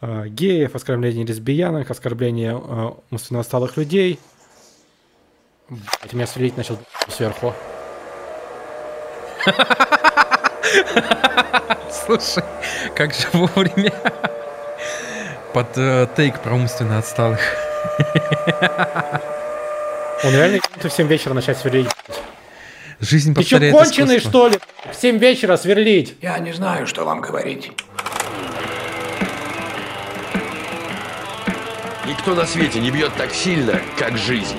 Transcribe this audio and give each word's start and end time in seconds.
э, 0.00 0.28
геев, 0.28 0.74
оскорбление 0.74 1.24
лесбиянок, 1.26 1.90
оскорбление 1.90 2.52
э, 2.52 2.90
умственно 3.10 3.40
отсталых 3.40 3.76
людей. 3.76 4.18
Блядь, 5.68 6.12
меня 6.12 6.26
сверлить 6.26 6.56
начал 6.56 6.78
сверху. 7.08 7.52
Слушай, 11.90 12.44
как 12.94 13.14
же 13.14 13.26
вовремя 13.32 13.92
под 15.52 15.76
э, 15.76 16.06
тейк 16.16 16.40
про 16.40 16.54
умственно 16.54 16.98
отсталых. 16.98 17.40
Он 20.24 20.32
реально 20.32 20.60
в 20.82 20.90
7 20.90 21.06
вечера 21.06 21.34
начать 21.34 21.58
сверлить. 21.58 21.88
Жизнь 23.00 23.34
Ты 23.34 23.42
что, 23.42 23.56
повторяет 23.56 23.74
конченый, 23.74 24.18
искусство. 24.18 24.48
что 24.48 24.48
ли? 24.48 24.92
В 24.92 24.96
7 24.96 25.18
вечера 25.18 25.56
сверлить. 25.56 26.16
Я 26.22 26.38
не 26.38 26.52
знаю, 26.52 26.86
что 26.86 27.04
вам 27.04 27.20
говорить. 27.20 27.70
Никто 32.06 32.36
на 32.36 32.46
свете 32.46 32.78
не 32.78 32.92
бьет 32.92 33.12
так 33.16 33.32
сильно, 33.32 33.80
как 33.98 34.16
жизнь. 34.16 34.54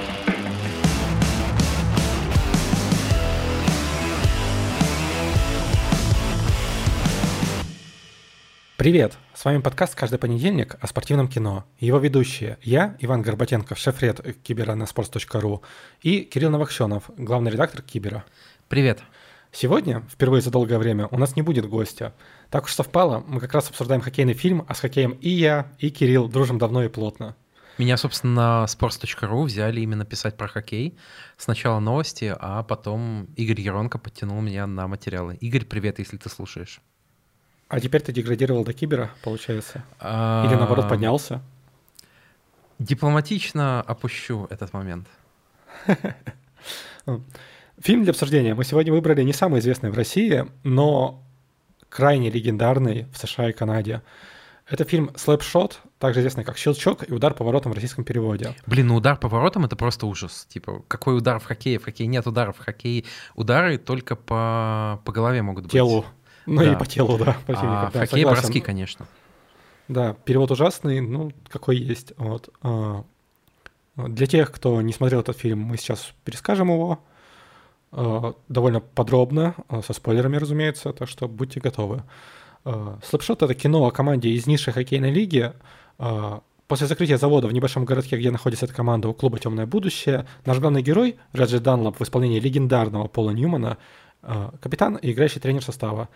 Привет! 8.75 9.13
С 9.33 9.45
вами 9.45 9.59
подкаст 9.59 9.95
«Каждый 9.95 10.19
понедельник» 10.19 10.75
о 10.81 10.87
спортивном 10.87 11.29
кино. 11.29 11.63
Его 11.79 11.99
ведущие 11.99 12.57
я, 12.63 12.97
Иван 12.99 13.21
Горбатенков, 13.21 13.77
шеф-ред 13.77 14.19
Кибера 14.43 14.75
на 14.75 14.83
sports.ru 14.83 15.61
и 16.01 16.23
Кирилл 16.23 16.49
Новокщенов, 16.49 17.09
главный 17.15 17.51
редактор 17.51 17.81
Кибера. 17.81 18.25
Привет. 18.67 18.99
Сегодня, 19.51 20.03
впервые 20.09 20.41
за 20.41 20.51
долгое 20.51 20.77
время, 20.77 21.07
у 21.11 21.17
нас 21.17 21.35
не 21.35 21.41
будет 21.41 21.67
гостя. 21.67 22.13
Так 22.49 22.65
уж 22.65 22.73
совпало, 22.73 23.23
мы 23.27 23.39
как 23.39 23.53
раз 23.53 23.69
обсуждаем 23.69 24.01
хоккейный 24.01 24.33
фильм, 24.33 24.65
а 24.67 24.75
с 24.75 24.79
хоккеем 24.79 25.11
и 25.11 25.29
я, 25.29 25.71
и 25.79 25.89
Кирилл 25.89 26.27
дружим 26.27 26.57
давно 26.57 26.83
и 26.83 26.89
плотно. 26.89 27.35
Меня, 27.77 27.95
собственно, 27.97 28.33
на 28.33 28.65
sports.ru 28.65 29.43
взяли 29.43 29.81
именно 29.81 30.03
писать 30.03 30.35
про 30.35 30.47
хоккей. 30.47 30.97
Сначала 31.37 31.79
новости, 31.79 32.35
а 32.37 32.63
потом 32.63 33.25
Игорь 33.35 33.61
Еронко 33.61 33.99
подтянул 33.99 34.41
меня 34.41 34.65
на 34.65 34.87
материалы. 34.87 35.35
Игорь, 35.35 35.65
привет, 35.65 35.99
если 35.99 36.17
ты 36.17 36.27
слушаешь. 36.29 36.81
А 37.67 37.79
теперь 37.79 38.01
ты 38.01 38.11
деградировал 38.11 38.63
до 38.63 38.73
Кибера, 38.73 39.11
получается? 39.23 39.83
А, 39.99 40.45
Или 40.47 40.55
наоборот 40.55 40.89
поднялся? 40.89 41.41
Дипломатично 42.79 43.81
опущу 43.81 44.47
этот 44.49 44.73
момент. 44.73 45.07
Фильм 47.81 48.03
для 48.03 48.11
обсуждения 48.11 48.55
мы 48.55 48.63
сегодня 48.63 48.91
выбрали 48.91 49.21
не 49.23 49.33
самый 49.33 49.59
известный 49.59 49.91
в 49.91 49.95
России, 49.95 50.45
но 50.63 51.23
крайне 51.89 52.29
легендарный 52.29 53.05
в 53.13 53.17
США 53.17 53.49
и 53.49 53.53
Канаде. 53.53 54.01
Это 54.69 54.83
фильм 54.83 55.11
«Слэпшот», 55.15 55.79
также 55.97 56.19
известный 56.19 56.43
как 56.43 56.57
«Щелчок» 56.57 57.07
и 57.09 57.13
«Удар 57.13 57.33
поворотом» 57.33 57.71
в 57.71 57.75
российском 57.75 58.03
переводе. 58.03 58.53
Блин, 58.65 58.87
ну 58.87 58.95
удар 58.95 59.15
поворотом 59.17 59.63
это 59.63 59.75
просто 59.77 60.07
ужас. 60.07 60.45
Типа, 60.49 60.83
какой 60.89 61.15
удар 61.17 61.39
в 61.39 61.45
хоккее? 61.45 61.79
В 61.79 61.85
хоккее 61.85 62.07
нет 62.07 62.27
ударов. 62.27 62.57
В 62.57 62.65
хоккее 62.65 63.05
удары 63.35 63.77
только 63.77 64.15
по, 64.17 64.99
по 65.05 65.11
голове 65.13 65.41
могут 65.41 65.63
быть. 65.65 65.71
Телу. 65.71 66.03
Ну 66.45 66.61
Да. 66.63 66.73
и 66.73 66.75
по 66.75 66.85
телу, 66.85 67.17
да, 67.17 67.37
А 67.39 67.45
противника. 67.45 67.89
в 67.89 67.93
да, 67.93 67.99
хоккее 68.01 68.23
согласен. 68.23 68.41
броски, 68.43 68.59
конечно. 68.59 69.07
Да, 69.87 70.13
перевод 70.25 70.51
ужасный, 70.51 70.99
ну, 70.99 71.31
какой 71.49 71.77
есть. 71.77 72.11
Вот. 72.17 72.49
А, 72.61 73.05
Для 73.95 74.27
тех, 74.27 74.51
кто 74.51 74.81
не 74.81 74.91
смотрел 74.91 75.21
этот 75.21 75.37
фильм, 75.37 75.59
мы 75.59 75.77
сейчас 75.77 76.11
перескажем 76.25 76.69
его 76.69 76.93
а, 76.93 77.06
довольно 77.91 78.81
подробно, 78.81 79.55
а, 79.69 79.81
со 79.81 79.93
спойлерами, 79.93 80.37
разумеется, 80.37 80.93
так 80.93 81.07
что 81.07 81.27
будьте 81.27 81.59
готовы. 81.59 82.03
А, 82.65 82.99
Слэпшот— 83.03 83.41
это 83.43 83.53
кино 83.53 83.85
о 83.85 83.91
команде 83.91 84.29
из 84.29 84.45
низшей 84.47 84.73
хоккейной 84.73 85.11
лиги. 85.11 85.53
После 86.67 86.85
закрытия 86.85 87.17
завода 87.17 87.47
в 87.47 87.53
небольшом 87.53 87.85
городке, 87.85 88.17
где 88.17 88.29
находится 88.29 88.65
эта 88.65 88.73
команда 88.73 89.07
у 89.07 89.13
клуба 89.13 89.39
«Темное 89.39 89.65
будущее», 89.65 90.27
наш 90.45 90.59
главный 90.59 90.81
герой, 90.81 91.17
Реджи 91.31 91.59
Данлоп, 91.61 91.97
в 91.97 92.03
исполнении 92.03 92.41
легендарного 92.41 93.07
Пола 93.07 93.31
Ньюмана, 93.31 93.77
капитан 94.21 94.97
и 94.97 95.11
играющий 95.11 95.39
тренер 95.39 95.63
состава. 95.63 96.09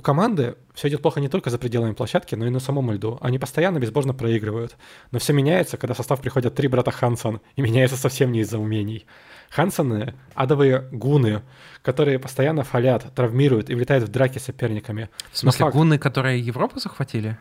У 0.00 0.02
команды 0.02 0.54
все 0.72 0.88
идет 0.88 1.02
плохо 1.02 1.20
не 1.20 1.28
только 1.28 1.50
за 1.50 1.58
пределами 1.58 1.92
площадки, 1.92 2.34
но 2.34 2.46
и 2.46 2.48
на 2.48 2.58
самом 2.58 2.90
льду. 2.90 3.18
Они 3.20 3.38
постоянно 3.38 3.78
безбожно 3.78 4.14
проигрывают. 4.14 4.78
Но 5.10 5.18
все 5.18 5.34
меняется, 5.34 5.76
когда 5.76 5.92
в 5.92 5.98
состав 5.98 6.22
приходят 6.22 6.54
три 6.54 6.68
брата 6.68 6.90
Хансон, 6.90 7.42
и 7.54 7.60
меняется 7.60 7.98
совсем 7.98 8.32
не 8.32 8.40
из-за 8.40 8.58
умений. 8.58 9.04
Хансоны— 9.50 10.14
адовые 10.34 10.88
гуны, 10.90 11.42
которые 11.82 12.18
постоянно 12.18 12.64
фалят, 12.64 13.14
травмируют 13.14 13.68
и 13.68 13.74
влетают 13.74 14.04
в 14.04 14.08
драки 14.08 14.38
с 14.38 14.44
соперниками. 14.44 15.10
В 15.32 15.36
смысле, 15.36 15.66
факт- 15.66 15.76
гуны, 15.76 15.98
которые 15.98 16.40
Европу 16.40 16.80
захватили? 16.80 17.36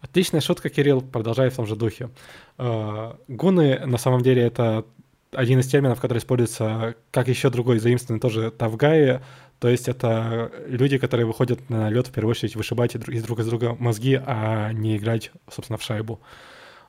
Отличная 0.00 0.40
шутка, 0.40 0.70
Кирилл, 0.70 1.00
продолжает 1.00 1.52
в 1.52 1.56
том 1.56 1.66
же 1.68 1.76
духе. 1.76 2.10
Э, 2.58 3.12
Гуны, 3.28 3.86
на 3.86 3.98
самом 3.98 4.22
деле, 4.22 4.42
это 4.42 4.84
один 5.32 5.60
из 5.60 5.66
терминов, 5.68 6.00
который 6.00 6.18
используется 6.18 6.94
как 7.10 7.28
еще 7.28 7.50
другой 7.50 7.78
заимствованный 7.78 8.20
тоже 8.20 8.50
тавгаи, 8.50 9.20
то 9.60 9.68
есть 9.68 9.88
это 9.88 10.52
люди, 10.66 10.98
которые 10.98 11.26
выходят 11.26 11.68
на 11.68 11.90
лед 11.90 12.06
в 12.06 12.12
первую 12.12 12.30
очередь 12.30 12.54
вышибать 12.54 12.94
из 12.94 13.24
друг 13.24 13.40
из 13.40 13.46
друга 13.46 13.76
мозги, 13.78 14.20
а 14.24 14.72
не 14.72 14.96
играть, 14.96 15.32
собственно, 15.50 15.78
в 15.78 15.82
шайбу. 15.82 16.20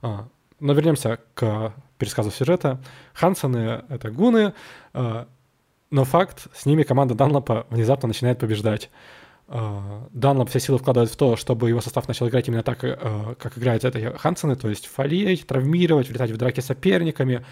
А, 0.01 0.27
Но 0.59 0.73
вернемся 0.73 1.19
к 1.33 1.73
пересказу 1.97 2.31
сюжета. 2.31 2.79
Хансоны— 3.13 3.83
это 3.89 4.11
гуны, 4.11 4.53
а, 4.93 5.27
но 5.89 6.03
факт, 6.03 6.47
с 6.53 6.65
ними 6.67 6.83
команда 6.83 7.15
Данлопа 7.15 7.65
внезапно 7.71 8.07
начинает 8.07 8.37
побеждать. 8.37 8.91
А, 9.47 10.07
Данлоп 10.11 10.49
все 10.49 10.59
силы 10.59 10.77
вкладывает 10.77 11.09
в 11.09 11.15
то, 11.15 11.35
чтобы 11.37 11.69
его 11.69 11.81
состав 11.81 12.07
начал 12.07 12.27
играть 12.27 12.47
именно 12.47 12.61
так, 12.61 12.83
э, 12.83 13.35
как 13.39 13.57
играют 13.57 13.83
это 13.83 14.15
Хансены, 14.15 14.55
то 14.55 14.69
есть 14.69 14.85
фалить, 14.85 15.47
травмировать, 15.47 16.07
влетать 16.07 16.29
в 16.29 16.37
драки 16.37 16.59
с 16.59 16.67
соперниками. 16.67 17.43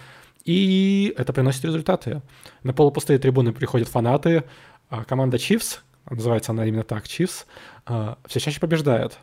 И 0.46 1.14
это 1.18 1.34
приносит 1.34 1.66
результаты. 1.66 2.22
На 2.64 2.72
полупустые 2.72 3.20
трибуны 3.20 3.52
приходят 3.52 3.90
фанаты, 3.90 4.44
команда 4.90 5.38
Chiefs, 5.38 5.80
называется 6.10 6.52
она 6.52 6.66
именно 6.66 6.84
так, 6.84 7.06
Chiefs, 7.06 7.46
а, 7.86 8.18
все 8.28 8.40
чаще 8.40 8.60
побеждает. 8.60 9.18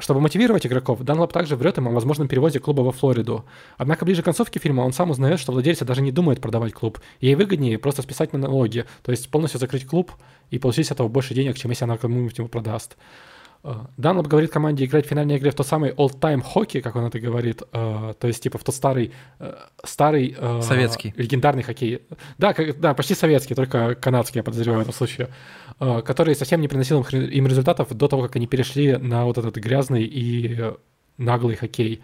Чтобы 0.00 0.20
мотивировать 0.20 0.66
игроков, 0.66 1.02
Данлоп 1.02 1.32
также 1.32 1.56
врет 1.56 1.76
им 1.76 1.88
о 1.88 1.90
возможном 1.90 2.26
переводе 2.26 2.58
клуба 2.58 2.80
во 2.80 2.90
Флориду. 2.90 3.44
Однако 3.76 4.06
ближе 4.06 4.22
к 4.22 4.24
концовке 4.24 4.58
фильма 4.58 4.80
он 4.80 4.92
сам 4.94 5.10
узнает, 5.10 5.38
что 5.38 5.52
владельцы 5.52 5.84
даже 5.84 6.00
не 6.00 6.10
думают 6.10 6.40
продавать 6.40 6.72
клуб. 6.72 7.00
Ей 7.20 7.34
выгоднее 7.34 7.78
просто 7.78 8.00
списать 8.00 8.32
на 8.32 8.38
налоги, 8.38 8.86
то 9.02 9.10
есть 9.10 9.30
полностью 9.30 9.60
закрыть 9.60 9.86
клуб 9.86 10.12
и 10.50 10.58
получить 10.58 10.86
с 10.86 10.90
этого 10.90 11.08
больше 11.08 11.34
денег, 11.34 11.58
чем 11.58 11.70
если 11.70 11.84
она 11.84 11.98
кому-нибудь 11.98 12.38
его 12.38 12.48
продаст. 12.48 12.96
Э, 13.62 13.74
Данлоп 13.96 14.26
говорит 14.26 14.50
команде 14.50 14.84
играть 14.84 15.06
в 15.06 15.08
финальной 15.08 15.36
игре 15.36 15.50
в 15.50 15.54
тот 15.54 15.66
самый 15.66 15.90
old-time 15.90 16.42
хоккей, 16.42 16.80
как 16.80 16.96
он 16.96 17.04
это 17.04 17.20
говорит, 17.20 17.62
э, 17.72 18.14
то 18.18 18.26
есть 18.26 18.42
типа 18.42 18.58
в 18.58 18.64
тот 18.64 18.74
старый, 18.74 19.12
э, 19.38 19.54
старый 19.84 20.34
э, 20.36 20.60
Советский. 20.62 21.12
легендарный 21.16 21.62
хоккей. 21.62 22.02
Да, 22.38 22.54
как- 22.54 22.80
да, 22.80 22.94
почти 22.94 23.14
советский, 23.14 23.54
только 23.54 23.94
канадский, 23.94 24.38
я 24.38 24.42
подозреваю 24.42 24.78
в 24.80 24.82
этом 24.82 24.94
случае, 24.94 25.28
э, 25.78 26.02
который 26.02 26.34
совсем 26.34 26.60
не 26.60 26.68
приносил 26.68 27.02
им 27.02 27.20
им 27.20 27.46
результатов 27.46 27.88
до 27.94 28.08
того, 28.08 28.22
как 28.22 28.36
они 28.36 28.46
перешли 28.46 28.96
на 28.96 29.24
вот 29.24 29.36
этот 29.38 29.56
грязный 29.56 30.04
и 30.04 30.72
наглый 31.18 31.56
хоккей. 31.56 32.00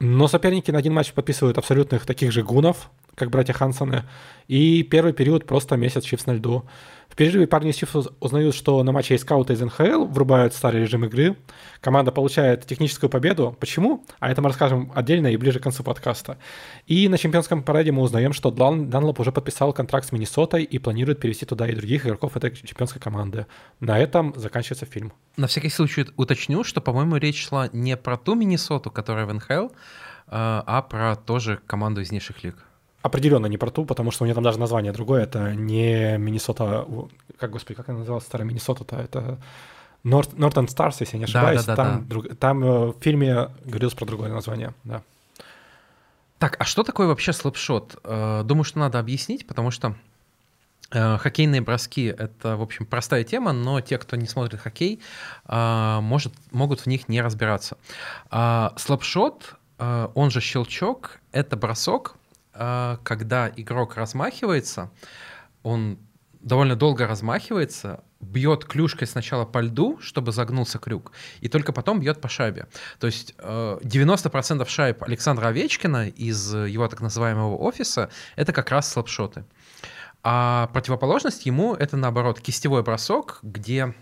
Но 0.00 0.28
соперники 0.28 0.70
на 0.70 0.78
один 0.78 0.92
матч 0.94 1.12
подписывают 1.12 1.58
абсолютных 1.58 2.06
таких 2.06 2.30
же 2.30 2.44
гунов, 2.44 2.88
как 3.18 3.30
братья 3.30 3.52
Хансоны, 3.52 4.04
и 4.46 4.82
первый 4.82 5.12
период 5.12 5.46
просто 5.46 5.76
месяц 5.76 6.04
Чифс 6.04 6.26
на 6.26 6.32
льду. 6.32 6.64
В 7.08 7.16
перерыве 7.16 7.46
парни 7.46 7.70
из 7.70 7.76
Чифс 7.76 7.94
узнают, 8.20 8.54
что 8.54 8.82
на 8.82 8.92
матче 8.92 9.14
есть 9.14 9.24
скауты 9.24 9.54
из 9.54 9.60
НХЛ, 9.60 10.04
врубают 10.04 10.54
старый 10.54 10.82
режим 10.82 11.04
игры, 11.04 11.36
команда 11.80 12.12
получает 12.12 12.66
техническую 12.66 13.10
победу. 13.10 13.56
Почему? 13.58 14.04
А 14.20 14.30
это 14.30 14.40
мы 14.40 14.48
расскажем 14.48 14.92
отдельно 14.94 15.26
и 15.28 15.36
ближе 15.36 15.58
к 15.58 15.62
концу 15.62 15.82
подкаста. 15.82 16.38
И 16.86 17.08
на 17.08 17.18
чемпионском 17.18 17.62
параде 17.62 17.92
мы 17.92 18.02
узнаем, 18.02 18.32
что 18.32 18.50
Дан- 18.50 18.88
Данлоп 18.88 19.18
уже 19.20 19.32
подписал 19.32 19.72
контракт 19.72 20.06
с 20.06 20.12
Миннесотой 20.12 20.62
и 20.62 20.78
планирует 20.78 21.18
перевести 21.18 21.44
туда 21.46 21.66
и 21.66 21.74
других 21.74 22.06
игроков 22.06 22.36
этой 22.36 22.54
чемпионской 22.54 23.00
команды. 23.00 23.46
На 23.80 23.98
этом 23.98 24.32
заканчивается 24.36 24.86
фильм. 24.86 25.12
На 25.36 25.46
всякий 25.46 25.70
случай 25.70 26.06
уточню, 26.16 26.62
что, 26.62 26.80
по-моему, 26.80 27.16
речь 27.16 27.44
шла 27.48 27.68
не 27.72 27.96
про 27.96 28.16
ту 28.16 28.34
Миннесоту, 28.34 28.90
которая 28.90 29.26
в 29.26 29.34
НХЛ, 29.34 29.68
а 30.30 30.62
а 30.66 30.82
про 30.82 31.16
тоже 31.16 31.58
команду 31.66 32.00
из 32.02 32.12
низших 32.12 32.44
лиг. 32.44 32.67
Определенно 33.02 33.46
не 33.46 33.56
про 33.58 33.70
ту, 33.70 33.84
потому 33.84 34.10
что 34.10 34.24
у 34.24 34.26
нее 34.26 34.34
там 34.34 34.42
даже 34.44 34.58
название 34.58 34.92
другое. 34.92 35.22
Это 35.22 35.54
не 35.54 36.18
Миннесота... 36.18 36.84
Как, 37.38 37.50
господи, 37.50 37.76
как 37.76 37.88
она 37.88 37.98
называлась, 37.98 38.24
старая 38.24 38.46
Миннесота-то? 38.46 38.96
Это 38.96 39.38
Норт, 40.02 40.36
Нортон 40.36 40.68
Старс, 40.68 41.00
если 41.00 41.16
я 41.16 41.20
не 41.26 41.32
Да, 41.32 41.38
ошибаюсь. 41.40 41.64
да, 41.64 41.76
да, 41.76 41.84
там, 41.84 41.98
да. 42.00 42.04
друг- 42.08 42.36
там 42.36 42.64
э, 42.64 42.86
в 42.92 42.96
фильме 43.00 43.50
говорилось 43.64 43.94
про 43.94 44.04
другое 44.06 44.30
название, 44.32 44.74
да. 44.84 45.02
Так, 46.38 46.56
а 46.60 46.64
что 46.64 46.82
такое 46.82 47.06
вообще 47.06 47.32
слэпшот? 47.32 47.98
Э, 48.04 48.42
Думаю, 48.44 48.64
что 48.64 48.78
надо 48.80 48.98
объяснить, 48.98 49.46
потому 49.46 49.70
что 49.70 49.94
э, 50.90 51.18
хоккейные 51.18 51.60
броски— 51.60 52.04
это, 52.18 52.56
в 52.56 52.62
общем, 52.62 52.84
простая 52.86 53.22
тема, 53.24 53.52
но 53.52 53.80
те, 53.80 53.98
кто 53.98 54.16
не 54.16 54.26
смотрит 54.26 54.60
хоккей, 54.60 55.00
может, 55.46 56.32
могут 56.52 56.80
в 56.80 56.86
них 56.86 57.08
не 57.08 57.20
разбираться. 57.20 57.76
Слэпшот, 58.76 59.54
он 59.78 60.30
же 60.30 60.40
щелчок, 60.40 61.18
это 61.32 61.56
бросок, 61.56 62.14
когда 62.58 63.52
игрок 63.54 63.96
размахивается, 63.96 64.90
он 65.62 65.98
довольно 66.40 66.76
долго 66.76 67.06
размахивается, 67.06 68.02
бьет 68.20 68.64
клюшкой 68.64 69.06
сначала 69.06 69.44
по 69.44 69.60
льду, 69.60 69.98
чтобы 70.00 70.32
загнулся 70.32 70.78
крюк, 70.78 71.12
и 71.40 71.48
только 71.48 71.72
потом 71.72 72.00
бьет 72.00 72.20
по 72.20 72.28
шайбе. 72.28 72.66
То 72.98 73.06
есть 73.06 73.34
90% 73.38 74.62
э, 74.62 74.66
шайб 74.66 75.02
Александра 75.02 75.48
Овечкина 75.48 76.08
из 76.08 76.54
его 76.54 76.88
так 76.88 77.00
называемого 77.00 77.56
офиса— 77.56 78.10
это 78.36 78.52
как 78.52 78.70
раз 78.70 78.90
слапшоты. 78.90 79.44
А 80.22 80.68
противоположность 80.72 81.46
ему— 81.46 81.74
это, 81.78 81.96
наоборот, 81.96 82.40
кистевой 82.40 82.82
бросок, 82.82 83.38
где 83.42 83.94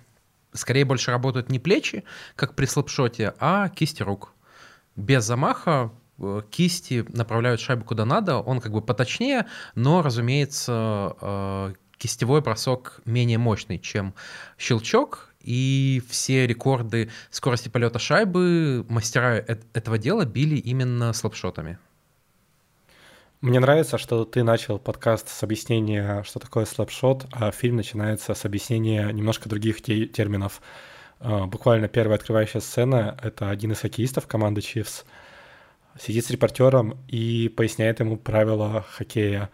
скорее 0.53 0.85
больше 0.85 1.11
работают 1.11 1.51
не 1.51 1.59
плечи, 1.59 2.05
как 2.37 2.55
при 2.55 2.65
слапшоте, 2.67 3.35
а 3.39 3.69
кисти 3.69 4.03
рук. 4.03 4.33
Без 4.97 5.25
замаха 5.25 5.91
кисти 6.51 7.05
направляют 7.09 7.61
шайбу 7.61 7.85
куда 7.85 8.05
надо, 8.05 8.39
он 8.39 8.61
как 8.61 8.73
бы 8.73 8.83
поточнее, 8.83 9.47
но, 9.75 10.03
разумеется, 10.03 11.17
э, 11.21 11.75
кистевой 11.99 12.41
бросок 12.41 13.01
менее 13.05 13.39
мощный, 13.39 13.79
чем 13.79 14.15
щелчок, 14.59 15.35
и 15.41 16.03
все 16.09 16.47
рекорды 16.47 17.11
скорости 17.31 17.69
полета 17.69 17.99
шайбы 17.99 18.85
мастера 18.89 19.45
этого 19.75 19.97
дела 19.97 20.25
били 20.25 20.57
именно 20.57 21.13
слапшотами. 21.13 21.79
Мне 23.43 23.61
нравится, 23.61 23.97
что 23.99 24.25
ты 24.25 24.43
начал 24.43 24.79
подкаст 24.79 25.29
с 25.29 25.43
объяснения, 25.43 26.23
что 26.25 26.41
такое 26.41 26.65
слэпшот, 26.65 27.27
а 27.33 27.53
фильм 27.53 27.77
начинается 27.77 28.35
с 28.35 28.45
объяснения 28.45 29.09
немножко 29.13 29.49
других 29.49 29.83
те- 29.83 30.07
терминов. 30.07 30.61
Буквально 31.21 31.87
первая 31.87 32.19
открывающая 32.19 32.61
сцена— 32.61 33.17
это 33.23 33.51
один 33.51 33.73
из 33.73 33.81
хоккеистов 33.81 34.27
команды 34.27 34.63
Chiefs 34.63 35.05
сидит 36.01 36.25
с 36.25 36.31
репортером 36.31 36.99
и 37.09 37.49
поясняет 37.49 38.01
ему 38.01 38.17
правила 38.17 38.85
хоккея 38.91 39.51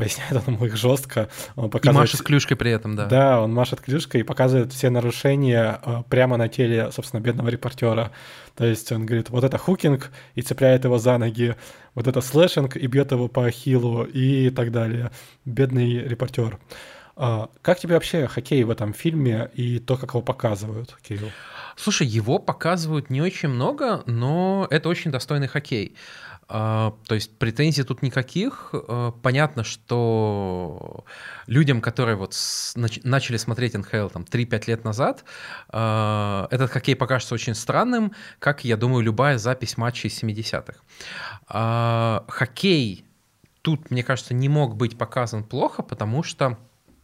поясняет 0.00 0.32
он 0.32 0.54
ему 0.54 0.64
их 0.64 0.76
жестко. 0.76 1.28
Он 1.56 1.68
показывает... 1.68 1.96
И 1.96 2.00
машет 2.00 2.22
клюшкой 2.22 2.56
при 2.56 2.70
этом, 2.70 2.96
да. 2.96 3.06
Да, 3.06 3.40
он 3.42 3.52
машет 3.52 3.82
клюшкой 3.82 4.22
и 4.22 4.24
показывает 4.24 4.72
все 4.72 4.88
нарушения 4.88 5.78
э, 5.84 6.02
прямо 6.08 6.38
на 6.38 6.48
теле, 6.48 6.90
собственно, 6.90 7.20
бедного 7.20 7.48
репортера. 7.50 8.10
То 8.56 8.64
есть 8.64 8.90
он 8.92 9.04
говорит, 9.04 9.28
вот 9.28 9.44
это 9.44 9.58
hooking, 9.58 10.10
и 10.34 10.42
цепляет 10.42 10.84
его 10.84 10.98
за 10.98 11.18
ноги, 11.18 11.54
вот 11.94 12.06
это 12.06 12.22
slashing, 12.22 12.76
и 12.76 12.86
бьет 12.86 13.12
его 13.12 13.28
по 13.28 13.44
ахиллу, 13.44 14.04
и 14.04 14.48
так 14.48 14.72
далее. 14.72 15.10
Бедный 15.44 15.98
репортер. 15.98 16.58
А, 17.22 17.50
как 17.60 17.78
тебе 17.78 17.94
вообще 17.94 18.26
хоккей 18.26 18.64
в 18.64 18.70
этом 18.70 18.94
фильме 18.94 19.50
и 19.52 19.78
то, 19.78 19.98
как 19.98 20.10
его 20.10 20.22
показывают, 20.22 20.96
Кирилл? 21.02 21.30
Слушай, 21.76 22.06
его 22.06 22.38
показывают 22.38 23.10
не 23.10 23.20
очень 23.20 23.50
много, 23.50 24.02
но 24.06 24.66
это 24.70 24.88
очень 24.88 25.10
достойный 25.10 25.46
хоккей. 25.46 25.96
А, 26.48 26.94
то 27.06 27.14
есть 27.14 27.36
претензий 27.36 27.82
тут 27.82 28.00
никаких. 28.00 28.70
А, 28.72 29.10
понятно, 29.10 29.64
что 29.64 31.04
людям, 31.46 31.82
которые 31.82 32.16
вот 32.16 32.34
начали 33.04 33.36
смотреть 33.36 33.74
НХЛ 33.74 34.08
там 34.08 34.22
3-5 34.22 34.64
лет 34.68 34.84
назад, 34.84 35.24
этот 35.68 36.70
хоккей 36.70 36.96
покажется 36.96 37.34
очень 37.34 37.54
странным, 37.54 38.12
как, 38.38 38.64
я 38.64 38.78
думаю, 38.78 39.04
любая 39.04 39.36
запись 39.36 39.76
матчей 39.76 40.08
70-х. 40.08 42.24
Хоккей 42.28 43.04
тут, 43.60 43.90
мне 43.90 44.02
кажется, 44.02 44.32
не 44.32 44.48
мог 44.48 44.76
быть 44.76 44.96
показан 44.96 45.44
плохо, 45.44 45.82
потому 45.82 46.22
что 46.22 46.56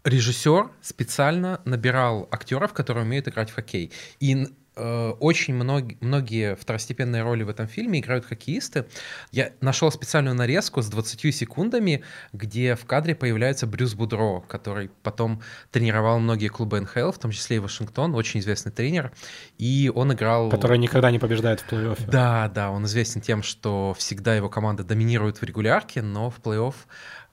режиссер 0.07 0.71
специально 0.81 1.61
набирал 1.65 2.29
актеров, 2.31 2.73
которые 2.73 3.05
умеют 3.05 3.29
играть 3.29 3.51
в 3.51 3.55
хоккей. 3.55 3.93
И 4.21 4.47
Э, 4.77 5.15
очень 5.21 5.55
многие, 5.55 5.97
многие 6.01 6.55
второстепенные 6.55 7.23
роли 7.23 7.43
в 7.43 7.49
этом 7.49 7.67
фильме 7.67 8.01
играют 8.01 8.27
хоккеисты. 8.27 8.85
Я 9.33 9.53
нашел 9.63 9.91
специальную 9.91 10.37
нарезку 10.37 10.83
с 10.83 10.89
20 10.89 11.35
секундами, 11.35 12.05
где 12.35 12.77
в 12.77 12.85
кадре 12.85 13.15
появляется 13.15 13.67
Брюс 13.67 13.95
Будро, 13.95 14.41
который 14.41 14.91
потом 15.03 15.41
тренировал 15.71 16.19
многие 16.19 16.49
клубы 16.49 16.79
НХЛ, 16.81 17.11
в 17.11 17.19
том 17.19 17.31
числе 17.31 17.57
и 17.57 17.59
Вашингтон, 17.59 18.15
очень 18.15 18.41
известный 18.41 18.71
тренер, 18.71 19.13
и 19.57 19.91
он 19.95 20.13
играл... 20.13 20.51
Который 20.51 20.77
никогда 20.77 21.11
не 21.11 21.19
побеждает 21.19 21.61
в 21.61 21.73
плей-оффе. 21.73 22.11
Да, 22.11 22.51
да, 22.55 22.71
он 22.71 22.85
известен 22.85 23.23
тем, 23.23 23.43
что 23.43 23.95
всегда 23.97 24.35
его 24.35 24.51
команда 24.51 24.85
доминирует 24.85 25.39
в 25.39 25.43
регулярке, 25.43 26.03
но 26.03 26.29
в 26.29 26.39
плей-офф 26.41 26.75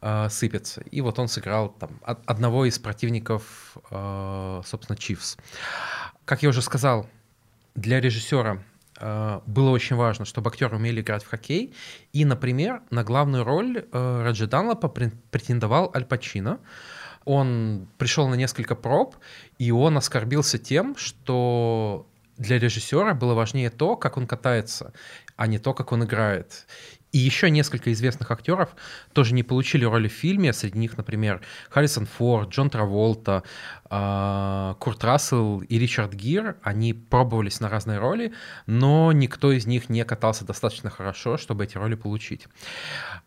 э, 0.03 0.29
сыпется. 0.29 0.81
И 0.91 1.01
вот 1.01 1.17
он 1.17 1.27
сыграл 1.27 1.69
там 1.69 1.89
одного 2.03 2.65
из 2.65 2.77
противников, 2.77 3.77
э, 3.89 4.61
собственно, 4.65 4.97
Чивс. 4.97 5.37
Как 6.25 6.43
я 6.43 6.49
уже 6.49 6.61
сказал, 6.61 7.07
для 7.75 8.01
режиссера 8.01 8.61
э, 8.99 9.39
было 9.45 9.69
очень 9.69 9.95
важно, 9.95 10.25
чтобы 10.25 10.49
актеры 10.49 10.75
умели 10.75 11.01
играть 11.01 11.23
в 11.23 11.29
хоккей. 11.29 11.73
И, 12.11 12.25
например, 12.25 12.81
на 12.91 13.03
главную 13.03 13.43
роль 13.43 13.85
э, 13.91 14.21
Раджи 14.23 14.45
Данлопа 14.47 14.89
претендовал 14.89 15.91
Аль 15.95 16.05
Пачино. 16.05 16.59
Он 17.25 17.87
пришел 17.97 18.27
на 18.27 18.35
несколько 18.35 18.75
проб, 18.75 19.15
и 19.57 19.71
он 19.71 19.97
оскорбился 19.97 20.57
тем, 20.59 20.97
что 20.97 22.05
для 22.37 22.59
режиссера 22.59 23.13
было 23.13 23.33
важнее 23.33 23.69
то, 23.69 23.95
как 23.95 24.17
он 24.17 24.27
катается, 24.27 24.91
а 25.37 25.47
не 25.47 25.59
то, 25.59 25.73
как 25.73 25.93
он 25.93 26.03
играет. 26.03 26.65
И 27.13 27.19
еще 27.19 27.51
несколько 27.51 27.93
известных 27.93 28.31
актеров 28.31 28.75
тоже 29.13 29.35
не 29.35 29.43
получили 29.43 29.85
роли 29.85 30.07
в 30.07 30.11
фильме. 30.11 30.51
Среди 30.51 30.79
них, 30.79 30.97
например, 30.97 31.41
Харрисон 31.69 32.07
Форд, 32.07 32.49
Джон 32.49 32.71
Траволта, 32.71 33.43
а, 33.85 34.75
Курт 34.79 35.03
Рассел 35.03 35.59
и 35.59 35.77
Ричард 35.77 36.13
Гир. 36.15 36.57
Они 36.63 36.93
пробовались 36.93 37.59
на 37.59 37.69
разные 37.69 37.99
роли, 37.99 38.33
но 38.65 39.11
никто 39.11 39.51
из 39.51 39.67
них 39.67 39.89
не 39.89 40.03
катался 40.03 40.43
достаточно 40.43 40.89
хорошо, 40.89 41.37
чтобы 41.37 41.65
эти 41.65 41.77
роли 41.77 41.93
получить. 41.93 42.47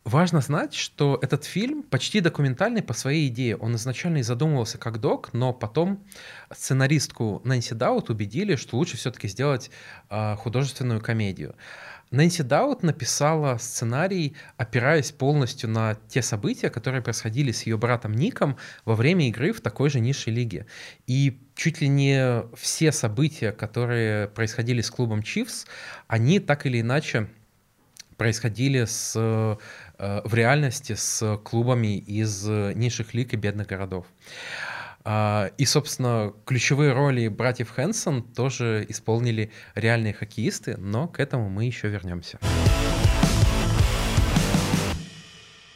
Важно 0.02 0.40
знать, 0.40 0.74
что 0.74 1.16
этот 1.22 1.44
фильм 1.44 1.84
почти 1.84 2.18
документальный 2.20 2.82
по 2.82 2.92
своей 2.92 3.28
идее. 3.28 3.56
Он 3.56 3.76
изначально 3.76 4.18
и 4.18 4.22
задумывался 4.22 4.78
как 4.78 5.00
док, 5.00 5.32
но 5.32 5.52
потом 5.52 6.04
сценаристку 6.52 7.40
Нэнси 7.44 7.74
Даут 7.74 8.10
убедили, 8.10 8.56
что 8.56 8.78
лучше 8.78 8.96
все-таки 8.96 9.28
сделать 9.28 9.70
а, 10.08 10.34
художественную 10.34 11.00
комедию. 11.00 11.54
Нэнси 12.10 12.42
Даут 12.42 12.82
написала 12.82 13.58
сценарий, 13.58 14.36
опираясь 14.56 15.10
полностью 15.10 15.68
на 15.68 15.96
те 16.08 16.22
события, 16.22 16.70
которые 16.70 17.02
происходили 17.02 17.50
с 17.50 17.66
ее 17.66 17.76
братом 17.76 18.12
Ником 18.12 18.56
во 18.84 18.94
время 18.94 19.28
игры 19.28 19.52
в 19.52 19.60
такой 19.60 19.90
же 19.90 19.98
низшей 19.98 20.32
лиге. 20.32 20.66
И 21.06 21.40
чуть 21.56 21.80
ли 21.80 21.88
не 21.88 22.44
все 22.56 22.92
события, 22.92 23.50
которые 23.50 24.28
происходили 24.28 24.82
с 24.82 24.90
клубом 24.90 25.22
Чивс, 25.22 25.66
они 26.06 26.38
так 26.38 26.66
или 26.66 26.80
иначе 26.80 27.28
происходили 28.16 28.84
с, 28.84 29.12
э, 29.16 30.20
в 30.24 30.34
реальности 30.34 30.94
с 30.94 31.38
клубами 31.44 31.98
из 31.98 32.44
низших 32.44 33.14
лиг 33.14 33.34
и 33.34 33.36
бедных 33.36 33.66
городов. 33.66 34.06
А, 35.08 35.52
и, 35.56 35.64
собственно, 35.64 36.32
ключевые 36.46 36.92
роли 36.92 37.28
братьев 37.28 37.70
Хэнсон 37.70 38.24
тоже 38.24 38.84
исполнили 38.88 39.52
реальные 39.76 40.12
хоккеисты, 40.12 40.76
но 40.78 41.06
к 41.06 41.20
этому 41.20 41.48
мы 41.48 41.64
еще 41.64 41.86
вернемся. 41.86 42.40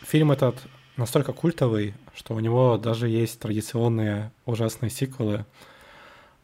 Фильм 0.03 0.33
этот 0.33 0.57
настолько 0.97 1.33
культовый, 1.33 1.95
что 2.13 2.35
у 2.35 2.41
него 2.41 2.77
даже 2.77 3.09
есть 3.09 3.39
традиционные 3.39 4.33
ужасные 4.47 4.91
сиквелы. 4.91 5.47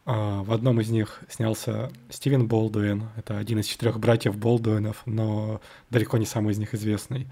А, 0.05 0.43
в 0.43 0.53
одном 0.53 0.79
из 0.79 0.89
них 0.89 1.19
снялся 1.27 1.91
Стивен 2.09 2.47
Болдуин. 2.47 3.09
Это 3.17 3.37
один 3.37 3.59
из 3.59 3.65
четырех 3.65 3.99
братьев 3.99 4.37
Болдуинов, 4.37 5.01
но 5.05 5.59
далеко 5.89 6.17
не 6.17 6.25
самый 6.25 6.53
из 6.53 6.57
них 6.57 6.73
известный. 6.73 7.27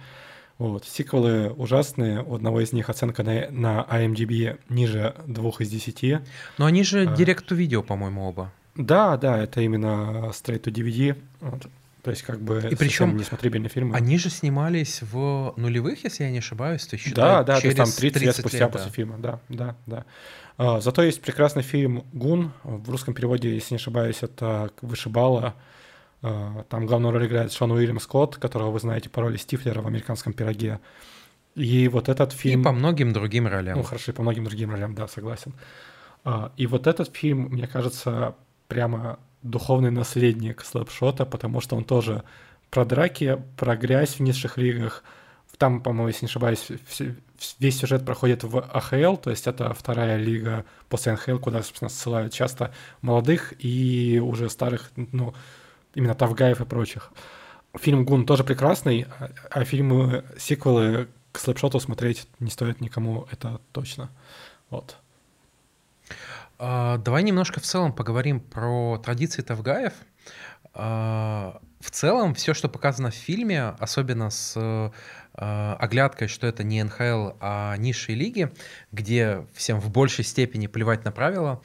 Вот. 0.57 0.85
Сиквелы 0.85 1.49
ужасные. 1.51 2.23
У 2.23 2.35
одного 2.35 2.61
из 2.61 2.71
них 2.71 2.89
оценка 2.89 3.23
на, 3.23 3.49
на 3.51 3.87
IMDb 3.89 4.59
ниже 4.69 5.15
двух 5.27 5.61
из 5.61 5.69
десяти. 5.69 6.19
Но 6.57 6.65
они 6.65 6.83
же 6.83 7.13
директ 7.15 7.51
to 7.51 7.55
видео, 7.55 7.83
по-моему, 7.83 8.27
оба. 8.27 8.53
Да, 8.75 9.17
да, 9.17 9.37
это 9.37 9.61
именно 9.61 10.31
straight 10.33 10.61
to 10.61 10.71
DVD. 10.71 11.17
Вот. 11.41 11.67
То 12.03 12.11
есть 12.11 12.21
как 12.21 12.39
бы 12.39 12.67
и 12.69 12.75
причем 12.75 13.17
несмотрибельный 13.17 13.67
фильм. 13.67 13.93
Они 13.95 14.19
же 14.19 14.29
снимались 14.29 15.01
в 15.01 15.55
нулевых, 15.57 16.03
если 16.03 16.23
я 16.23 16.29
не 16.29 16.37
ошибаюсь. 16.37 16.85
То 16.85 16.97
есть, 16.97 17.13
да, 17.15 17.43
да, 17.43 17.59
через 17.59 17.75
то 17.75 17.81
есть 17.81 17.95
там 17.95 18.01
30, 18.01 18.13
30 18.13 18.21
лет 18.21 18.35
спустя 18.35 18.59
лет, 18.59 18.71
после 18.71 18.87
да. 18.87 18.93
фильма, 18.93 19.17
да, 19.17 19.39
да, 19.49 19.75
да. 19.87 20.05
А, 20.57 20.81
зато 20.81 21.01
есть 21.01 21.19
прекрасный 21.21 21.63
фильм 21.63 22.05
«Гун». 22.13 22.53
В 22.63 22.91
русском 22.91 23.15
переводе, 23.15 23.53
если 23.55 23.73
не 23.73 23.77
ошибаюсь, 23.77 24.19
это 24.21 24.69
«Вышибала». 24.81 25.55
А, 26.21 26.63
там 26.69 26.85
главную 26.85 27.13
роль 27.13 27.27
играет 27.27 27.51
Шон 27.51 27.71
Уильям 27.71 27.99
Скотт, 27.99 28.37
которого 28.37 28.71
вы 28.71 28.79
знаете 28.79 29.09
по 29.09 29.21
роли 29.21 29.37
Стифлера 29.37 29.81
в 29.81 29.87
«Американском 29.87 30.33
пироге». 30.33 30.79
И 31.55 31.87
вот 31.87 32.09
этот 32.09 32.33
фильм... 32.33 32.61
И 32.61 32.63
по 32.63 32.71
многим 32.71 33.13
другим 33.13 33.47
ролям. 33.47 33.77
Ну, 33.77 33.83
хорошо, 33.83 34.11
и 34.11 34.15
по 34.15 34.21
многим 34.21 34.43
другим 34.43 34.71
ролям, 34.71 34.93
да, 34.93 35.07
согласен. 35.07 35.53
А, 36.23 36.51
и 36.57 36.67
вот 36.67 36.87
этот 36.87 37.15
фильм, 37.15 37.49
мне 37.51 37.67
кажется, 37.67 38.35
прямо 38.67 39.19
духовный 39.41 39.91
наследник 39.91 40.63
слэпшота, 40.63 41.25
потому 41.25 41.61
что 41.61 41.75
он 41.75 41.83
тоже 41.83 42.23
про 42.69 42.83
драки, 42.83 43.41
про 43.57 43.77
грязь 43.77 44.15
в 44.15 44.19
низших 44.19 44.57
лигах. 44.57 45.03
Там, 45.57 45.81
по-моему, 45.81 46.09
если 46.09 46.25
не 46.25 46.29
ошибаюсь, 46.29 46.67
весь 47.59 47.77
сюжет 47.77 48.05
проходит 48.05 48.43
в 48.43 48.59
АХЛ, 48.59 49.15
то 49.15 49.29
есть 49.29 49.47
это 49.47 49.73
вторая 49.73 50.17
лига 50.17 50.65
после 50.89 51.13
НХЛ, 51.13 51.37
куда, 51.37 51.63
собственно, 51.63 51.89
ссылают 51.89 52.33
часто 52.33 52.73
молодых 53.01 53.53
и 53.59 54.19
уже 54.21 54.49
старых, 54.49 54.91
ну, 54.95 55.33
именно 55.95 56.13
Тавгаев 56.13 56.61
и 56.61 56.65
прочих. 56.65 57.11
Фильм 57.77 58.05
«Гун» 58.05 58.25
тоже 58.25 58.43
прекрасный, 58.43 59.07
а, 59.49 59.63
фильмы, 59.65 60.23
сиквелы 60.37 61.07
к 61.31 61.39
слэпшоту 61.39 61.79
смотреть 61.79 62.27
не 62.39 62.49
стоит 62.49 62.79
никому, 62.79 63.27
это 63.31 63.59
точно. 63.73 64.09
Вот. 64.69 64.97
А, 66.57 66.97
давай 66.99 67.23
немножко 67.23 67.59
в 67.59 67.63
целом 67.63 67.91
поговорим 67.91 68.39
про 68.39 68.97
традиции 69.03 69.41
Тавгаев. 69.41 69.93
А, 70.73 71.59
в 71.81 71.91
целом, 71.91 72.33
все, 72.33 72.53
что 72.53 72.69
показано 72.69 73.11
в 73.11 73.15
фильме, 73.15 73.75
особенно 73.79 74.29
с 74.29 74.53
а, 74.57 75.77
оглядкой, 75.79 76.29
что 76.29 76.47
это 76.47 76.63
не 76.63 76.81
НХЛ, 76.81 77.31
а 77.41 77.75
низшие 77.77 78.15
лиги, 78.15 78.51
где 78.91 79.45
всем 79.53 79.81
в 79.81 79.89
большей 79.89 80.23
степени 80.23 80.67
плевать 80.67 81.03
на 81.03 81.11
правила, 81.11 81.61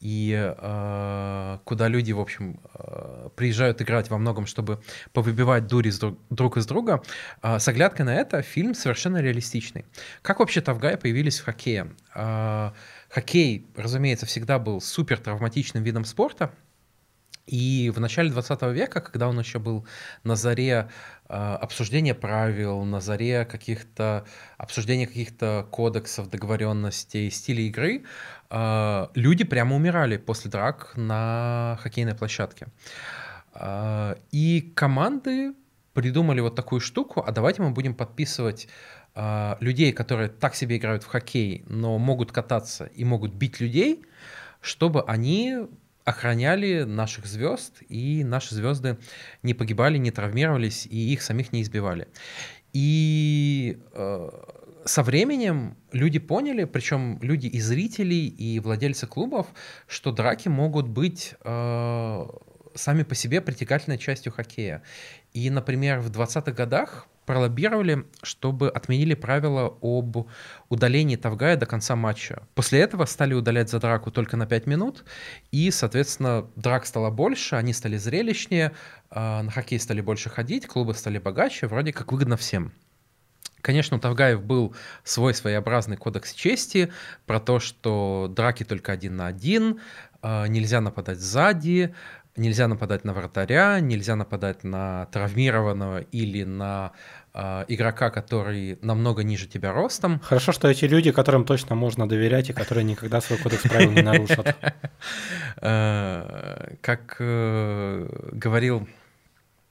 и 0.00 0.54
э, 0.56 1.58
куда 1.64 1.88
люди, 1.88 2.12
в 2.12 2.20
общем, 2.20 2.60
э, 2.74 3.30
приезжают 3.34 3.82
играть 3.82 4.10
во 4.10 4.18
многом, 4.18 4.46
чтобы 4.46 4.80
повыбивать 5.12 5.66
дури 5.66 5.90
друг, 5.90 6.18
друг 6.30 6.56
из 6.56 6.66
друга. 6.66 7.02
Э, 7.42 7.58
с 7.58 7.66
оглядкой 7.66 8.06
на 8.06 8.14
это 8.14 8.42
фильм 8.42 8.74
совершенно 8.74 9.18
реалистичный. 9.18 9.84
Как 10.22 10.38
вообще 10.38 10.60
Тавгай 10.60 10.96
появились 10.96 11.40
в 11.40 11.44
хоккее? 11.44 11.90
Э, 12.14 12.70
хоккей, 13.08 13.66
разумеется, 13.76 14.26
всегда 14.26 14.58
был 14.58 14.80
супер 14.80 15.18
травматичным 15.18 15.82
видом 15.82 16.04
спорта, 16.04 16.52
и 17.48 17.90
в 17.94 17.98
начале 17.98 18.30
20 18.30 18.62
века, 18.74 19.00
когда 19.00 19.26
он 19.26 19.38
еще 19.40 19.58
был 19.58 19.86
на 20.22 20.36
заре 20.36 20.90
э, 21.28 21.34
обсуждения 21.34 22.14
правил, 22.14 22.84
на 22.84 23.00
заре 23.00 23.46
каких-то 23.46 24.26
обсуждения 24.58 25.06
каких-то 25.06 25.66
кодексов, 25.70 26.28
договоренностей, 26.28 27.30
стилей 27.30 27.68
игры, 27.68 28.04
люди 28.50 29.44
прямо 29.44 29.76
умирали 29.76 30.16
после 30.16 30.50
драк 30.50 30.92
на 30.96 31.78
хоккейной 31.82 32.14
площадке. 32.14 32.68
Э, 33.58 34.14
и 34.30 34.72
команды 34.74 35.54
придумали 35.92 36.40
вот 36.40 36.54
такую 36.54 36.80
штуку, 36.80 37.22
а 37.26 37.32
давайте 37.32 37.62
мы 37.62 37.70
будем 37.70 37.94
подписывать 37.94 38.68
э, 39.14 39.56
людей, 39.60 39.92
которые 39.92 40.28
так 40.28 40.54
себе 40.54 40.76
играют 40.76 41.02
в 41.02 41.06
хоккей, 41.06 41.64
но 41.66 41.98
могут 41.98 42.32
кататься 42.32 42.86
и 42.86 43.04
могут 43.04 43.32
бить 43.32 43.60
людей, 43.60 44.04
чтобы 44.60 45.02
они 45.02 45.66
охраняли 46.04 46.84
наших 46.84 47.26
звезд, 47.26 47.82
и 47.88 48.24
наши 48.24 48.54
звезды 48.54 48.96
не 49.42 49.54
погибали, 49.54 49.98
не 49.98 50.10
травмировались, 50.10 50.86
и 50.86 51.12
их 51.12 51.20
самих 51.20 51.52
не 51.52 51.62
избивали. 51.62 52.08
И 52.72 53.78
со 54.88 55.02
временем 55.02 55.76
люди 55.92 56.18
поняли, 56.18 56.64
причем 56.64 57.18
люди 57.20 57.46
и 57.46 57.60
зрители, 57.60 58.14
и 58.14 58.58
владельцы 58.58 59.06
клубов, 59.06 59.46
что 59.86 60.12
драки 60.12 60.48
могут 60.48 60.88
быть 60.88 61.34
э, 61.44 62.26
сами 62.74 63.02
по 63.02 63.14
себе 63.14 63.42
притягательной 63.42 63.98
частью 63.98 64.32
хоккея. 64.32 64.82
И, 65.34 65.50
например, 65.50 66.00
в 66.00 66.10
20-х 66.10 66.52
годах 66.52 67.06
пролоббировали, 67.26 68.06
чтобы 68.22 68.70
отменили 68.70 69.12
правила 69.12 69.76
об 69.82 70.26
удалении 70.70 71.16
Тавгая 71.16 71.58
до 71.58 71.66
конца 71.66 71.94
матча. 71.94 72.42
После 72.54 72.80
этого 72.80 73.04
стали 73.04 73.34
удалять 73.34 73.68
за 73.68 73.80
драку 73.80 74.10
только 74.10 74.38
на 74.38 74.46
5 74.46 74.66
минут, 74.66 75.04
и, 75.52 75.70
соответственно, 75.70 76.48
драк 76.56 76.86
стало 76.86 77.10
больше, 77.10 77.56
они 77.56 77.74
стали 77.74 77.98
зрелищнее, 77.98 78.72
а, 79.10 79.42
на 79.42 79.50
хоккей 79.50 79.78
стали 79.78 80.00
больше 80.00 80.30
ходить, 80.30 80.66
клубы 80.66 80.94
стали 80.94 81.18
богаче, 81.18 81.66
вроде 81.66 81.92
как 81.92 82.10
выгодно 82.10 82.38
всем. 82.38 82.72
Конечно, 83.60 83.96
у 83.96 84.00
Тавгаев 84.00 84.42
был 84.42 84.74
свой 85.04 85.34
своеобразный 85.34 85.96
кодекс 85.96 86.32
чести 86.32 86.92
про 87.26 87.40
то, 87.40 87.58
что 87.58 88.32
драки 88.34 88.64
только 88.64 88.92
один 88.92 89.16
на 89.16 89.26
один, 89.26 89.80
а, 90.22 90.46
нельзя 90.46 90.80
нападать 90.80 91.18
сзади, 91.18 91.94
нельзя 92.38 92.68
нападать 92.68 93.04
на 93.04 93.12
вратаря, 93.12 93.80
нельзя 93.80 94.16
нападать 94.16 94.64
на 94.64 95.06
травмированного 95.06 96.00
или 96.00 96.44
на 96.44 96.92
э, 97.34 97.64
игрока, 97.68 98.10
который 98.10 98.78
намного 98.80 99.22
ниже 99.22 99.46
тебя 99.46 99.72
ростом. 99.72 100.20
Хорошо, 100.20 100.52
что 100.52 100.68
эти 100.68 100.84
люди, 100.84 101.12
которым 101.12 101.44
точно 101.44 101.74
можно 101.74 102.08
доверять 102.08 102.50
и 102.50 102.52
которые 102.52 102.84
никогда 102.84 103.20
свой 103.20 103.38
кодекс 103.38 103.62
правил 103.62 103.90
не 103.90 104.02
нарушат. 104.02 104.56
Э, 105.60 106.74
как 106.80 107.16
э, 107.18 108.28
говорил 108.32 108.88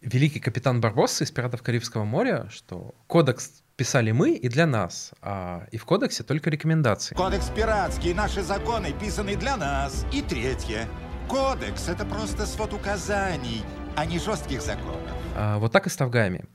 великий 0.02 0.40
капитан 0.40 0.82
Барбосса 0.82 1.24
из 1.24 1.32
«Пиратов 1.32 1.62
Карибского 1.62 2.04
моря», 2.04 2.48
что 2.52 2.94
кодекс 3.08 3.64
писали 3.78 4.12
мы 4.12 4.32
и 4.32 4.50
для 4.50 4.66
нас, 4.66 5.12
а 5.22 5.66
и 5.72 5.78
в 5.78 5.86
кодексе 5.86 6.24
только 6.24 6.50
рекомендации. 6.50 7.16
Кодекс 7.16 7.50
пиратский, 7.56 8.14
наши 8.14 8.42
законы 8.42 8.92
писаны 8.92 9.36
для 9.36 9.56
нас. 9.56 10.06
И 10.12 10.22
третье. 10.22 10.88
Кодекс— 11.30 11.88
это 11.90 12.06
просто 12.06 12.46
свод 12.46 12.74
указаний, 12.74 13.64
а 13.96 14.06
не 14.06 14.18
жестких 14.18 14.62
законов. 14.62 15.12
А, 15.36 15.60
вот 15.60 15.72
так 15.72 15.86
и 15.86 15.90
с 15.90 15.96
Тавгаями. 15.96 16.46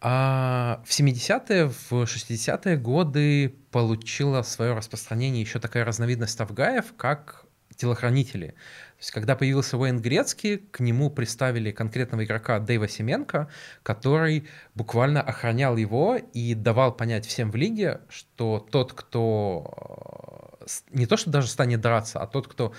А 0.00 0.82
в 0.84 0.90
70-е, 0.90 1.68
в 1.68 2.04
60-е 2.04 2.76
годы 2.76 3.54
получила 3.70 4.42
свое 4.42 4.74
распространение 4.74 5.42
еще 5.42 5.58
такая 5.58 5.84
разновидность 5.84 6.38
Тавгаев, 6.38 6.94
как 6.96 7.45
телохранители. 7.74 8.48
То 8.48 9.00
есть, 9.00 9.10
когда 9.10 9.36
появился 9.36 9.76
Уэйн 9.76 10.00
Грецкий, 10.00 10.58
к 10.58 10.80
нему 10.80 11.10
приставили 11.10 11.70
конкретного 11.70 12.24
игрока 12.24 12.58
Дэйва 12.58 12.88
Семенко, 12.88 13.48
который 13.82 14.48
буквально 14.74 15.20
охранял 15.20 15.76
его 15.76 16.16
и 16.16 16.54
давал 16.54 16.96
понять 16.96 17.26
всем 17.26 17.50
в 17.50 17.56
лиге, 17.56 18.00
что 18.08 18.66
тот, 18.70 18.94
кто 18.94 20.58
э, 20.60 20.66
не 20.92 21.06
то 21.06 21.16
что 21.16 21.30
даже 21.30 21.48
станет 21.48 21.80
драться, 21.80 22.20
а 22.20 22.26
тот, 22.26 22.48
кто 22.48 22.72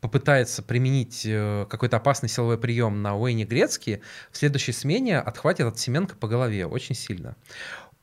попытается 0.00 0.62
применить 0.62 1.22
э, 1.26 1.66
какой-то 1.68 1.96
опасный 1.96 2.28
силовой 2.28 2.58
прием 2.58 3.02
на 3.02 3.16
Уэйне 3.16 3.44
Грецки, 3.44 4.02
в 4.30 4.36
следующей 4.36 4.72
смене 4.72 5.18
отхватит 5.18 5.66
от 5.66 5.78
Семенко 5.78 6.16
по 6.16 6.28
голове 6.28 6.66
очень 6.66 6.94
сильно. 6.94 7.36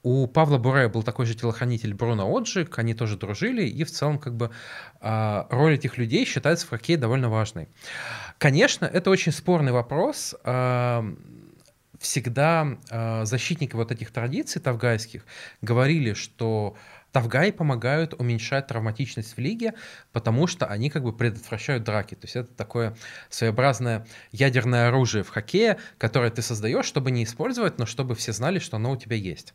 У 0.04 0.28
Павла 0.28 0.58
Бурея 0.58 0.90
был 0.90 1.02
такой 1.02 1.26
же 1.26 1.34
телохранитель 1.34 1.94
Бруно 1.94 2.30
Оджик, 2.30 2.78
они 2.78 2.94
тоже 2.94 3.16
дружили, 3.18 3.64
и 3.64 3.86
в 3.86 3.92
целом 3.92 4.20
как 4.20 4.36
бы 4.36 4.52
а, 5.00 5.48
роль 5.50 5.76
этих 5.76 5.98
людей 5.98 6.26
считается 6.26 6.68
в 6.68 6.70
хоккее 6.70 6.98
довольно 6.98 7.30
важной. 7.30 7.70
Конечно, 8.38 8.86
это 8.86 9.10
очень 9.10 9.32
спорный 9.32 9.72
вопрос. 9.72 10.36
А, 10.44 11.06
всегда 12.00 12.78
а, 12.92 13.24
защитники 13.24 13.76
вот 13.76 13.94
этих 13.94 14.12
традиций 14.12 14.62
тавгайских 14.62 15.26
говорили, 15.62 16.14
что 16.14 16.76
Тавгаи 17.14 17.52
помогают 17.52 18.16
уменьшать 18.16 18.68
травматичность 18.68 19.38
в 19.38 19.40
лиге, 19.40 19.76
потому 20.12 20.48
что 20.48 20.66
они 20.66 20.90
как 20.90 21.04
бы 21.04 21.16
предотвращают 21.16 21.84
драки. 21.84 22.16
То 22.16 22.26
есть 22.26 22.36
это 22.36 22.54
такое 22.54 22.96
своеобразное 23.30 24.06
ядерное 24.32 24.90
оружие 24.90 25.24
в 25.24 25.30
хоккее, 25.30 25.78
которое 26.00 26.32
ты 26.32 26.42
создаешь, 26.42 26.86
чтобы 26.86 27.12
не 27.12 27.24
использовать, 27.24 27.78
но 27.78 27.86
чтобы 27.86 28.16
все 28.16 28.34
знали, 28.34 28.58
что 28.58 28.78
оно 28.78 28.92
у 28.92 28.98
тебя 28.98 29.16
есть. 29.16 29.54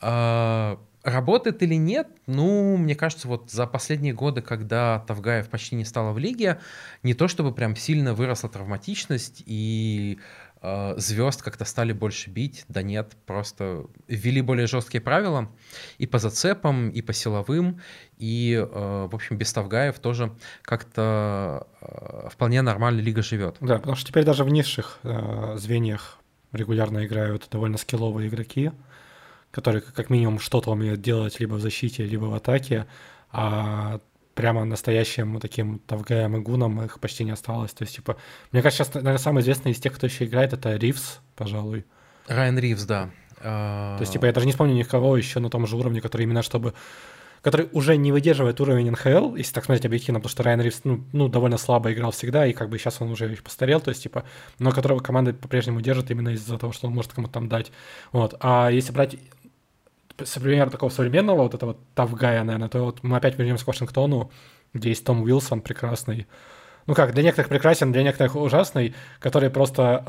А, 0.00 0.80
работает 1.04 1.62
или 1.62 1.76
нет? 1.76 2.08
Ну, 2.26 2.76
мне 2.76 2.96
кажется, 2.96 3.28
вот 3.28 3.50
за 3.52 3.68
последние 3.68 4.12
годы, 4.12 4.42
когда 4.42 5.04
Тавгаев 5.06 5.48
почти 5.48 5.76
не 5.76 5.84
стало 5.84 6.12
в 6.12 6.18
лиге, 6.18 6.60
не 7.04 7.14
то 7.14 7.28
чтобы 7.28 7.54
прям 7.54 7.76
сильно 7.76 8.12
выросла 8.12 8.50
травматичность 8.50 9.42
и 9.46 10.18
звезд 10.96 11.42
как-то 11.42 11.64
стали 11.64 11.92
больше 11.92 12.30
бить, 12.30 12.64
да 12.68 12.82
нет, 12.82 13.16
просто 13.26 13.86
ввели 14.06 14.40
более 14.42 14.66
жесткие 14.66 15.00
правила 15.00 15.50
и 15.98 16.06
по 16.06 16.18
зацепам, 16.18 16.90
и 16.90 17.02
по 17.02 17.12
силовым, 17.12 17.80
и, 18.18 18.54
э, 18.54 19.08
в 19.10 19.14
общем, 19.14 19.36
без 19.36 19.52
Тавгаев 19.52 19.98
тоже 19.98 20.32
как-то 20.62 21.66
э, 21.80 22.28
вполне 22.30 22.62
нормально 22.62 23.00
лига 23.00 23.22
живет. 23.22 23.56
Да, 23.60 23.78
потому 23.78 23.96
что 23.96 24.08
теперь 24.08 24.24
даже 24.24 24.44
в 24.44 24.48
низших 24.48 25.00
э, 25.02 25.56
звеньях 25.58 26.18
регулярно 26.52 27.04
играют 27.04 27.48
довольно 27.50 27.78
скилловые 27.78 28.28
игроки, 28.28 28.70
которые 29.50 29.82
как 29.82 30.10
минимум 30.10 30.38
что-то 30.38 30.70
умеют 30.70 31.00
делать 31.00 31.40
либо 31.40 31.54
в 31.54 31.60
защите, 31.60 32.04
либо 32.04 32.26
в 32.26 32.34
атаке, 32.34 32.86
а 33.32 34.00
прямо 34.34 34.64
настоящим 34.64 35.40
таким 35.40 35.78
Тавгаем 35.80 36.36
и 36.36 36.40
Гуном 36.40 36.82
их 36.82 37.00
почти 37.00 37.24
не 37.24 37.32
осталось. 37.32 37.72
То 37.72 37.82
есть, 37.84 37.96
типа, 37.96 38.16
мне 38.50 38.62
кажется, 38.62 38.84
сейчас, 38.84 38.94
наверное, 38.94 39.18
самый 39.18 39.42
известный 39.42 39.72
из 39.72 39.78
тех, 39.78 39.94
кто 39.94 40.06
еще 40.06 40.24
играет, 40.24 40.52
это 40.52 40.74
Ривз, 40.76 41.20
пожалуй. 41.36 41.84
Райан 42.26 42.58
Ривз, 42.58 42.84
да. 42.84 43.10
То 43.40 43.98
есть, 44.00 44.12
типа, 44.12 44.26
я 44.26 44.32
даже 44.32 44.46
не 44.46 44.52
вспомню 44.52 44.74
никого 44.74 45.16
еще 45.16 45.40
на 45.40 45.50
том 45.50 45.66
же 45.66 45.76
уровне, 45.76 46.00
который 46.00 46.22
именно 46.22 46.42
чтобы 46.42 46.74
который 47.42 47.68
уже 47.72 47.96
не 47.96 48.12
выдерживает 48.12 48.60
уровень 48.60 48.90
НХЛ, 48.92 49.34
если 49.34 49.52
так 49.52 49.64
смотреть 49.64 49.84
объективно, 49.84 50.20
потому 50.20 50.30
что 50.30 50.44
Райан 50.44 50.60
Ривз, 50.60 50.82
ну, 50.84 51.04
ну, 51.12 51.28
довольно 51.28 51.58
слабо 51.58 51.92
играл 51.92 52.12
всегда, 52.12 52.46
и 52.46 52.52
как 52.52 52.68
бы 52.68 52.78
сейчас 52.78 53.00
он 53.00 53.10
уже 53.10 53.28
постарел, 53.42 53.80
то 53.80 53.88
есть, 53.88 54.04
типа, 54.04 54.24
но 54.60 54.70
которого 54.70 55.00
команда 55.00 55.34
по-прежнему 55.34 55.80
держит 55.80 56.10
именно 56.12 56.30
из-за 56.30 56.56
того, 56.56 56.72
что 56.72 56.86
он 56.86 56.94
может 56.94 57.12
кому-то 57.12 57.34
там 57.34 57.48
дать. 57.48 57.72
Вот. 58.12 58.36
А 58.40 58.70
если 58.70 58.92
брать 58.92 59.16
пример 60.16 60.70
такого 60.70 60.90
современного 60.90 61.42
вот 61.42 61.54
этого 61.54 61.76
тавгая, 61.94 62.42
наверное, 62.44 62.68
то 62.68 62.84
вот 62.84 63.02
мы 63.02 63.16
опять 63.16 63.38
вернемся 63.38 63.64
к 63.64 63.68
Вашингтону, 63.68 64.30
где 64.72 64.90
есть 64.90 65.04
Том 65.04 65.22
Уилсон 65.22 65.60
прекрасный. 65.60 66.26
Ну 66.86 66.94
как, 66.94 67.14
для 67.14 67.22
некоторых 67.22 67.48
прекрасен, 67.48 67.92
для 67.92 68.02
некоторых 68.02 68.34
ужасный, 68.34 68.94
который 69.20 69.50
просто 69.50 70.02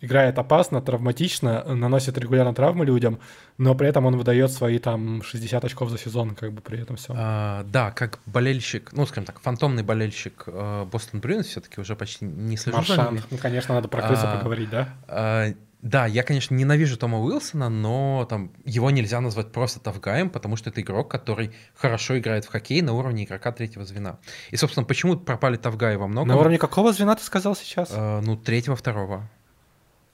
э, 0.00 0.04
играет 0.04 0.38
опасно, 0.38 0.80
травматично, 0.80 1.64
наносит 1.64 2.16
регулярно 2.16 2.54
травмы 2.54 2.84
людям, 2.84 3.18
но 3.58 3.74
при 3.74 3.88
этом 3.88 4.06
он 4.06 4.16
выдает 4.16 4.52
свои 4.52 4.78
там 4.78 5.22
60 5.22 5.64
очков 5.64 5.90
за 5.90 5.98
сезон, 5.98 6.36
как 6.36 6.52
бы 6.52 6.60
при 6.60 6.80
этом 6.80 6.94
все. 6.96 7.12
А, 7.16 7.64
да, 7.64 7.90
как 7.90 8.20
болельщик, 8.26 8.92
ну, 8.92 9.04
скажем 9.06 9.24
так, 9.24 9.40
фантомный 9.40 9.82
болельщик 9.82 10.44
э, 10.46 10.86
Бостон 10.90 11.20
Брюинс 11.20 11.46
все-таки 11.46 11.80
уже 11.80 11.96
почти 11.96 12.24
не 12.24 12.56
слежу 12.56 12.78
ними. 12.78 13.22
ну, 13.30 13.38
конечно, 13.38 13.74
надо 13.74 13.88
про 13.88 14.02
крысу 14.02 14.26
А, 14.26 14.36
поговорить, 14.38 14.70
да? 14.70 14.88
А, 15.08 15.48
Да, 15.86 16.06
я, 16.06 16.24
конечно, 16.24 16.52
ненавижу 16.52 16.96
Тома 16.96 17.20
Уилсона, 17.20 17.68
но 17.68 18.26
там 18.28 18.50
его 18.64 18.90
нельзя 18.90 19.20
назвать 19.20 19.52
просто 19.52 19.78
тавгаем, 19.78 20.30
потому 20.30 20.56
что 20.56 20.70
это 20.70 20.80
игрок, 20.80 21.08
который 21.08 21.52
хорошо 21.76 22.18
играет 22.18 22.44
в 22.44 22.48
хоккей 22.48 22.82
на 22.82 22.92
уровне 22.92 23.22
игрока 23.22 23.52
третьего 23.52 23.84
звена. 23.84 24.18
И, 24.50 24.56
собственно, 24.56 24.84
почему 24.84 25.16
пропали 25.16 25.56
тавгаи 25.56 25.94
во 25.94 26.08
многом? 26.08 26.34
На 26.34 26.40
уровне 26.40 26.58
какого 26.58 26.92
звена 26.92 27.14
ты 27.14 27.22
сказал 27.22 27.54
сейчас? 27.54 27.90
Э, 27.92 28.20
ну, 28.20 28.36
третьего, 28.36 28.74
второго. 28.74 29.30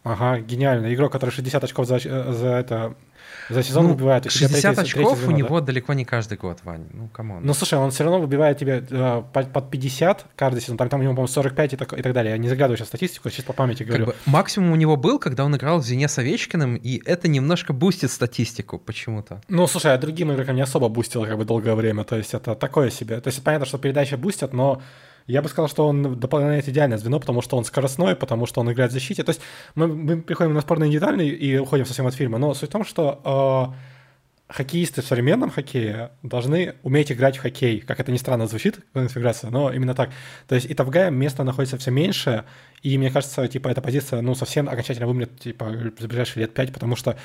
Ага, 0.05 0.41
гениально. 0.41 0.93
Игрок, 0.93 1.11
который 1.11 1.31
60 1.31 1.64
очков 1.64 1.87
за, 1.87 1.97
э, 1.97 2.33
за 2.33 2.49
это 2.49 2.95
за 3.54 3.62
сезон 3.62 3.85
Ну, 3.85 3.90
выбивает. 3.92 4.26
у 4.26 4.28
тебя 4.28 4.49
60 4.49 4.50
третье- 4.52 4.75
третье 4.82 5.00
очков 5.00 5.18
звено, 5.18 5.28
у 5.28 5.32
да? 5.32 5.38
него 5.38 5.61
далеко 5.61 5.92
не 5.94 6.04
каждый 6.04 6.38
год, 6.38 6.59
Вань. 6.64 6.87
Ну, 6.92 7.09
come 7.09 7.28
on. 7.28 7.42
Ну, 7.44 7.54
слушай, 7.54 7.78
он 7.78 7.90
все 7.90 8.04
равно 8.04 8.21
выбивает 8.21 8.59
тебе 8.59 8.85
э, 8.90 9.23
под, 9.32 9.52
под 9.52 9.71
50 9.71 10.26
каждый 10.37 10.61
сезон. 10.61 10.76
Там, 10.76 10.88
там 10.88 11.00
у 11.00 11.02
него, 11.02 11.12
по-моему, 11.14 11.28
45 11.28 11.73
и 11.73 11.76
так, 11.76 11.92
и 11.99 12.02
так 12.02 12.12
далее. 12.12 12.32
Я 12.32 12.38
не 12.38 12.49
заглядываю 12.49 12.76
сейчас 12.76 12.87
в 12.87 12.90
статистику, 12.90 13.30
чисто 13.30 13.44
по 13.47 13.52
памяти 13.52 13.78
Как 13.85 13.88
говорю. 13.88 14.06
бы 14.06 14.14
максимум 14.26 14.73
у 14.73 14.76
него 14.76 14.97
был, 14.97 15.18
когда 15.18 15.44
он 15.44 15.54
играл 15.56 15.78
в 15.80 15.85
звене 15.85 16.09
с 16.09 16.18
Овечкиным, 16.18 16.76
и 16.76 17.00
это 17.04 17.28
немножко 17.28 17.73
бустит 17.73 18.11
статистику 18.11 18.78
почему-то. 18.78 19.40
Ну, 19.49 19.66
слушай, 19.66 19.92
а 19.94 19.99
другим 19.99 20.32
игрокам 20.32 20.56
не 20.56 20.62
особо 20.62 20.88
бустил 20.88 21.25
как 21.25 21.37
бы 21.38 21.44
долгое 21.44 21.75
время. 21.75 22.04
То 22.04 22.16
есть 22.16 22.35
это 22.35 22.54
такое 22.54 22.90
себе. 22.90 23.21
То 23.21 23.28
есть 23.28 23.42
понятно, 23.44 23.66
что 23.66 23.78
передачи 23.78 24.14
бустят, 24.14 24.52
но 24.52 24.82
я 25.26 25.43
бы 25.43 25.49
сказал, 25.49 25.69
что 25.69 25.87
он 25.87 26.19
дополняет 26.19 26.69
идеальное 26.69 26.99
звено, 26.99 27.21
потому 27.21 27.43
что 27.43 27.57
он 27.57 27.64
скоростной, 27.64 28.17
потому 28.17 28.47
что 28.47 28.61
он 28.61 28.73
играет 28.73 28.91
в 28.91 28.95
защите. 28.95 29.23
То 29.23 29.31
есть 29.31 29.41
мы, 29.75 29.87
мы 29.88 30.23
приходим 30.23 30.55
на 30.55 30.61
спорный 30.61 30.88
индивидуальный 30.88 31.29
и 31.29 31.59
уходим 31.59 31.87
совсем 31.87 32.07
от 32.07 32.14
фильма. 32.14 32.38
Но 32.38 32.55
суть 32.55 32.69
в 32.69 32.73
том, 32.73 32.85
что 32.85 33.75
э, 34.50 34.52
хоккеисты 34.52 35.02
в 35.02 35.07
современном 35.07 35.50
хоккее 35.50 36.11
должны 36.23 36.75
уметь 36.83 37.11
играть 37.11 37.37
в 37.37 37.41
хоккей. 37.41 37.81
Как 37.81 38.00
это 38.00 38.12
ни 38.12 38.19
странно 38.19 38.47
звучит, 38.47 38.81
конфигурация, 38.93 39.50
но 39.50 39.73
именно 39.73 39.95
так. 39.95 40.11
То 40.47 40.55
есть 40.55 40.71
и 40.71 40.75
Тавгая 40.75 41.11
место 41.11 41.45
находится 41.45 41.79
все 41.79 41.91
меньше, 41.91 42.45
и 42.83 42.99
мне 42.99 43.11
кажется, 43.11 43.49
типа, 43.49 43.69
эта 43.69 43.81
позиция, 43.81 44.21
ну, 44.21 44.35
совсем 44.35 44.69
окончательно 44.69 45.07
вымрет, 45.07 45.41
типа, 45.41 45.71
за 45.99 46.09
ближайшие 46.09 46.43
лет 46.43 46.55
пять, 46.55 46.73
потому 46.73 46.97
что 46.97 47.17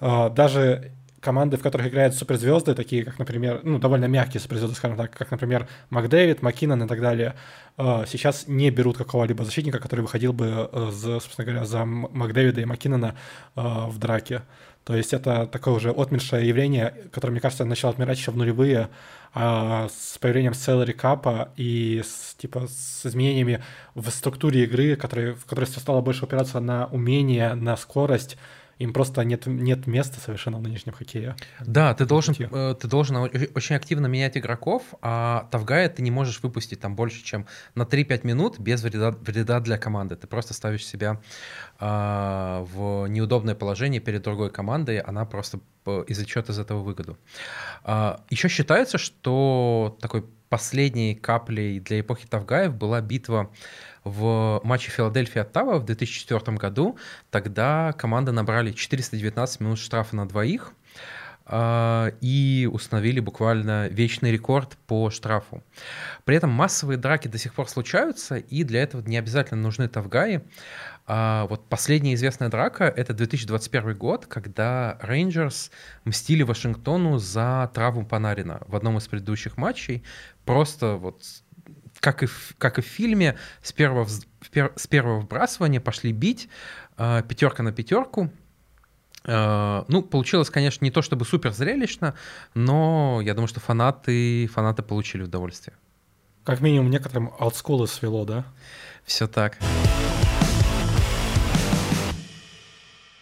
э, 0.00 0.30
даже 0.30 0.92
команды, 1.22 1.56
в 1.56 1.62
которых 1.62 1.86
играют 1.86 2.14
суперзвезды, 2.14 2.74
такие 2.74 3.04
как, 3.04 3.18
например, 3.18 3.60
ну, 3.62 3.78
довольно 3.78 4.06
мягкие 4.06 4.40
суперзвезды, 4.40 4.76
скажем 4.76 4.96
так, 4.98 5.16
как, 5.16 5.30
например, 5.30 5.68
Макдэвид, 5.88 6.42
Маккинон 6.42 6.82
и 6.82 6.88
так 6.88 7.00
далее, 7.00 7.34
э, 7.78 8.04
сейчас 8.06 8.48
не 8.48 8.70
берут 8.70 8.98
какого-либо 8.98 9.44
защитника, 9.44 9.78
который 9.78 10.00
выходил 10.00 10.32
бы, 10.32 10.68
э, 10.70 10.90
за, 10.92 11.20
собственно 11.20 11.46
говоря, 11.46 11.64
за 11.64 11.84
Макдэвида 11.84 12.60
и 12.60 12.64
Маккинона 12.64 13.14
э, 13.56 13.60
в 13.60 13.98
драке. 13.98 14.42
То 14.84 14.96
есть 14.96 15.12
это 15.12 15.46
такое 15.46 15.74
уже 15.74 15.90
отмершее 15.90 16.46
явление, 16.48 16.92
которое, 17.12 17.30
мне 17.32 17.40
кажется, 17.40 17.64
начало 17.64 17.92
отмирать 17.92 18.18
еще 18.18 18.32
в 18.32 18.36
нулевые, 18.36 18.88
а 19.32 19.88
с 19.88 20.18
появлением 20.18 20.52
salary 20.52 20.92
капа 20.92 21.52
и 21.56 22.02
с, 22.04 22.34
типа, 22.34 22.66
с 22.66 23.06
изменениями 23.06 23.62
в 23.94 24.10
структуре 24.10 24.64
игры, 24.64 24.96
которые, 24.96 25.34
в 25.34 25.46
которой 25.46 25.66
всё 25.66 25.78
стало 25.78 26.00
больше 26.00 26.24
опираться 26.24 26.58
на 26.58 26.86
умение, 26.86 27.54
на 27.54 27.76
скорость, 27.76 28.36
им 28.82 28.92
просто 28.92 29.24
нет, 29.24 29.46
нет 29.46 29.86
места 29.86 30.20
совершенно 30.20 30.58
в 30.58 30.62
нынешнем 30.62 30.92
хоккее. 30.92 31.36
Да, 31.60 31.94
ты 31.94 32.04
должен, 32.04 32.34
э, 32.38 32.74
ты 32.74 32.88
должен 32.88 33.16
очень 33.16 33.76
активно 33.76 34.06
менять 34.06 34.36
игроков, 34.36 34.82
а 35.00 35.48
Тавгая 35.50 35.88
ты 35.88 36.02
не 36.02 36.10
можешь 36.10 36.42
выпустить 36.42 36.80
там 36.80 36.96
больше, 36.96 37.22
чем 37.22 37.46
на 37.74 37.84
3-5 37.84 38.26
минут 38.26 38.58
без 38.58 38.82
вреда, 38.82 39.12
вреда 39.12 39.60
для 39.60 39.78
команды. 39.78 40.16
Ты 40.16 40.26
просто 40.26 40.52
ставишь 40.52 40.84
себя 40.84 41.20
а, 41.78 42.64
в 42.72 43.06
неудобное 43.06 43.54
положение 43.54 44.00
перед 44.00 44.22
другой 44.22 44.50
командой, 44.50 44.98
она 44.98 45.24
просто 45.24 45.60
п- 45.84 46.04
извлечет 46.08 46.48
из 46.48 46.58
этого 46.58 46.82
выгоду. 46.82 47.16
еще 48.30 48.48
считается, 48.48 48.98
что 48.98 49.96
такой 50.00 50.24
последней 50.48 51.14
каплей 51.14 51.80
для 51.80 52.00
эпохи 52.00 52.26
Тавгаев 52.26 52.74
была 52.74 53.00
битва 53.00 53.50
в 54.04 54.60
матче 54.64 54.90
Филадельфия-Оттава 54.90 55.78
в 55.78 55.84
2004 55.84 56.56
году. 56.56 56.98
Тогда 57.30 57.92
команды 57.92 58.32
набрали 58.32 58.72
419 58.72 59.60
минут 59.60 59.78
штрафа 59.78 60.16
на 60.16 60.26
двоих 60.26 60.72
а, 61.44 62.12
и 62.20 62.68
установили 62.72 63.20
буквально 63.20 63.88
вечный 63.88 64.30
рекорд 64.32 64.76
по 64.86 65.10
штрафу. 65.10 65.62
При 66.24 66.36
этом 66.36 66.50
массовые 66.50 66.98
драки 66.98 67.28
до 67.28 67.38
сих 67.38 67.54
пор 67.54 67.68
случаются, 67.68 68.36
и 68.36 68.64
для 68.64 68.82
этого 68.82 69.02
не 69.02 69.16
обязательно 69.16 69.60
нужны 69.60 69.88
тавгаи. 69.88 70.42
А 71.06 71.46
вот 71.48 71.68
последняя 71.68 72.14
известная 72.14 72.48
драка— 72.48 72.84
это 72.96 73.12
2021 73.12 73.96
год, 73.96 74.26
когда 74.26 74.98
Рейнджерс 75.02 75.72
мстили 76.04 76.44
Вашингтону 76.44 77.18
за 77.18 77.70
травму 77.74 78.06
Панарина 78.06 78.62
в 78.66 78.76
одном 78.76 78.98
из 78.98 79.08
предыдущих 79.08 79.56
матчей. 79.56 80.04
Просто 80.44 80.94
вот 80.94 81.24
как 82.02 82.24
и 82.24 82.26
в, 82.26 82.56
как 82.58 82.78
и 82.78 82.82
в 82.82 82.84
фильме, 82.84 83.38
с 83.62 83.72
первого, 83.72 84.08
с 84.08 84.86
первого 84.88 85.20
вбрасывания 85.20 85.80
пошли 85.80 86.10
бить, 86.12 86.48
а, 86.96 87.22
пятерка 87.22 87.62
на 87.62 87.70
пятерку. 87.70 88.28
А, 89.24 89.84
Ну, 89.86 90.02
получилось, 90.02 90.50
конечно, 90.50 90.84
не 90.84 90.90
то 90.90 91.00
чтобы 91.00 91.24
супер 91.24 91.52
зрелищно, 91.52 92.14
но 92.54 93.20
я 93.22 93.34
думаю, 93.34 93.46
что 93.46 93.60
фанаты, 93.60 94.48
фанаты 94.48 94.82
получили 94.82 95.22
удовольствие. 95.22 95.76
Как 96.42 96.60
минимум 96.60 96.90
некоторым 96.90 97.30
олдскулы 97.38 97.86
свело, 97.86 98.24
да? 98.24 98.44
Все 99.04 99.28
так. 99.28 99.58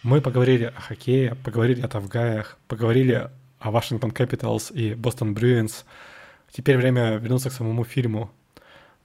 Мы 0.03 0.23
поговорили 0.23 0.73
о 0.75 0.81
хоккее, 0.81 1.35
поговорили 1.35 1.83
о 1.83 1.89
Тавгаях, 1.89 2.57
поговорили 2.67 3.31
о 3.59 3.71
Вашингтон 3.71 4.11
Capitals 4.11 4.73
и 4.73 4.95
Бостон 4.95 5.35
Bruins. 5.35 5.85
Теперь 6.51 6.79
время 6.79 7.17
вернуться 7.19 7.51
к 7.51 7.53
самому 7.53 7.85
фильму. 7.85 8.31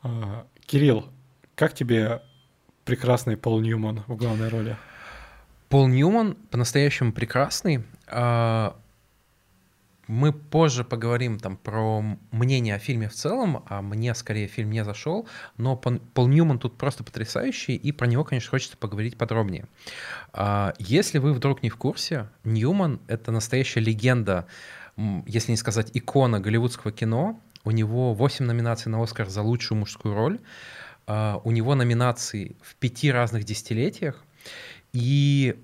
А, 0.05 0.45
Кирилл, 0.67 1.09
как 1.55 1.73
тебе 1.73 2.21
прекрасный 2.83 3.37
Пол 3.37 3.59
Ньюман 3.59 4.03
в 4.05 4.15
главной 4.15 4.49
роли? 4.49 4.77
Пол 5.67 5.87
Ньюман 5.87 6.35
по-настоящему 6.51 7.11
прекрасный. 7.11 7.83
А, 8.07 8.77
Мы 10.07 10.31
позже 10.31 10.83
поговорим 10.83 11.39
там 11.39 11.57
про 11.57 12.03
мнение 12.29 12.75
о 12.75 12.79
фильме 12.79 13.09
в 13.09 13.13
целом, 13.13 13.63
а 13.67 13.81
мне 13.81 14.13
скорее 14.13 14.47
фильм 14.47 14.69
не 14.69 14.83
зашел, 14.83 15.27
но 15.57 15.75
Пол 15.75 16.27
Ньюман 16.27 16.59
тут 16.59 16.77
просто 16.77 17.03
потрясающий, 17.03 17.75
и 17.75 17.91
про 17.91 18.05
него, 18.05 18.23
конечно, 18.23 18.51
хочется 18.51 18.77
поговорить 18.77 19.17
подробнее. 19.17 19.65
А, 20.33 20.75
Если 20.77 21.17
вы 21.17 21.33
вдруг 21.33 21.63
не 21.63 21.69
в 21.71 21.77
курсе, 21.77 22.29
Ньюман— 22.43 22.99
это 23.07 23.31
настоящая 23.31 23.79
легенда, 23.79 24.45
если 25.25 25.49
не 25.51 25.57
сказать 25.57 25.89
икона 25.95 26.39
голливудского 26.39 26.91
кино. 26.93 27.39
У 27.65 27.71
него 27.71 28.13
8 28.13 28.45
номинаций 28.45 28.91
на 28.91 29.03
Оскар 29.03 29.27
за 29.29 29.41
лучшую 29.41 29.79
мужскую 29.79 30.15
роль. 30.15 30.39
А, 31.07 31.41
У 31.43 31.51
него 31.51 31.75
номинации 31.75 32.55
в 32.61 32.75
пяти 32.75 33.11
разных 33.11 33.43
десятилетиях. 33.43 34.23
И, 34.93 35.55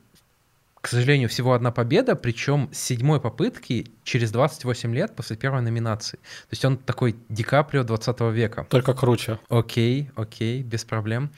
к 0.82 0.88
сожалению, 0.88 1.30
всего 1.30 1.54
одна 1.54 1.72
победа, 1.72 2.16
причем 2.16 2.70
с 2.74 2.80
седьмой 2.80 3.22
попытки 3.22 3.92
через 4.04 4.32
28 4.32 4.94
лет 4.94 5.16
после 5.16 5.38
первой 5.38 5.62
номинации. 5.62 6.18
То 6.18 6.52
есть 6.52 6.66
он 6.66 6.78
такой 6.78 7.16
Ди 7.30 7.44
Каприо 7.44 7.84
20 7.84 8.20
века. 8.34 8.66
Только 8.70 8.94
круче. 8.94 9.40
Окей, 9.50 10.10
окей, 10.16 10.64
без 10.64 10.84
проблем. 10.84 11.32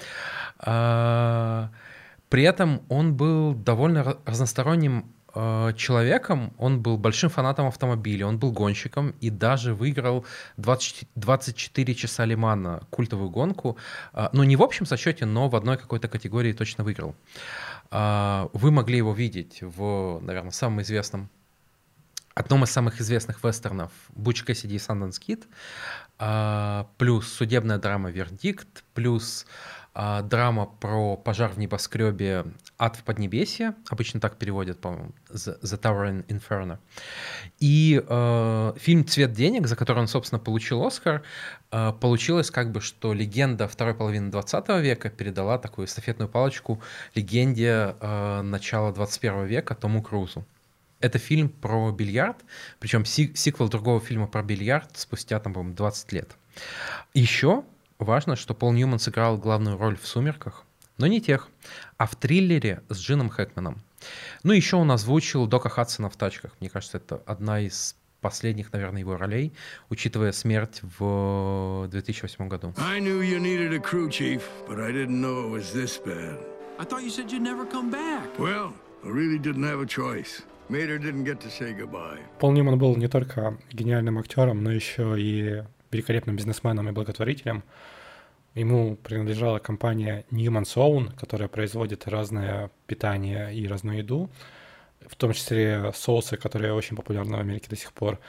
А, 0.59 1.69
При 2.29 2.43
этом 2.43 2.81
он 2.89 3.15
был 3.15 3.53
довольно 3.53 4.17
разносторонним 4.25 5.05
человеком, 5.75 6.53
он 6.57 6.81
был 6.81 6.97
большим 6.97 7.29
фанатом 7.29 7.67
автомобиля, 7.67 8.27
он 8.27 8.37
был 8.37 8.51
гонщиком 8.51 9.15
и 9.19 9.29
даже 9.29 9.73
выиграл 9.73 10.25
20 10.57 11.07
24 11.15 11.95
часа 11.95 12.25
Лимана, 12.25 12.81
культовую 12.89 13.29
гонку. 13.29 13.77
А, 14.13 14.29
Ну, 14.33 14.43
не 14.43 14.55
в 14.55 14.61
общем 14.61 14.85
сочете, 14.85 15.25
но 15.25 15.49
в 15.49 15.55
одной 15.55 15.77
какой-то 15.77 16.07
категории 16.07 16.53
точно 16.53 16.83
выиграл. 16.83 17.15
А, 17.91 18.49
Вы 18.53 18.71
могли 18.71 18.97
его 18.97 19.13
видеть 19.13 19.59
в, 19.61 20.19
наверное, 20.21 20.51
самом 20.51 20.81
известном 20.81 21.29
одном 22.35 22.63
из 22.63 22.71
самых 22.71 22.99
известных 22.99 23.43
вестернов 23.43 23.91
«Буч 24.09 24.43
Кэссиди 24.43 24.75
и 24.75 24.79
Санденс 24.79 25.19
Кид», 25.19 25.47
а, 26.17 26.87
плюс 26.97 27.31
судебная 27.31 27.77
драма 27.77 28.09
«Вердикт», 28.09 28.83
плюс 28.93 29.45
драма 29.95 30.65
про 30.65 31.15
пожар 31.17 31.51
в 31.51 31.59
небоскребе 31.59 32.45
«Ад 32.79 32.95
в 32.95 33.03
Поднебесье», 33.03 33.75
обычно 33.89 34.19
так 34.19 34.37
переводят, 34.37 34.79
по-моему, 34.79 35.11
«The, 35.29 35.61
The 35.61 35.79
Tower 35.79 36.09
in 36.09 36.25
Inferno». 36.27 36.79
И 37.59 38.03
э, 38.05 38.73
фильм 38.77 39.05
«Цвет 39.05 39.33
денег», 39.33 39.67
за 39.67 39.75
который 39.75 39.99
он, 39.99 40.07
собственно, 40.07 40.39
получил 40.39 40.83
Оскар, 40.83 41.21
э, 41.71 41.93
получилось 42.01 42.49
как 42.49 42.71
бы, 42.71 42.81
что 42.81 43.13
легенда 43.13 43.67
второй 43.67 43.93
половины 43.93 44.31
20 44.31 44.69
века 44.81 45.09
передала 45.09 45.59
такую 45.59 45.85
эстафетную 45.85 46.27
палочку 46.27 46.81
легенде 47.13 47.95
э, 47.99 48.41
начала 48.41 48.91
21 48.91 49.45
века 49.45 49.75
Тому 49.75 50.01
Крузу. 50.01 50.43
Это 50.99 51.19
фильм 51.19 51.49
про 51.49 51.91
бильярд, 51.91 52.37
причем 52.79 53.05
си- 53.05 53.33
сиквел 53.35 53.69
другого 53.69 53.99
фильма 53.99 54.25
про 54.25 54.41
бильярд 54.41 54.89
спустя, 54.95 55.39
там, 55.39 55.53
по-моему, 55.53 55.75
20 55.75 56.13
лет. 56.13 56.35
Еще 57.13 57.63
важно, 58.03 58.35
что 58.35 58.53
Пол 58.53 58.71
Ньюман 58.73 58.99
сыграл 58.99 59.37
главную 59.37 59.77
роль 59.77 59.97
в 59.97 60.07
«Сумерках», 60.07 60.63
но 60.97 61.07
не 61.07 61.21
тех, 61.21 61.49
а 61.97 62.05
в 62.05 62.15
триллере 62.15 62.83
с 62.89 62.99
Джином 62.99 63.29
Хэкманом. 63.29 63.81
Ну, 64.43 64.53
еще 64.53 64.75
он 64.75 64.91
озвучил 64.91 65.47
Дока 65.47 65.69
Хадсона 65.69 66.09
в 66.09 66.15
«Тачках». 66.15 66.51
Мне 66.59 66.69
кажется, 66.69 66.97
это 66.97 67.21
одна 67.25 67.59
из 67.61 67.95
последних, 68.21 68.71
наверное, 68.71 69.01
его 69.01 69.17
ролей, 69.17 69.53
учитывая 69.89 70.31
смерть 70.31 70.79
в 70.81 71.87
2008 71.91 72.47
году. 72.47 72.73
I 72.77 72.99
knew 72.99 73.21
you 73.21 73.39
needed 73.39 73.73
a 73.73 73.79
crew 73.79 74.09
chief, 74.09 74.41
but 74.67 74.79
I 74.79 74.91
didn't 74.91 75.21
know 75.21 75.45
it 75.45 75.51
was 75.51 75.73
this 75.73 75.97
bad. 76.03 76.39
I 76.79 76.85
thought 76.85 77.03
you 77.03 77.09
said 77.09 77.31
you'd 77.31 77.41
never 77.41 77.65
come 77.65 77.91
back. 77.91 78.23
Well, 78.39 78.73
I 79.03 79.09
really 79.09 79.37
didn't 79.37 79.63
have 79.63 79.81
a 79.81 79.85
choice. 79.85 80.41
Mater 80.69 80.97
didn't 80.97 81.25
get 81.25 81.39
to 81.41 81.49
say 81.49 81.73
goodbye. 81.73 82.19
Пол 82.39 82.53
Ньюман 82.53 82.79
был 82.79 82.95
не 82.95 83.07
только 83.07 83.57
гениальным 83.71 84.17
актером, 84.17 84.63
но 84.63 84.71
еще 84.71 85.19
и 85.19 85.63
великолепным 85.93 86.35
бизнесменом 86.35 86.89
и 86.89 86.91
благотворителем. 86.91 87.63
Ему 88.55 88.95
принадлежала 88.97 89.59
компания 89.59 90.25
Newman's 90.29 90.75
Own, 90.75 91.15
которая 91.15 91.47
производит 91.47 92.07
разное 92.07 92.69
питание 92.85 93.53
и 93.55 93.67
разную 93.67 93.99
еду, 93.99 94.29
в 95.07 95.15
том 95.15 95.33
числе 95.33 95.91
соусы, 95.95 96.37
которые 96.37 96.73
очень 96.73 96.95
популярны 96.95 97.37
в 97.37 97.39
Америке 97.39 97.67
до 97.69 97.75
сих 97.75 97.91
пор. 97.93 98.19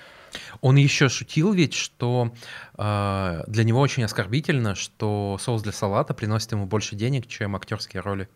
Он 0.60 0.76
еще 0.76 1.08
шутил 1.08 1.52
ведь, 1.52 1.74
что 1.74 2.32
э, 2.76 3.42
для 3.46 3.64
него 3.64 3.80
очень 3.80 4.02
оскорбительно, 4.02 4.74
что 4.74 5.38
соус 5.40 5.62
для 5.62 5.72
салата 5.72 6.14
приносит 6.14 6.52
ему 6.52 6.66
больше 6.66 6.96
денег, 6.96 7.26
чем 7.26 7.54
актерские 7.54 8.02
роли. 8.02 8.28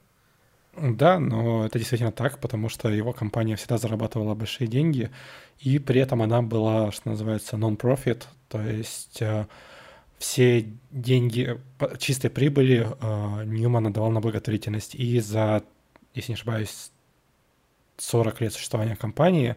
Да, 0.81 1.19
но 1.19 1.67
это 1.67 1.79
действительно 1.79 2.13
так, 2.13 2.39
потому 2.39 2.69
что 2.69 2.89
его 2.89 3.13
компания 3.13 3.57
всегда 3.57 3.79
зарабатывала 3.79 4.35
большие 4.35 4.69
деньги, 4.69 5.11
и 5.59 5.79
при 5.79 6.01
этом 6.01 6.23
она 6.23 6.43
была, 6.43 6.93
что 6.93 7.11
называется, 7.11 7.57
non-profit, 7.57 8.25
то 8.49 8.61
есть 8.61 9.21
э, 9.21 9.47
все 10.19 10.67
деньги 10.91 11.59
чистой 11.99 12.31
прибыли 12.31 12.87
э, 12.89 13.45
Ньюман 13.45 13.87
отдавал 13.87 14.11
на 14.11 14.21
благотворительность. 14.21 14.95
И 14.95 15.21
за, 15.21 15.63
если 16.15 16.33
не 16.33 16.35
ошибаюсь, 16.35 16.91
40 17.99 18.41
лет 18.41 18.53
существования 18.53 18.97
компании 18.97 19.57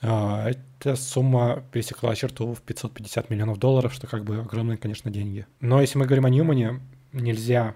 э, 0.00 0.52
эта 0.78 0.96
сумма 0.96 1.62
пересекла 1.72 2.14
черту 2.14 2.54
в 2.54 2.62
550 2.62 3.30
миллионов 3.30 3.58
долларов, 3.58 3.92
что 3.92 4.06
как 4.06 4.24
бы 4.24 4.38
огромные, 4.38 4.78
конечно, 4.78 5.10
деньги. 5.10 5.46
Но 5.60 5.80
если 5.80 5.98
мы 5.98 6.06
говорим 6.06 6.26
о 6.26 6.30
Ньюмане, 6.30 6.80
нельзя 7.12 7.74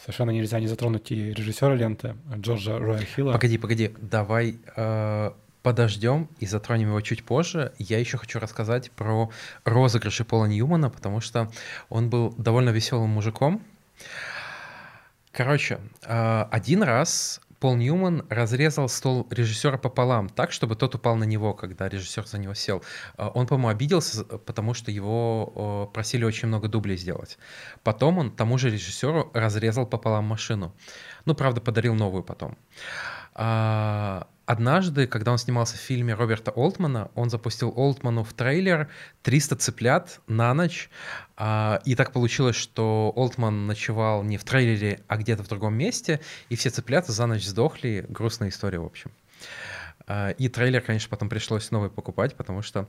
совершенно 0.00 0.30
нельзя 0.30 0.60
не 0.60 0.66
затронуть 0.66 1.10
и 1.10 1.32
режиссера 1.32 1.74
ленты 1.74 2.16
Джорджа 2.36 2.78
Роя 2.78 3.00
Хилла. 3.00 3.32
Погоди, 3.32 3.58
погоди, 3.58 3.94
давай 4.00 4.58
э, 4.76 5.30
подождем 5.62 6.28
и 6.38 6.46
затронем 6.46 6.88
его 6.88 7.00
чуть 7.00 7.24
позже. 7.24 7.72
Я 7.78 7.98
еще 7.98 8.18
хочу 8.18 8.38
рассказать 8.38 8.90
про 8.92 9.30
розыгрыши 9.64 10.24
Пола 10.24 10.46
Ньюмана, 10.46 10.90
потому 10.90 11.20
что 11.20 11.50
он 11.88 12.10
был 12.10 12.34
довольно 12.38 12.70
веселым 12.70 13.10
мужиком. 13.10 13.62
Короче, 15.32 15.80
э, 16.04 16.46
один 16.50 16.82
раз 16.82 17.40
Пол 17.60 17.76
Ньюман 17.76 18.26
разрезал 18.28 18.88
стол 18.88 19.26
режиссера 19.30 19.78
пополам, 19.78 20.28
так, 20.28 20.52
чтобы 20.52 20.76
тот 20.76 20.94
упал 20.94 21.16
на 21.16 21.24
него, 21.24 21.54
когда 21.54 21.88
режиссер 21.88 22.26
за 22.26 22.38
него 22.38 22.54
сел. 22.54 22.82
Э, 23.16 23.30
он, 23.34 23.46
по-моему, 23.46 23.68
обиделся, 23.68 24.24
потому 24.24 24.74
что 24.74 24.90
его 24.90 25.90
просили 25.92 26.24
очень 26.24 26.48
много 26.48 26.68
дублей 26.68 26.96
сделать. 26.96 27.38
Потом 27.82 28.18
он 28.18 28.30
тому 28.30 28.58
же 28.58 28.70
режиссеру 28.70 29.30
разрезал 29.34 29.86
пополам 29.86 30.24
машину. 30.24 30.74
Ну, 31.24 31.34
правда, 31.34 31.60
подарил 31.60 31.94
новую 31.94 32.22
потом. 32.22 32.56
А, 34.46 34.52
однажды, 34.52 35.06
когда 35.06 35.32
он 35.32 35.38
снимался 35.38 35.76
в 35.76 35.80
фильме 35.80 36.14
Роберта 36.14 36.50
Олтмана, 36.50 37.10
он 37.14 37.30
запустил 37.30 37.72
Олтману 37.76 38.24
в 38.24 38.32
трейлер 38.32 38.88
300 39.22 39.56
цыплят 39.56 40.20
на 40.26 40.54
ночь. 40.54 40.90
А, 41.36 41.80
и 41.84 41.94
так 41.94 42.12
получилось, 42.12 42.56
что 42.56 43.12
Олтман 43.14 43.66
ночевал 43.66 44.22
не 44.22 44.38
в 44.38 44.44
трейлере, 44.44 45.00
а 45.08 45.16
где-то 45.16 45.42
в 45.42 45.48
другом 45.48 45.74
месте, 45.74 46.20
и 46.48 46.56
все 46.56 46.70
цыплята 46.70 47.12
за 47.12 47.26
ночь 47.26 47.44
сдохли. 47.44 48.06
Грустная 48.08 48.48
история, 48.48 48.78
в 48.78 48.86
общем. 48.86 49.10
А, 50.06 50.30
и 50.30 50.48
трейлер, 50.48 50.80
конечно, 50.80 51.08
потом 51.10 51.28
пришлось 51.28 51.70
новый 51.70 51.90
покупать, 51.90 52.34
потому 52.36 52.62
что 52.62 52.88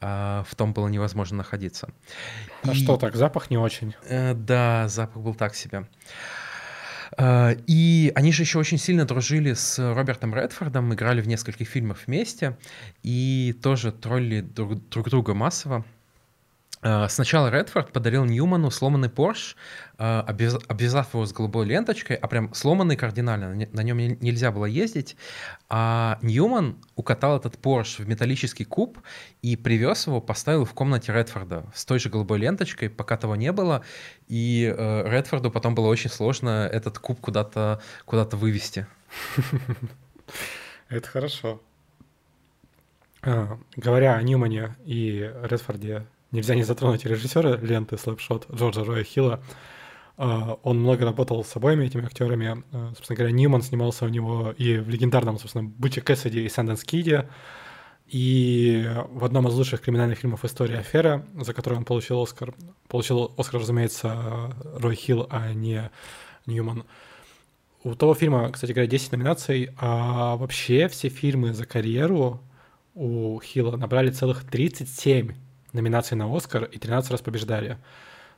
в 0.00 0.48
том 0.56 0.72
было 0.72 0.88
невозможно 0.88 1.38
находиться. 1.38 1.90
А 2.62 2.72
и... 2.72 2.74
что 2.74 2.96
так, 2.96 3.16
запах 3.16 3.50
не 3.50 3.58
очень? 3.58 3.94
Э, 4.04 4.34
да, 4.34 4.88
запах 4.88 5.22
был 5.22 5.34
так 5.34 5.54
себе. 5.54 5.78
А, 5.78 5.86
и 7.18 8.12
они 8.14 8.32
же 8.32 8.42
еще 8.42 8.58
очень 8.58 8.78
сильно 8.78 9.04
дружили 9.04 9.54
с 9.54 9.78
Робертом 9.94 10.34
Редфордом, 10.34 10.94
играли 10.94 11.20
в 11.20 11.28
нескольких 11.28 11.68
фильмах 11.68 11.98
вместе 12.06 12.56
и 13.02 13.54
тоже 13.62 13.92
тролли 13.92 14.40
друг, 14.40 14.88
друг 14.88 15.10
друга 15.10 15.34
массово. 15.34 15.84
А, 16.82 17.08
сначала 17.08 17.50
Редфорд 17.50 17.92
подарил 17.92 18.24
Ньюману 18.24 18.70
сломанный 18.70 19.10
Порш, 19.10 19.56
а, 19.98 20.24
обвязав 20.68 21.12
его 21.12 21.26
с 21.26 21.32
голубой 21.32 21.66
ленточкой, 21.66 22.16
а 22.16 22.26
прям 22.26 22.54
сломанный 22.54 22.96
кардинально, 22.96 23.68
на 23.72 23.82
нем 23.82 23.98
нельзя 23.98 24.50
было 24.50 24.64
ездить. 24.64 25.16
А 25.68 26.18
Ньюман 26.22 26.76
укатал 26.96 27.36
этот 27.36 27.58
Порш 27.58 27.98
в 27.98 28.08
металлический 28.08 28.64
куб 28.64 28.98
и 29.42 29.56
привез 29.56 30.06
его, 30.06 30.20
поставил 30.20 30.64
в 30.64 30.72
комнате 30.72 31.12
Редфорда 31.12 31.66
с 31.74 31.84
той 31.84 31.98
же 31.98 32.08
голубой 32.08 32.38
ленточкой, 32.38 32.88
пока 32.88 33.16
того 33.18 33.36
не 33.36 33.52
было. 33.52 33.84
И 34.28 34.74
э, 34.74 35.10
Редфорду 35.10 35.50
потом 35.50 35.74
было 35.74 35.88
очень 35.88 36.10
сложно 36.10 36.68
этот 36.72 36.98
куб 36.98 37.20
куда-то 37.20 37.82
куда 38.06 38.24
вывести. 38.24 38.86
Это 40.88 41.08
хорошо. 41.08 41.60
Говоря 43.22 44.14
о 44.14 44.22
Ньюмане 44.22 44.76
и 44.86 45.30
Редфорде 45.42 46.06
нельзя 46.32 46.54
не 46.54 46.62
затронуть 46.62 47.04
режиссера 47.04 47.56
ленты 47.56 47.96
«Слэпшот» 47.96 48.46
Джорджа 48.52 48.84
Роя 48.84 49.04
Хилла. 49.04 49.42
А, 50.16 50.58
он 50.62 50.80
много 50.80 51.04
работал 51.04 51.44
с 51.44 51.56
обоими 51.56 51.86
этими 51.86 52.04
актерами. 52.04 52.62
А, 52.72 52.92
собственно 52.94 53.16
говоря, 53.16 53.32
Ниман 53.32 53.62
снимался 53.62 54.04
у 54.04 54.08
него 54.08 54.54
и 54.56 54.78
в 54.78 54.88
легендарном, 54.88 55.38
собственно, 55.38 55.64
Буче 55.64 56.00
Кэссиди 56.00 56.44
и 56.44 56.48
Сэнденс 56.48 56.84
Киде, 56.84 57.28
и 58.06 58.86
в 59.10 59.24
одном 59.24 59.48
из 59.48 59.54
лучших 59.54 59.80
криминальных 59.80 60.18
фильмов 60.18 60.44
истории 60.44 60.76
афера, 60.76 61.24
за 61.34 61.54
который 61.54 61.78
он 61.78 61.84
получил 61.84 62.20
Оскар. 62.20 62.54
Получил 62.88 63.32
Оскар, 63.36 63.60
разумеется, 63.60 64.54
Рой 64.74 64.94
Хилл, 64.94 65.26
а 65.30 65.52
не 65.52 65.90
Ньюман. 66.46 66.84
У 67.82 67.94
того 67.94 68.14
фильма, 68.14 68.50
кстати 68.50 68.72
говоря, 68.72 68.90
10 68.90 69.12
номинаций, 69.12 69.70
а 69.78 70.36
вообще 70.36 70.88
все 70.88 71.08
фильмы 71.08 71.54
за 71.54 71.64
карьеру 71.64 72.42
у 72.94 73.40
Хилла 73.40 73.76
набрали 73.76 74.10
целых 74.10 74.44
37 74.44 75.32
номинаций 75.72 76.16
на 76.16 76.34
Оскар 76.34 76.64
и 76.64 76.78
13 76.78 77.10
раз 77.10 77.20
побеждали. 77.20 77.78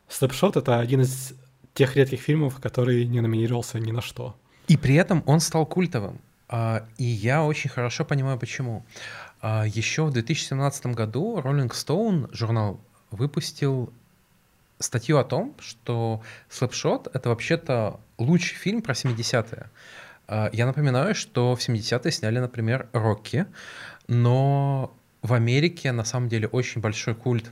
«Слэпшот»— 0.09 0.57
это 0.59 0.79
один 0.79 1.01
из 1.01 1.35
тех 1.75 1.97
редких 1.97 2.21
фильмов, 2.21 2.61
который 2.61 3.05
не 3.07 3.21
номинировался 3.21 3.79
ни 3.79 3.93
на 3.93 4.03
что. 4.03 4.37
И 4.69 4.77
при 4.77 4.95
этом 4.95 5.23
он 5.27 5.41
стал 5.41 5.67
культовым. 5.67 6.21
А, 6.49 6.85
и 6.99 7.05
я 7.05 7.45
очень 7.45 7.71
хорошо 7.71 8.05
понимаю, 8.05 8.39
почему. 8.39 8.85
А, 9.41 9.65
Еще 9.67 10.05
в 10.05 10.13
2017 10.13 10.87
году 10.87 11.39
Rolling 11.39 11.71
Stone, 11.71 12.29
журнал, 12.35 12.81
выпустил 13.11 13.93
статью 14.79 15.19
о 15.19 15.25
том, 15.25 15.55
что 15.59 16.23
«Слэпшот»— 16.51 17.09
это 17.15 17.29
вообще-то 17.31 18.01
лучший 18.19 18.57
фильм 18.57 18.83
про 18.83 18.95
70-е. 18.95 19.71
А, 20.29 20.51
я 20.53 20.67
напоминаю, 20.67 21.15
что 21.15 21.57
в 21.57 21.61
70-е 21.61 22.13
сняли, 22.13 22.39
например, 22.39 22.89
«Рокки», 22.93 23.47
но 24.09 24.93
в 25.23 25.33
Америке 25.33 25.93
на 25.93 26.05
самом 26.05 26.29
деле 26.29 26.49
очень 26.49 26.81
большой 26.81 27.15
культ 27.15 27.51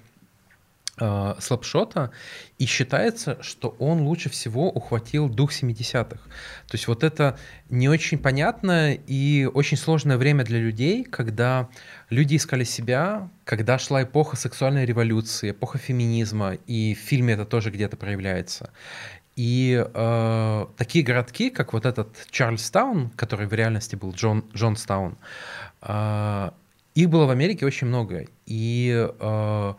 э, 0.99 1.35
слапшота, 1.39 2.11
и 2.59 2.67
считается, 2.67 3.43
что 3.43 3.75
он 3.79 4.03
лучше 4.03 4.29
всего 4.29 4.71
ухватил 4.71 5.29
дух 5.29 5.53
70-х. 5.53 6.17
То 6.17 6.73
есть 6.73 6.89
вот 6.89 7.05
это 7.05 7.39
не 7.71 7.89
очень 7.89 8.19
понятное 8.19 8.99
и 9.07 9.47
очень 9.47 9.77
сложное 9.77 10.19
время 10.19 10.45
для 10.45 10.59
людей, 10.59 11.05
когда 11.05 11.69
люди 12.11 12.37
искали 12.37 12.65
себя, 12.65 13.31
когда 13.45 13.79
шла 13.79 14.03
эпоха 14.03 14.37
сексуальной 14.37 14.85
революции, 14.85 15.53
эпоха 15.53 15.79
феминизма, 15.79 16.55
и 16.67 16.95
в 16.95 16.99
фильме 16.99 17.35
это 17.35 17.47
тоже 17.47 17.71
где-то 17.71 17.97
проявляется. 17.97 18.71
И 19.37 19.83
э, 19.83 20.67
такие 20.77 21.05
городки, 21.05 21.51
как 21.51 21.73
вот 21.73 21.87
этот 21.87 22.27
Чарльстаун, 22.31 23.11
который 23.11 23.47
в 23.47 23.55
реальности 23.55 23.97
был 23.97 24.13
Джон, 24.13 24.45
Джонстаун, 24.55 25.17
э, 25.83 26.51
их 27.01 27.11
было 27.11 27.27
в 27.27 27.31
Америке 27.31 27.67
очень 27.67 27.87
много, 27.87 28.27
и 28.47 29.09
э, 29.19 29.75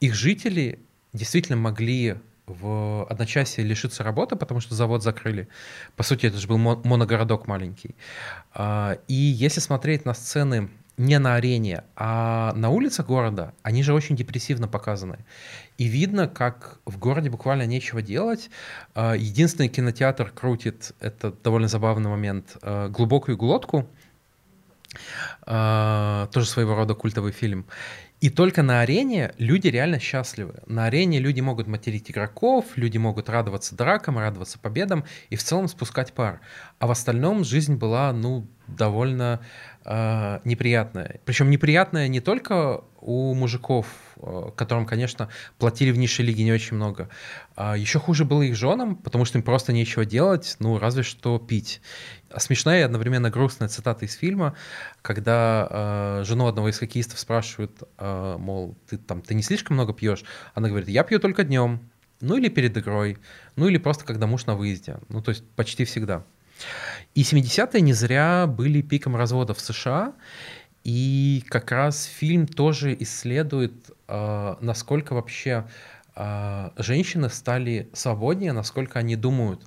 их 0.00 0.14
жители 0.14 0.78
действительно 1.12 1.56
могли 1.56 2.16
в 2.46 3.06
одночасье 3.08 3.64
лишиться 3.64 4.02
работы, 4.02 4.36
потому 4.36 4.60
что 4.60 4.74
завод 4.74 5.02
закрыли. 5.02 5.48
По 5.96 6.02
сути, 6.02 6.26
это 6.26 6.38
же 6.38 6.48
был 6.48 6.58
моногородок 6.58 7.46
маленький. 7.46 7.94
Э, 8.54 8.96
и 9.08 9.14
если 9.14 9.60
смотреть 9.60 10.04
на 10.04 10.14
сцены 10.14 10.68
не 10.98 11.18
на 11.18 11.36
арене, 11.36 11.84
а 11.96 12.52
на 12.54 12.68
улицах 12.68 13.06
города, 13.06 13.54
они 13.62 13.82
же 13.82 13.94
очень 13.94 14.14
депрессивно 14.14 14.68
показаны. 14.68 15.24
И 15.78 15.84
видно, 15.84 16.28
как 16.28 16.80
в 16.84 16.98
городе 16.98 17.30
буквально 17.30 17.66
нечего 17.66 18.02
делать. 18.02 18.50
Э, 18.94 19.14
единственный 19.16 19.68
кинотеатр 19.68 20.30
крутит, 20.30 20.92
это 21.00 21.32
довольно 21.32 21.68
забавный 21.68 22.10
момент, 22.10 22.56
э, 22.62 22.88
глубокую 22.88 23.36
глотку— 23.36 23.88
А, 25.42 26.28
тоже 26.32 26.46
своего 26.46 26.74
рода 26.74 26.94
культовый 26.94 27.32
фильм. 27.32 27.66
И 28.22 28.30
только 28.30 28.62
на 28.62 28.82
арене 28.82 29.32
люди 29.38 29.66
реально 29.66 29.98
счастливы. 29.98 30.62
На 30.66 30.84
арене 30.84 31.18
люди 31.18 31.40
могут 31.40 31.66
материть 31.66 32.08
игроков, 32.08 32.66
люди 32.76 32.96
могут 32.96 33.28
радоваться 33.28 33.74
дракам, 33.74 34.16
радоваться 34.16 34.60
победам 34.60 35.04
и 35.28 35.34
в 35.34 35.42
целом 35.42 35.66
спускать 35.66 36.12
пар. 36.12 36.40
А 36.78 36.86
в 36.86 36.92
остальном 36.92 37.42
жизнь 37.42 37.74
была, 37.74 38.12
ну, 38.12 38.46
довольно 38.68 39.40
э, 39.84 40.38
неприятная. 40.44 41.20
Причем 41.24 41.50
неприятная 41.50 42.06
не 42.06 42.20
только 42.20 42.84
у 43.00 43.34
мужиков, 43.34 43.86
э, 44.16 44.50
которым, 44.56 44.86
конечно, 44.86 45.28
платили 45.58 45.90
в 45.90 45.98
низшей 45.98 46.24
лиге 46.24 46.44
не 46.44 46.52
очень 46.52 46.76
много. 46.76 47.08
А 47.56 47.76
еще 47.76 47.98
хуже 47.98 48.24
было 48.24 48.42
их 48.42 48.54
женам, 48.54 48.94
потому 48.94 49.24
что 49.24 49.38
им 49.38 49.42
просто 49.42 49.72
нечего 49.72 50.04
делать, 50.04 50.56
ну, 50.60 50.78
разве 50.78 51.02
что 51.02 51.38
пить. 51.38 51.82
А 52.32 52.40
смешная 52.40 52.80
и 52.80 52.82
одновременно 52.82 53.30
грустная 53.30 53.68
цитата 53.68 54.04
из 54.04 54.14
фильма, 54.14 54.54
когда 55.02 55.68
э, 55.70 56.24
жену 56.24 56.46
одного 56.46 56.68
из 56.68 56.78
хоккеистов 56.78 57.18
спрашивают, 57.18 57.82
э, 57.98 58.36
мол, 58.38 58.76
ты 58.88 58.98
там, 58.98 59.22
ты 59.22 59.34
не 59.34 59.42
слишком 59.42 59.76
много 59.76 59.92
пьешь? 59.92 60.24
Она 60.54 60.68
говорит, 60.68 60.88
я 60.88 61.04
пью 61.04 61.18
только 61.18 61.44
днем, 61.44 61.80
ну 62.20 62.36
или 62.36 62.48
перед 62.48 62.76
игрой, 62.76 63.18
ну 63.56 63.68
или 63.68 63.78
просто 63.78 64.04
когда 64.04 64.26
муж 64.26 64.46
на 64.46 64.54
выезде. 64.54 64.96
Ну, 65.08 65.20
то 65.20 65.30
есть 65.30 65.44
почти 65.56 65.84
всегда. 65.84 66.24
И 67.14 67.22
70-е 67.22 67.80
не 67.80 67.92
зря 67.92 68.46
были 68.46 68.80
пиком 68.80 69.16
разводов 69.16 69.58
в 69.58 69.60
США, 69.60 70.14
и 70.84 71.44
как 71.48 71.70
раз 71.70 72.04
фильм 72.04 72.46
тоже 72.46 72.96
исследует, 73.00 73.90
э, 74.08 74.54
насколько 74.60 75.14
вообще 75.14 75.66
э, 76.14 76.70
женщины 76.76 77.28
стали 77.28 77.88
свободнее, 77.92 78.52
насколько 78.52 78.98
они 78.98 79.16
думают, 79.16 79.62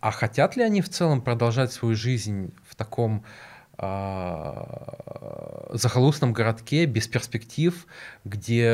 а 0.00 0.10
хотят 0.10 0.56
ли 0.56 0.62
они 0.62 0.82
в 0.82 0.88
целом 0.88 1.20
продолжать 1.20 1.72
свою 1.72 1.94
жизнь 1.94 2.52
в 2.68 2.74
таком 2.74 3.24
э, 3.78 4.54
захолустном 5.72 6.32
городке 6.32 6.86
без 6.86 7.08
перспектив, 7.08 7.86
где 8.24 8.70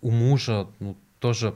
у 0.00 0.10
мужа 0.10 0.68
ну, 0.78 0.96
тоже 1.18 1.54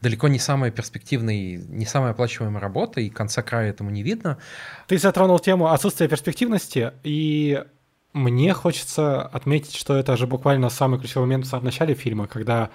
далеко 0.00 0.28
не 0.28 0.38
самая 0.38 0.70
перспективная, 0.70 1.56
не 1.56 1.86
самая 1.86 2.12
оплачиваемая 2.12 2.60
работа, 2.60 3.00
и 3.00 3.08
конца 3.08 3.42
края 3.42 3.70
этому 3.70 3.90
не 3.90 4.02
видно. 4.02 4.38
Ты 4.86 4.98
затронул 4.98 5.38
тему 5.38 5.72
отсутствия 5.72 6.08
перспективности, 6.08 6.92
и 7.02 7.64
мне 8.12 8.54
хочется 8.54 9.22
отметить, 9.22 9.74
что 9.74 9.96
это 9.96 10.16
же 10.16 10.26
буквально 10.26 10.70
самый 10.70 10.98
ключевой 10.98 11.26
момент 11.26 11.46
в 11.46 11.48
самом 11.48 11.64
начале 11.64 11.94
фильма, 11.94 12.26
когда 12.26 12.70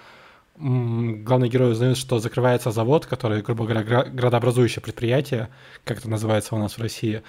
главный 0.58 1.50
герой 1.50 1.72
узнает, 1.72 1.98
что 1.98 2.20
закрывается 2.20 2.72
завод, 2.72 3.06
который, 3.06 3.42
грубо 3.42 3.66
говоря, 3.66 4.04
градообразующее 4.04 4.82
предприятие, 4.82 5.50
как 5.84 6.00
это 6.00 6.10
называется 6.10 6.56
у 6.56 6.58
нас 6.60 6.78
в 6.78 6.82
России, 6.82 7.24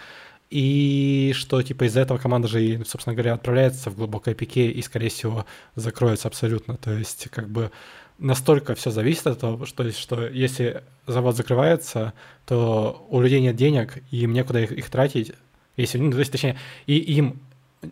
и 0.51 1.33
что, 1.35 1.63
типа, 1.63 1.85
из-за 1.85 2.01
этого 2.01 2.19
команда 2.19 2.47
же, 2.47 2.85
собственно 2.85 3.15
говоря, 3.15 3.33
отправляется 3.33 3.89
в 3.89 3.97
глубокое 3.97 4.35
пике 4.35 4.71
и, 4.71 4.83
скорее 4.83 5.09
всего, 5.09 5.47
закроется 5.77 6.29
абсолютно. 6.29 6.77
То 6.77 6.93
есть, 6.93 7.29
как 7.31 7.49
бы, 7.49 7.71
настолько 8.19 8.75
все 8.75 8.91
зависит 8.91 9.27
от 9.27 9.41
того, 9.41 9.65
что, 9.65 9.91
что 9.93 10.27
если 10.27 10.85
завод 11.07 11.37
закрывается, 11.37 12.13
то 12.45 13.07
у 13.09 13.23
людей 13.23 13.41
нет 13.41 13.57
денег, 13.57 14.03
и 14.11 14.19
им 14.19 14.35
некуда 14.35 14.61
их, 14.61 14.73
их 14.73 14.91
тратить. 14.91 15.33
Если, 15.79 15.97
ну, 15.97 16.13
то 16.13 16.19
есть, 16.19 16.31
точнее, 16.31 16.59
и 16.87 16.99
им 16.99 17.41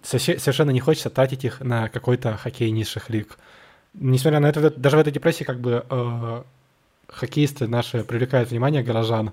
совершенно 0.02 0.70
не 0.70 0.80
хочется 0.80 1.08
тратить 1.08 1.44
их 1.44 1.60
на 1.60 1.88
какой-то 1.88 2.36
хоккей 2.36 2.70
низших 2.70 3.08
лиг. 3.08 3.38
Несмотря 3.94 4.40
на 4.40 4.46
это, 4.46 4.70
даже 4.70 4.96
в 4.96 5.00
этой 5.00 5.12
депрессии 5.12 5.44
как 5.44 5.60
бы 5.60 5.84
э, 5.88 6.42
хоккеисты 7.08 7.66
наши 7.66 8.04
привлекают 8.04 8.50
внимание 8.50 8.82
горожан, 8.82 9.32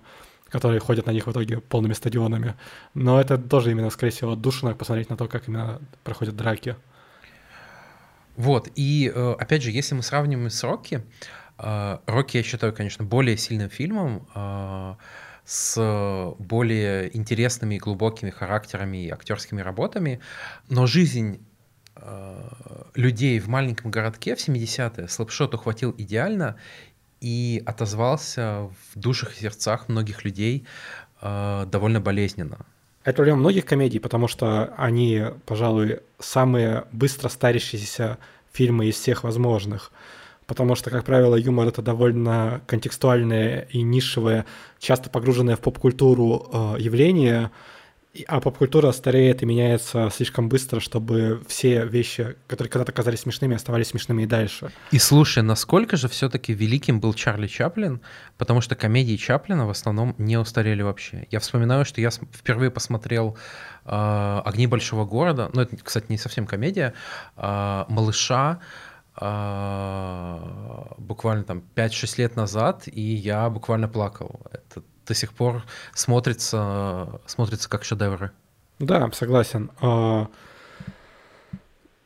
которые 0.49 0.79
ходят 0.79 1.05
на 1.05 1.11
них 1.11 1.27
в 1.27 1.31
итоге 1.31 1.59
полными 1.59 1.93
стадионами. 1.93 2.55
Но 2.93 3.19
это 3.19 3.37
тоже 3.37 3.71
именно, 3.71 3.89
скорее 3.89 4.11
всего, 4.11 4.35
душно 4.35 4.73
посмотреть 4.73 5.09
на 5.09 5.17
то, 5.17 5.27
как 5.27 5.47
именно 5.47 5.79
проходят 6.03 6.35
драки. 6.35 6.75
Вот, 8.35 8.69
и 8.75 9.11
э, 9.13 9.35
опять 9.39 9.63
же, 9.63 9.71
если 9.71 9.95
мы 9.95 10.03
сравниваем 10.03 10.49
с 10.49 10.63
Рокки, 10.63 11.03
э, 11.57 11.97
Рокки 12.05 12.37
я 12.37 12.43
считаю, 12.43 12.73
конечно, 12.73 13.03
более 13.03 13.35
сильным 13.35 13.69
фильмом, 13.69 14.27
э, 14.35 14.95
с 15.43 16.35
более 16.39 17.15
интересными 17.15 17.75
и 17.75 17.77
глубокими 17.79 18.29
характерами 18.29 19.05
и 19.05 19.09
актерскими 19.09 19.61
работами, 19.61 20.19
но 20.67 20.85
жизнь 20.87 21.39
людей 22.93 23.39
в 23.39 23.47
маленьком 23.47 23.91
городке 23.91 24.35
в 24.35 24.39
70-е 24.39 25.07
Слэпшот 25.07 25.53
ухватил 25.53 25.93
идеально 25.97 26.55
и 27.21 27.63
отозвался 27.65 28.69
в 28.93 28.99
душах 28.99 29.35
и 29.35 29.41
сердцах 29.41 29.89
многих 29.89 30.23
людей 30.23 30.65
довольно 31.21 31.99
болезненно. 31.99 32.65
Это 33.03 33.15
проблема 33.15 33.39
многих 33.39 33.65
комедий, 33.65 33.99
потому 33.99 34.27
что 34.27 34.73
они, 34.77 35.23
пожалуй, 35.45 36.01
самые 36.19 36.83
быстро 36.91 37.29
старящиеся 37.29 38.17
фильмы 38.51 38.87
из 38.87 38.95
всех 38.95 39.23
возможных. 39.23 39.91
Потому 40.45 40.75
что, 40.75 40.89
как 40.89 41.05
правило, 41.05 41.35
юмор 41.35 41.67
это 41.67 41.81
довольно 41.81 42.61
контекстуальное 42.67 43.67
и 43.69 43.81
нишевое, 43.81 44.45
часто 44.79 45.09
погруженное 45.09 45.55
в 45.55 45.61
поп-культуру 45.61 46.49
э, 46.51 46.75
явление, 46.79 47.51
а 48.27 48.39
поп-культура 48.39 48.91
стареет 48.91 49.43
и 49.43 49.45
меняется 49.45 50.09
слишком 50.13 50.49
быстро, 50.49 50.79
чтобы 50.79 51.41
все 51.47 51.85
вещи, 51.85 52.35
которые 52.47 52.71
когда-то 52.71 52.91
казались 52.91 53.21
смешными, 53.21 53.55
оставались 53.55 53.87
смешными 53.87 54.23
и 54.23 54.25
дальше. 54.25 54.71
И 54.91 54.99
слушай, 54.99 55.43
насколько 55.43 55.97
же 55.97 56.07
все-таки 56.07 56.53
великим 56.53 56.99
был 56.99 57.13
Чарли 57.13 57.47
Чаплин, 57.47 58.01
потому 58.37 58.61
что 58.61 58.75
комедии 58.75 59.15
Чаплина 59.15 59.65
в 59.67 59.69
основном 59.69 60.15
не 60.17 60.37
устарели 60.37 60.81
вообще. 60.81 61.27
Я 61.31 61.39
вспоминаю, 61.39 61.85
что 61.85 62.01
я 62.01 62.09
впервые 62.09 62.71
посмотрел 62.71 63.37
э, 63.85 64.41
«Огни 64.45 64.67
большого 64.67 65.05
города», 65.05 65.49
ну 65.53 65.61
это, 65.61 65.77
кстати, 65.77 66.05
не 66.09 66.17
совсем 66.17 66.47
комедия, 66.47 66.93
э, 67.35 67.85
«Малыша», 67.89 68.59
Uh, 69.19 70.93
буквально 70.99 71.43
там 71.43 71.63
5-6 71.75 72.19
лет 72.19 72.35
назад, 72.35 72.83
и 72.85 73.01
я 73.01 73.49
буквально 73.49 73.87
плакал. 73.87 74.41
Это 74.51 74.83
до 75.07 75.13
сих 75.13 75.33
пор 75.33 75.63
смотрится, 75.93 77.21
смотрится 77.25 77.69
как 77.69 77.83
шедевры. 77.83 78.31
Да, 78.79 79.09
согласен. 79.13 79.71
А, 79.81 80.27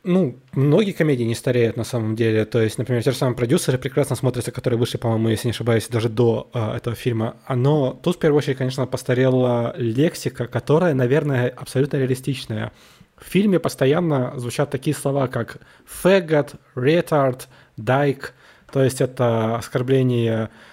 ну, 0.04 0.38
многие 0.52 0.92
комедии 0.92 1.24
не 1.24 1.34
стареют 1.34 1.76
на 1.76 1.84
самом 1.84 2.16
деле. 2.16 2.44
То 2.44 2.60
есть, 2.60 2.78
например, 2.78 3.02
те 3.02 3.12
же 3.12 3.16
самые 3.16 3.36
продюсеры 3.36 3.78
прекрасно 3.78 4.16
смотрятся, 4.16 4.50
которые 4.50 4.78
вышли, 4.78 4.96
по-моему, 4.96 5.28
если 5.28 5.48
не 5.48 5.52
ошибаюсь, 5.52 5.88
даже 5.88 6.08
до 6.08 6.48
а, 6.52 6.76
этого 6.76 6.96
фильма. 6.96 7.36
Но 7.48 7.92
тут, 8.02 8.16
в 8.16 8.18
первую 8.18 8.38
очередь, 8.38 8.58
конечно, 8.58 8.86
постарела 8.86 9.74
лексика, 9.76 10.46
которая, 10.46 10.94
наверное, 10.94 11.48
абсолютно 11.48 11.98
реалистичная. 11.98 12.72
В 13.16 13.24
фильме 13.24 13.60
постоянно 13.60 14.32
звучат 14.36 14.70
такие 14.70 14.96
слова, 14.96 15.28
как 15.28 15.58
«фэгот», 15.86 16.54
«ретард», 16.74 17.48
«дайк». 17.76 18.34
То 18.72 18.82
есть 18.82 19.00
это 19.00 19.56
оскорбление 19.56 20.44
Э, 20.44 20.71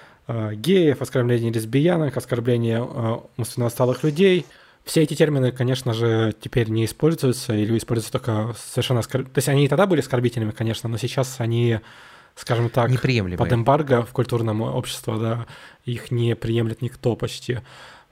геев, 0.54 1.02
оскорбление 1.02 1.52
лесбиянок, 1.52 2.16
оскорбление 2.16 2.78
э, 2.78 3.18
умственно 3.38 3.66
отсталых 3.66 4.04
людей. 4.04 4.46
Все 4.84 5.02
эти 5.02 5.16
термины, 5.16 5.52
конечно 5.52 5.94
же, 5.94 6.36
теперь 6.40 6.70
не 6.70 6.86
используются 6.86 7.54
или 7.54 7.76
используются 7.78 8.12
только 8.12 8.56
совершенно... 8.58 9.00
Оскорб... 9.00 9.26
То 9.26 9.40
есть 9.40 9.50
они 9.50 9.66
и 9.66 9.68
тогда 9.68 9.88
были 9.88 10.02
оскорбительными, 10.02 10.52
конечно, 10.52 10.88
но 10.88 10.98
сейчас 10.98 11.40
они, 11.40 11.80
скажем 12.36 12.70
так, 12.70 12.92
под 13.38 13.54
эмбарго 13.54 14.04
в 14.04 14.12
культурном 14.12 14.62
обществе, 14.62 15.18
да, 15.18 15.48
их 15.86 16.12
не 16.12 16.36
приемлет 16.36 16.84
никто 16.84 17.16
почти. 17.16 17.60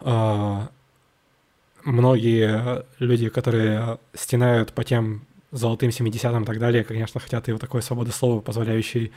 Э, 0.02 0.68
многие 1.84 2.84
люди, 2.98 3.30
которые 3.30 4.00
стенают 4.16 4.74
по 4.74 4.84
тем 4.84 5.28
золотым 5.52 5.90
70-м 5.90 6.44
и 6.44 6.46
так 6.46 6.58
далее, 6.58 6.84
конечно, 6.84 7.20
хотят 7.20 7.48
и 7.48 7.52
вот 7.52 7.62
такой 7.62 7.84
свободы 7.84 8.12
слова, 8.12 8.42
позволяющей 8.42 9.12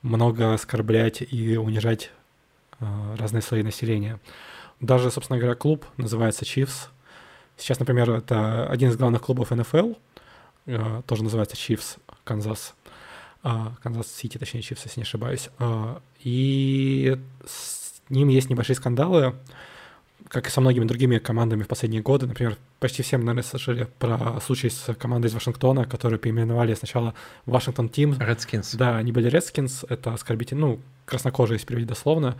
много 0.00 0.54
оскорблять 0.54 1.20
и 1.20 1.58
унижать 1.58 2.10
Э, 2.12 2.19
разные 3.16 3.42
слои 3.42 3.62
населения. 3.62 4.18
Даже, 4.80 5.10
собственно 5.10 5.38
говоря, 5.38 5.54
клуб 5.54 5.84
называется 5.96 6.44
Chiefs. 6.44 6.88
Сейчас, 7.56 7.78
например, 7.78 8.10
это 8.10 8.66
один 8.66 8.88
из 8.90 8.96
главных 8.96 9.22
клубов 9.22 9.50
НФЛ, 9.50 9.92
э, 10.66 11.02
тоже 11.06 11.22
называется 11.22 11.56
Chiefs, 11.56 11.98
Канзас. 12.24 12.74
Канзас-Сити, 13.42 14.38
точнее, 14.38 14.60
Chiefs, 14.60 14.80
если 14.84 15.00
не 15.00 15.04
ошибаюсь. 15.04 15.50
Э, 15.58 15.98
и 16.22 17.18
с 17.46 18.00
ним 18.08 18.28
есть 18.28 18.50
небольшие 18.50 18.76
скандалы, 18.76 19.34
как 20.28 20.46
и 20.46 20.50
со 20.50 20.60
многими 20.60 20.84
другими 20.84 21.18
командами 21.18 21.62
в 21.62 21.68
последние 21.68 22.02
годы. 22.02 22.26
Например, 22.26 22.56
почти 22.78 23.02
всем, 23.02 23.20
наверное, 23.20 23.42
слышали 23.42 23.88
про 23.98 24.40
случай 24.40 24.70
с 24.70 24.94
командой 24.94 25.26
из 25.26 25.34
Вашингтона, 25.34 25.84
которую 25.86 26.18
переименовали 26.18 26.74
сначала 26.74 27.14
Вашингтон 27.46 27.88
Тим. 27.88 28.12
Redskins. 28.12 28.76
Да, 28.76 28.96
они 28.96 29.12
были 29.12 29.30
Redskins, 29.30 29.84
это 29.88 30.14
оскорбительно, 30.14 30.60
ну, 30.60 30.80
краснокожие, 31.06 31.56
если 31.56 31.66
переводить 31.66 31.88
дословно 31.88 32.36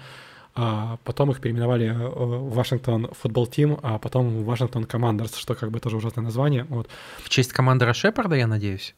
а 0.55 0.99
потом 1.05 1.31
их 1.31 1.41
переименовали 1.41 1.87
э, 1.87 1.93
в 1.95 2.55
Вашингтон 2.55 3.09
футбол 3.13 3.47
тим, 3.47 3.79
а 3.83 3.99
потом 3.99 4.45
Вашингтон 4.45 4.85
Командерс, 4.85 5.37
что 5.37 5.55
как 5.55 5.71
бы 5.71 5.81
тоже 5.81 5.97
ужасное 5.97 6.25
название. 6.25 6.65
Вот. 6.65 6.89
В 7.19 7.29
честь 7.29 7.53
командора 7.53 7.93
Шепарда, 7.93 8.37
я 8.37 8.47
надеюсь? 8.47 8.95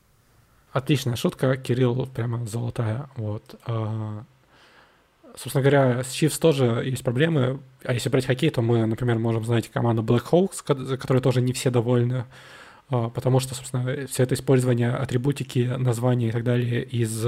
Отличная 0.72 1.16
шутка, 1.16 1.56
Кирилл 1.56 2.06
прямо 2.06 2.46
золотая. 2.46 3.10
Вот. 3.16 3.56
А, 3.66 4.24
собственно 5.36 5.62
говоря, 5.62 6.02
с 6.02 6.14
Chiefs 6.14 6.40
тоже 6.40 6.82
есть 6.86 7.04
проблемы. 7.04 7.60
А 7.84 7.92
если 7.92 8.08
брать 8.08 8.24
хоккей, 8.24 8.48
то 8.48 8.62
мы, 8.62 8.86
например, 8.86 9.18
можем 9.18 9.44
знать 9.44 9.68
команду 9.68 10.02
Black 10.02 10.24
Hawks, 10.30 10.84
за 10.84 10.96
которой 10.96 11.20
тоже 11.20 11.42
не 11.42 11.52
все 11.52 11.70
довольны. 11.70 12.24
А, 12.88 13.10
потому 13.10 13.40
что, 13.40 13.54
собственно, 13.54 14.06
все 14.06 14.22
это 14.22 14.34
использование 14.34 14.90
атрибутики, 14.90 15.74
названий 15.76 16.28
и 16.28 16.32
так 16.32 16.44
далее 16.44 16.82
из 16.82 17.26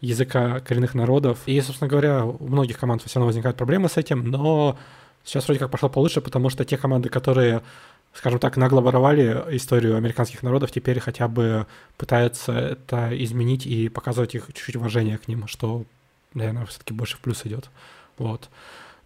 языка 0.00 0.60
коренных 0.60 0.94
народов. 0.94 1.40
И, 1.46 1.60
собственно 1.60 1.88
говоря, 1.88 2.24
у 2.24 2.46
многих 2.46 2.78
команд 2.78 3.02
все 3.02 3.18
равно 3.18 3.26
возникают 3.26 3.56
проблемы 3.56 3.88
с 3.88 3.96
этим, 3.96 4.24
но 4.24 4.78
сейчас 5.24 5.44
вроде 5.46 5.60
как 5.60 5.70
пошло 5.70 5.88
получше, 5.88 6.20
потому 6.20 6.50
что 6.50 6.64
те 6.64 6.76
команды, 6.76 7.08
которые, 7.08 7.62
скажем 8.14 8.38
так, 8.38 8.56
нагло 8.56 8.80
воровали 8.80 9.44
историю 9.50 9.96
американских 9.96 10.42
народов, 10.42 10.72
теперь 10.72 11.00
хотя 11.00 11.28
бы 11.28 11.66
пытаются 11.96 12.52
это 12.52 13.10
изменить 13.24 13.66
и 13.66 13.88
показывать 13.88 14.34
их 14.34 14.46
чуть-чуть 14.48 14.76
уважение 14.76 15.18
к 15.18 15.28
ним, 15.28 15.46
что, 15.46 15.84
наверное, 16.34 16.66
все-таки 16.66 16.94
больше 16.94 17.16
в 17.16 17.20
плюс 17.20 17.44
идет. 17.44 17.70
Вот. 18.16 18.48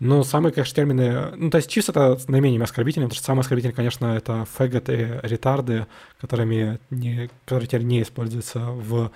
Но 0.00 0.22
самые, 0.24 0.52
конечно, 0.52 0.74
термины... 0.74 1.32
Ну, 1.36 1.50
то 1.50 1.58
есть 1.58 1.70
чисто 1.70 1.92
это 1.92 2.18
наименее 2.28 2.62
оскорбительные, 2.62 3.06
потому 3.06 3.16
что 3.16 3.24
самые 3.24 3.40
оскорбительные, 3.42 3.74
конечно, 3.74 4.06
это 4.06 4.44
фэгот 4.44 4.88
и 4.88 5.20
ретарды, 5.22 5.86
которыми 6.20 6.78
не, 6.90 7.30
которые 7.44 7.68
теперь 7.68 7.84
не 7.84 8.02
используются 8.02 8.58
в 8.60 9.12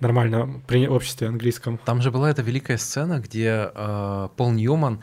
нормальном 0.00 0.62
при 0.66 0.88
обществе 0.88 1.28
английском. 1.28 1.78
Там 1.78 2.02
же 2.02 2.10
была 2.10 2.30
эта 2.30 2.42
великая 2.42 2.78
сцена, 2.78 3.20
где 3.20 3.70
э, 3.74 4.28
Пол 4.36 4.52
Ньюман 4.52 5.02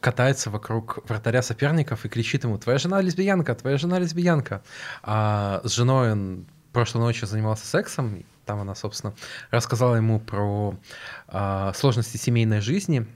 катается 0.00 0.50
вокруг 0.50 0.98
вратаря 1.08 1.42
соперников 1.42 2.04
и 2.04 2.08
кричит 2.08 2.44
ему 2.44 2.58
«Твоя 2.58 2.78
жена 2.78 3.00
лесбиянка, 3.00 3.54
твоя 3.54 3.78
жена 3.78 3.98
лесбиянка». 3.98 4.62
А 5.02 5.60
с 5.64 5.72
женой 5.72 6.12
он 6.12 6.46
прошлой 6.72 7.00
ночью 7.00 7.26
занимался 7.26 7.66
сексом, 7.66 8.24
там 8.44 8.60
она, 8.60 8.74
собственно, 8.74 9.14
рассказала 9.50 9.96
ему 9.96 10.18
про 10.18 10.76
э, 11.28 11.72
сложности 11.74 12.16
семейной 12.16 12.60
жизни, 12.60 13.06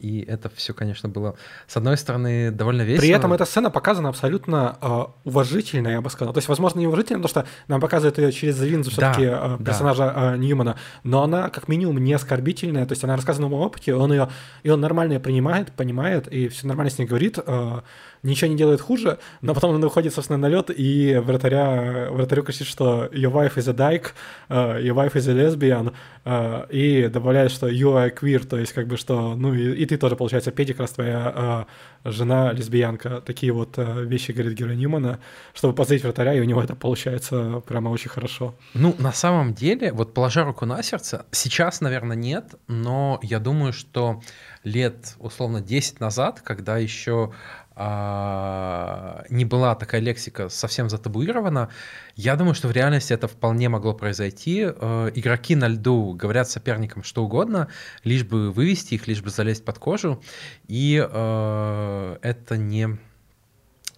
и 0.00 0.22
это 0.22 0.48
все, 0.48 0.72
конечно, 0.72 1.08
было, 1.08 1.36
с 1.66 1.76
одной 1.76 1.98
стороны, 1.98 2.50
довольно 2.50 2.82
весело. 2.82 3.02
При 3.02 3.10
этом 3.10 3.32
эта 3.34 3.44
сцена 3.44 3.70
показана 3.70 4.08
абсолютно 4.08 4.78
э, 4.80 5.04
уважительно, 5.24 5.88
я 5.88 6.00
бы 6.00 6.08
сказал. 6.08 6.32
То 6.32 6.38
есть, 6.38 6.48
возможно, 6.48 6.78
не 6.78 6.86
уважительно, 6.86 7.18
потому 7.18 7.28
что 7.28 7.46
нам 7.68 7.80
показывают 7.80 8.16
ее 8.16 8.32
через 8.32 8.58
линзу 8.60 8.90
все-таки 8.90 9.26
да, 9.26 9.58
э, 9.60 9.64
персонажа 9.64 10.12
да. 10.14 10.34
э, 10.34 10.38
Ньюмана, 10.38 10.76
но 11.04 11.22
она, 11.22 11.50
как 11.50 11.68
минимум, 11.68 11.98
не 11.98 12.14
оскорбительная. 12.14 12.86
То 12.86 12.92
есть 12.92 13.04
она 13.04 13.14
рассказана 13.14 13.48
в 13.48 13.54
опыте, 13.54 13.94
он 13.94 14.10
ее, 14.12 14.30
и 14.62 14.70
он 14.70 14.80
нормально 14.80 15.14
ее 15.14 15.20
принимает, 15.20 15.70
понимает, 15.72 16.28
и 16.28 16.48
все 16.48 16.66
нормально 16.66 16.90
с 16.90 16.98
ней 16.98 17.04
говорит. 17.04 17.38
Э, 17.46 17.82
ничего 18.22 18.50
не 18.50 18.56
делает 18.56 18.80
хуже, 18.80 19.18
но 19.40 19.54
потом 19.54 19.74
он 19.74 19.80
выходит, 19.80 20.14
собственно, 20.14 20.38
на 20.38 20.48
лед, 20.48 20.70
и 20.70 21.16
вратаря, 21.16 22.08
вратарю 22.10 22.42
кричит, 22.42 22.66
что 22.66 23.06
your 23.06 23.32
wife 23.32 23.54
is 23.56 23.68
a 23.68 23.74
dyke, 23.74 24.12
uh, 24.48 24.82
your 24.82 24.94
wife 24.94 25.14
is 25.14 25.28
a 25.28 25.34
lesbian, 25.34 25.92
uh, 26.24 26.70
и 26.70 27.08
добавляет, 27.08 27.50
что 27.50 27.68
you 27.68 27.94
are 27.94 28.12
queer, 28.14 28.46
то 28.46 28.58
есть 28.58 28.72
как 28.72 28.86
бы 28.86 28.96
что, 28.96 29.34
ну 29.36 29.54
и, 29.54 29.72
и 29.74 29.86
ты 29.86 29.96
тоже, 29.96 30.16
получается, 30.16 30.50
Петик, 30.50 30.80
раз 30.80 30.90
твоя 30.90 31.66
uh, 32.04 32.10
жена 32.10 32.52
лесбиянка. 32.52 33.20
Такие 33.20 33.52
вот 33.52 33.78
uh, 33.78 34.04
вещи 34.04 34.32
говорит 34.32 34.58
герой 34.58 34.76
Ньюмана, 34.76 35.20
чтобы 35.54 35.74
позлить 35.74 36.02
вратаря, 36.02 36.34
и 36.34 36.40
у 36.40 36.44
него 36.44 36.62
это 36.62 36.74
получается 36.74 37.62
прямо 37.66 37.88
очень 37.88 38.10
хорошо. 38.10 38.54
Ну, 38.74 38.94
на 38.98 39.12
самом 39.12 39.54
деле, 39.54 39.92
вот 39.92 40.14
положа 40.14 40.44
руку 40.44 40.66
на 40.66 40.82
сердце, 40.82 41.26
сейчас, 41.30 41.80
наверное, 41.80 42.16
нет, 42.16 42.54
но 42.68 43.18
я 43.22 43.38
думаю, 43.38 43.72
что 43.72 44.20
лет, 44.64 45.14
условно, 45.18 45.60
10 45.60 46.00
назад, 46.00 46.40
когда 46.42 46.76
еще 46.76 47.32
а, 47.82 49.24
не 49.30 49.46
была 49.46 49.74
такая 49.74 50.02
лексика 50.02 50.50
совсем 50.50 50.90
затабуирована, 50.90 51.70
я 52.14 52.36
думаю, 52.36 52.54
что 52.54 52.68
в 52.68 52.72
реальности 52.72 53.14
это 53.14 53.26
вполне 53.26 53.70
могло 53.70 53.94
произойти. 53.94 54.66
Э, 54.66 55.10
игроки 55.14 55.56
на 55.56 55.66
льду 55.68 56.12
говорят 56.12 56.50
соперникам 56.50 57.02
что 57.02 57.24
угодно, 57.24 57.68
лишь 58.04 58.24
бы 58.24 58.50
вывести 58.50 58.96
их, 58.96 59.08
лишь 59.08 59.22
бы 59.22 59.30
залезть 59.30 59.64
под 59.64 59.78
кожу, 59.78 60.22
и 60.68 61.02
э, 61.02 62.16
это 62.20 62.58
не 62.58 62.98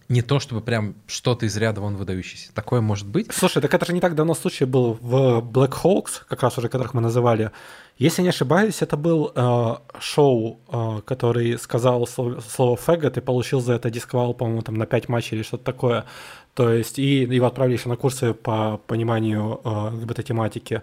не 0.09 0.21
то, 0.21 0.39
чтобы 0.39 0.61
прям 0.61 0.95
что-то 1.07 1.45
из 1.45 1.57
ряда 1.57 1.81
вон 1.81 1.95
выдающееся. 1.95 2.53
Такое 2.53 2.81
может 2.81 3.07
быть. 3.07 3.31
Слушай, 3.33 3.61
так 3.61 3.73
это 3.73 3.85
же 3.85 3.93
не 3.93 4.01
так 4.01 4.15
давно 4.15 4.33
случай 4.35 4.65
был 4.65 4.97
в 5.01 5.39
Black 5.39 5.73
Hawks, 5.83 6.21
как 6.27 6.43
раз 6.43 6.57
уже 6.57 6.69
которых 6.69 6.93
мы 6.93 7.01
называли. 7.01 7.51
Если 7.97 8.23
не 8.23 8.29
ошибаюсь, 8.29 8.81
это 8.81 8.97
был 8.97 9.31
э, 9.35 9.75
шоу, 9.99 10.59
э, 10.67 11.01
который 11.05 11.57
сказал 11.59 12.07
слово, 12.07 12.41
слово 12.41 12.75
«фэгот» 12.75 13.17
и 13.17 13.21
получил 13.21 13.61
за 13.61 13.73
это 13.73 13.89
дисквал, 13.89 14.33
по-моему, 14.33 14.61
там 14.61 14.75
на 14.75 14.85
5 14.85 15.09
матчей 15.09 15.37
или 15.37 15.43
что-то 15.43 15.63
такое. 15.63 16.05
То 16.55 16.71
есть, 16.71 16.99
и 16.99 17.21
его 17.21 17.45
отправили 17.45 17.77
еще 17.77 17.89
на 17.89 17.95
курсы 17.95 18.33
по 18.33 18.79
пониманию 18.87 19.61
э, 19.63 19.69
ЛГБТ-тематики. 19.69 20.81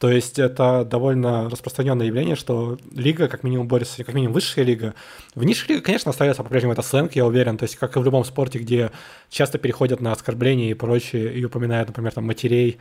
То 0.00 0.10
есть 0.10 0.38
это 0.38 0.86
довольно 0.86 1.50
распространенное 1.50 2.06
явление, 2.06 2.34
что 2.34 2.78
лига, 2.90 3.28
как 3.28 3.42
минимум, 3.42 3.68
борется, 3.68 4.02
как 4.02 4.14
минимум 4.14 4.32
высшая 4.32 4.64
лига. 4.64 4.94
В 5.34 5.44
низших 5.44 5.68
лигах, 5.68 5.84
конечно, 5.84 6.10
остается 6.10 6.42
по-прежнему 6.42 6.72
это 6.72 6.80
сленг, 6.80 7.12
я 7.12 7.26
уверен. 7.26 7.58
То 7.58 7.64
есть, 7.64 7.76
как 7.76 7.96
и 7.96 8.00
в 8.00 8.04
любом 8.04 8.24
спорте, 8.24 8.58
где 8.58 8.92
часто 9.28 9.58
переходят 9.58 10.00
на 10.00 10.12
оскорбления 10.12 10.70
и 10.70 10.74
прочее, 10.74 11.34
и 11.34 11.44
упоминают, 11.44 11.88
например, 11.88 12.12
там, 12.12 12.24
матерей 12.24 12.78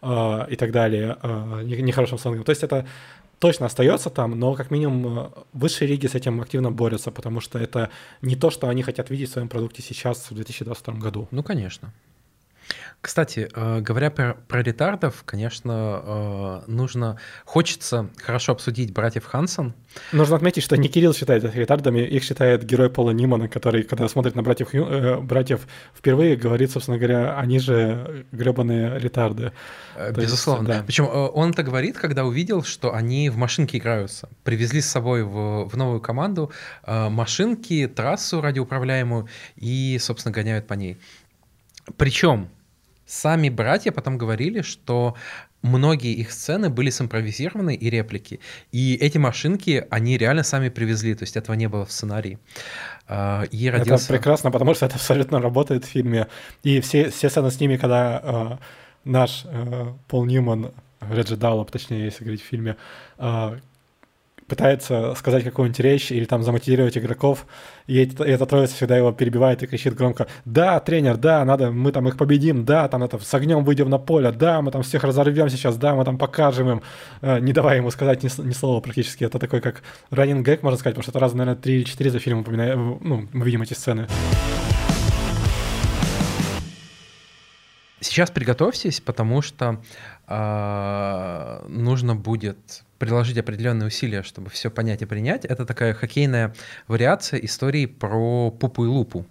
э, 0.00 0.46
и 0.48 0.56
так 0.56 0.72
далее, 0.72 1.18
э, 1.22 1.62
нехорошим 1.64 2.16
сленгом. 2.16 2.44
То 2.44 2.52
есть 2.52 2.62
это 2.62 2.86
точно 3.38 3.66
остается 3.66 4.08
там, 4.08 4.38
но 4.38 4.54
как 4.54 4.70
минимум 4.70 5.18
э, 5.18 5.28
высшие 5.52 5.88
лиги 5.88 6.06
с 6.06 6.14
этим 6.14 6.40
активно 6.40 6.70
борются, 6.72 7.10
потому 7.10 7.42
что 7.42 7.58
это 7.58 7.90
не 8.22 8.34
то, 8.34 8.50
что 8.50 8.70
они 8.70 8.82
хотят 8.82 9.10
видеть 9.10 9.28
в 9.28 9.32
своем 9.34 9.48
продукте 9.50 9.82
сейчас, 9.82 10.30
в 10.30 10.34
2022 10.34 10.94
году. 10.94 11.28
Ну, 11.32 11.42
конечно. 11.42 11.92
Кстати, 13.02 13.48
э, 13.52 13.80
говоря 13.80 14.10
про, 14.10 14.34
про 14.46 14.62
ретардов, 14.62 15.24
конечно, 15.24 16.62
э, 16.66 16.70
нужно, 16.70 17.18
хочется 17.44 18.08
хорошо 18.16 18.52
обсудить 18.52 18.92
братьев 18.92 19.26
Хансон. 19.26 19.74
Нужно 20.12 20.36
отметить, 20.36 20.62
что 20.62 20.76
не 20.76 20.88
Кирилл 20.88 21.12
считает 21.12 21.42
их 21.42 21.56
ретардами, 21.56 21.98
их 21.98 22.22
считает 22.22 22.64
герой 22.64 22.90
Пола 22.90 23.10
Нимана, 23.10 23.48
который, 23.48 23.82
когда 23.82 24.08
смотрит 24.08 24.36
на 24.36 24.44
братьев, 24.44 24.72
э, 24.72 25.16
братьев 25.18 25.66
впервые, 25.98 26.36
говорит, 26.36 26.70
собственно 26.70 26.96
говоря, 26.96 27.36
они 27.36 27.58
же 27.58 28.24
гребаные 28.30 29.00
ретарды. 29.00 29.50
Безусловно. 30.14 30.68
Есть, 30.68 30.80
да. 30.80 30.86
Причем 30.86 31.08
он 31.08 31.50
это 31.50 31.64
говорит, 31.64 31.98
когда 31.98 32.24
увидел, 32.24 32.62
что 32.62 32.94
они 32.94 33.30
в 33.30 33.36
машинке 33.36 33.78
играются. 33.78 34.28
Привезли 34.44 34.80
с 34.80 34.88
собой 34.88 35.24
в, 35.24 35.64
в 35.64 35.76
новую 35.76 36.00
команду 36.00 36.52
машинки, 36.86 37.88
трассу 37.88 38.40
радиоуправляемую 38.40 39.26
и, 39.56 39.98
собственно, 40.00 40.32
гоняют 40.32 40.68
по 40.68 40.74
ней. 40.74 40.98
Причем 41.96 42.48
Сами 43.12 43.50
братья 43.50 43.92
потом 43.92 44.16
говорили, 44.16 44.62
что 44.62 45.16
многие 45.60 46.14
их 46.14 46.32
сцены 46.32 46.70
были 46.70 46.88
симпровизированы 46.88 47.74
и 47.74 47.90
реплики. 47.90 48.40
И 48.70 48.94
эти 48.94 49.18
машинки 49.18 49.86
они 49.90 50.16
реально 50.16 50.44
сами 50.44 50.70
привезли, 50.70 51.14
то 51.14 51.24
есть 51.24 51.36
этого 51.36 51.54
не 51.54 51.68
было 51.68 51.84
в 51.84 51.92
сценарии. 51.92 52.38
А, 53.06 53.42
и 53.50 53.68
родился... 53.68 54.04
Это 54.04 54.14
прекрасно, 54.14 54.50
потому 54.50 54.74
что 54.74 54.86
это 54.86 54.94
абсолютно 54.94 55.40
работает 55.40 55.84
в 55.84 55.88
фильме. 55.88 56.28
И 56.62 56.80
все, 56.80 57.10
все 57.10 57.28
сцены 57.28 57.50
с 57.50 57.60
ними, 57.60 57.76
когда 57.76 58.20
э, 58.22 58.56
наш 59.04 59.42
э, 59.44 59.92
Пол 60.08 60.24
Ньюман, 60.24 60.72
Реджи 61.00 61.36
Даллоп, 61.36 61.70
точнее, 61.70 62.04
если 62.04 62.24
говорить 62.24 62.42
в 62.42 62.46
фильме, 62.46 62.76
э, 63.18 63.58
пытается 64.46 65.14
сказать 65.16 65.44
какую-нибудь 65.44 65.80
речь 65.80 66.12
или 66.12 66.24
там 66.24 66.42
замотивировать 66.42 66.96
игроков, 66.98 67.46
и, 67.86 68.04
это, 68.04 68.24
и 68.24 68.30
эта 68.30 68.46
троица 68.46 68.74
всегда 68.74 68.96
его 68.96 69.12
перебивает 69.12 69.62
и 69.62 69.66
кричит 69.66 69.94
громко, 69.94 70.26
да, 70.44 70.78
тренер, 70.80 71.16
да, 71.16 71.44
надо, 71.44 71.70
мы 71.70 71.92
там 71.92 72.08
их 72.08 72.16
победим, 72.16 72.64
да, 72.64 72.88
там 72.88 73.02
это, 73.02 73.18
с 73.18 73.34
огнем 73.34 73.64
выйдем 73.64 73.90
на 73.90 73.98
поле, 73.98 74.32
да, 74.32 74.62
мы 74.62 74.70
там 74.70 74.82
всех 74.82 75.04
разорвем 75.04 75.48
сейчас, 75.48 75.76
да, 75.76 75.94
мы 75.94 76.04
там 76.04 76.18
покажем 76.18 76.70
им, 76.70 76.82
э, 77.20 77.40
не 77.40 77.52
давая 77.52 77.78
ему 77.78 77.90
сказать 77.90 78.22
ни, 78.22 78.46
ни 78.46 78.52
слова 78.52 78.80
практически, 78.80 79.24
это 79.24 79.38
такой 79.38 79.60
как 79.60 79.82
раннинг 80.10 80.46
гэг, 80.46 80.62
можно 80.62 80.78
сказать, 80.78 80.94
потому 80.94 81.02
что 81.02 81.12
это 81.12 81.18
раз, 81.18 81.32
наверное, 81.32 81.60
3 81.60 81.74
или 81.74 81.84
4 81.84 82.10
за 82.10 82.18
фильм 82.18 82.40
упоминаем, 82.40 82.98
ну, 83.00 83.28
мы 83.32 83.44
видим 83.44 83.62
эти 83.62 83.74
сцены. 83.74 84.06
Сейчас 88.02 88.32
приготовьтесь, 88.32 89.00
потому 89.00 89.42
что 89.42 89.80
э, 90.26 91.64
нужно 91.68 92.16
будет 92.16 92.82
приложить 92.98 93.38
определенные 93.38 93.86
усилия, 93.86 94.24
чтобы 94.24 94.50
все 94.50 94.70
понять 94.72 95.02
и 95.02 95.06
принять. 95.06 95.44
Это 95.44 95.64
такая 95.64 95.94
хоккейная 95.94 96.52
вариация 96.88 97.38
истории 97.40 97.86
про 97.86 98.50
Пупу 98.50 98.84
и 98.86 98.88
Лупу. 98.88 99.24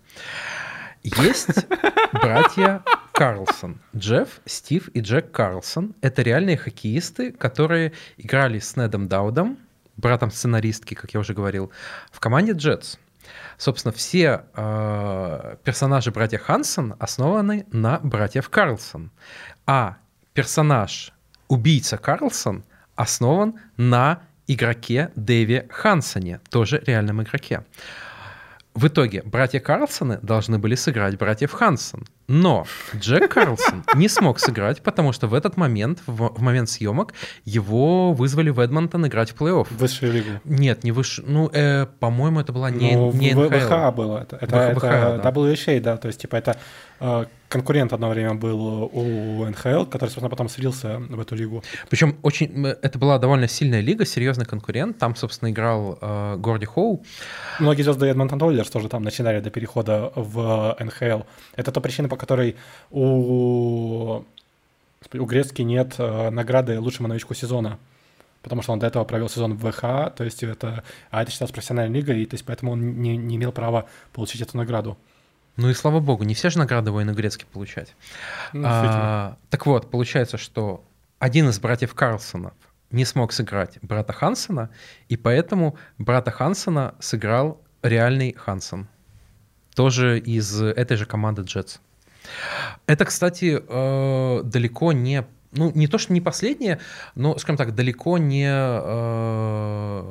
Есть 1.04 1.66
братья 2.14 2.82
Карлсон. 3.12 3.82
Джефф, 3.94 4.40
Стив 4.46 4.88
и 4.94 5.02
Джек 5.02 5.32
Карлсон. 5.32 5.94
Это 6.00 6.22
реальные 6.22 6.56
хоккеисты, 6.56 7.34
которые 7.34 7.92
играли 8.18 8.60
с 8.60 8.78
Недом 8.78 9.10
Даудом, 9.10 9.58
братом 9.98 10.32
сценаристки, 10.32 10.94
как 10.94 11.14
я 11.14 11.20
уже 11.20 11.34
говорил, 11.34 11.72
в 12.10 12.22
команде 12.22 12.54
Джетс. 12.54 12.96
Собственно, 13.58 13.92
все 13.92 14.46
э, 14.56 15.56
персонажи 15.64 16.12
братья 16.12 16.38
Хансон 16.38 16.96
основаны 17.00 17.66
на 17.72 18.00
братьев 18.00 18.50
Карлсон. 18.50 19.12
А 19.66 19.98
персонаж 20.34 21.14
убийца 21.48 21.98
Карлсон 21.98 22.64
основан 22.96 23.56
на 23.78 24.22
игроке 24.48 25.12
Дэви 25.16 25.68
Хансоне, 25.70 26.40
тоже 26.50 26.82
реальном 26.86 27.22
игроке. 27.22 27.64
В 28.74 28.88
итоге 28.88 29.22
братья 29.24 29.60
Карлсоны 29.60 30.20
должны 30.22 30.58
были 30.58 30.76
сыграть 30.76 31.18
братьев 31.18 31.52
Хансон. 31.52 32.06
Но 32.28 32.66
Джек 32.96 33.32
Карлсон 33.32 33.84
не 33.96 34.08
смог 34.08 34.40
сыграть, 34.40 34.82
потому 34.82 35.12
что 35.12 35.28
в 35.28 35.34
этот 35.34 35.58
момент, 35.58 36.02
в, 36.06 36.30
в 36.30 36.42
момент 36.42 36.70
съемок, 36.70 37.14
его 37.46 38.14
вызвали 38.14 38.50
в 38.50 38.60
Эдмонтон 38.60 39.08
играть 39.08 39.32
в 39.32 39.36
плей-офф. 39.36 39.68
Высшую 39.72 40.14
лигу. 40.14 40.30
Нет, 40.46 40.84
не 40.84 40.92
выше. 40.92 41.24
Ну, 41.26 41.50
э, 41.52 41.88
по-моему, 42.00 42.40
это 42.40 42.54
была 42.54 42.70
не, 42.70 42.96
ну, 42.96 43.12
не 43.12 43.34
в. 43.34 43.50
ВХА 43.50 43.92
было. 43.92 44.20
Это, 44.20 44.38
это, 44.38 44.74
ВХА, 44.76 44.88
это 44.88 45.22
да. 45.24 45.32
WHA, 45.32 45.80
да, 45.82 45.98
то 45.98 46.08
есть, 46.08 46.22
типа, 46.22 46.36
это 46.38 46.58
э, 47.00 47.26
конкурент 47.52 47.94
одно 47.94 48.10
время 48.10 48.34
был 48.34 48.90
у 48.94 49.46
НХЛ, 49.46 49.86
который, 49.86 50.10
собственно, 50.10 50.30
потом 50.30 50.50
слился 50.50 51.00
в 51.10 51.20
эту 51.20 51.36
лигу. 51.36 51.64
Причем 51.90 52.16
очень, 52.22 52.66
э, 52.66 52.78
это 52.82 52.98
была 52.98 53.20
довольно 53.20 53.48
сильная 53.48 53.82
лига, 53.82 54.06
серьезный 54.06 54.46
конкурент. 54.46 54.98
Там, 54.98 55.16
собственно, 55.16 55.52
играл 55.52 55.98
э, 56.02 56.36
Горди 56.38 56.66
Хоу. 56.66 57.04
Многие 57.60 57.84
звезды 57.84 58.08
Эдмонтон 58.08 58.42
Ойлерс 58.42 58.70
тоже 58.70 58.88
там 58.88 59.04
начинали 59.04 59.42
до 59.42 59.50
перехода 59.50 60.12
в 60.16 60.78
НХЛ. 60.80 61.24
Это 61.56 61.72
та 61.72 61.82
причина, 61.82 62.08
по 62.08 62.16
которой 62.22 62.56
у, 62.90 64.24
у 65.14 65.26
Грецки 65.26 65.62
нет 65.64 65.96
э, 65.98 66.30
награды 66.30 66.80
лучшему 66.80 67.08
новичку 67.08 67.34
сезона. 67.34 67.80
Потому 68.42 68.62
что 68.62 68.72
он 68.72 68.80
до 68.80 68.88
этого 68.88 69.04
провел 69.04 69.30
сезон 69.30 69.54
в 69.54 69.72
ВХ, 69.72 70.16
то 70.16 70.24
есть 70.24 70.42
это, 70.42 70.84
а 71.12 71.22
это 71.22 71.32
считалось 71.32 71.52
профессиональной 71.52 72.00
лигой, 72.00 72.24
и 72.24 72.26
то 72.26 72.34
есть 72.34 72.46
поэтому 72.46 72.72
он 72.72 73.02
не, 73.02 73.16
не 73.18 73.36
имел 73.36 73.52
права 73.52 73.86
получить 74.14 74.42
эту 74.42 74.58
награду. 74.58 74.98
Ну 75.58 75.70
и 75.70 75.74
слава 75.74 76.00
богу, 76.00 76.24
не 76.24 76.34
все 76.34 76.50
же 76.50 76.58
награды 76.58 76.92
воины 76.92 77.12
Грецки 77.12 77.46
получать. 77.52 77.94
Ну. 78.54 78.64
А, 78.66 79.38
так 79.50 79.66
вот, 79.66 79.92
получается, 79.92 80.38
что 80.38 80.84
один 81.20 81.50
из 81.50 81.60
братьев 81.60 81.94
Карлсонов 81.94 82.54
не 82.90 83.06
смог 83.06 83.32
сыграть 83.32 83.78
брата 83.82 84.14
Хансона, 84.14 84.70
и 85.08 85.18
поэтому 85.18 85.78
брата 85.98 86.32
Хансона 86.32 86.96
сыграл 87.00 87.62
реальный 87.84 88.34
Хансон. 88.34 88.88
Тоже 89.76 90.20
из 90.20 90.62
этой 90.62 90.98
же 90.98 91.06
команды 91.06 91.44
Джетс. 91.44 91.78
Это, 92.86 93.06
кстати, 93.06 93.62
э, 93.68 94.44
далеко 94.44 94.92
не... 94.94 95.26
Ну, 95.54 95.72
не 95.76 95.88
то, 95.88 95.98
что 95.98 96.14
не 96.14 96.22
последнее, 96.22 96.80
но, 97.16 97.38
скажем 97.38 97.58
так, 97.58 97.76
далеко 97.76 98.18
не 98.18 98.48
э, 98.50 100.02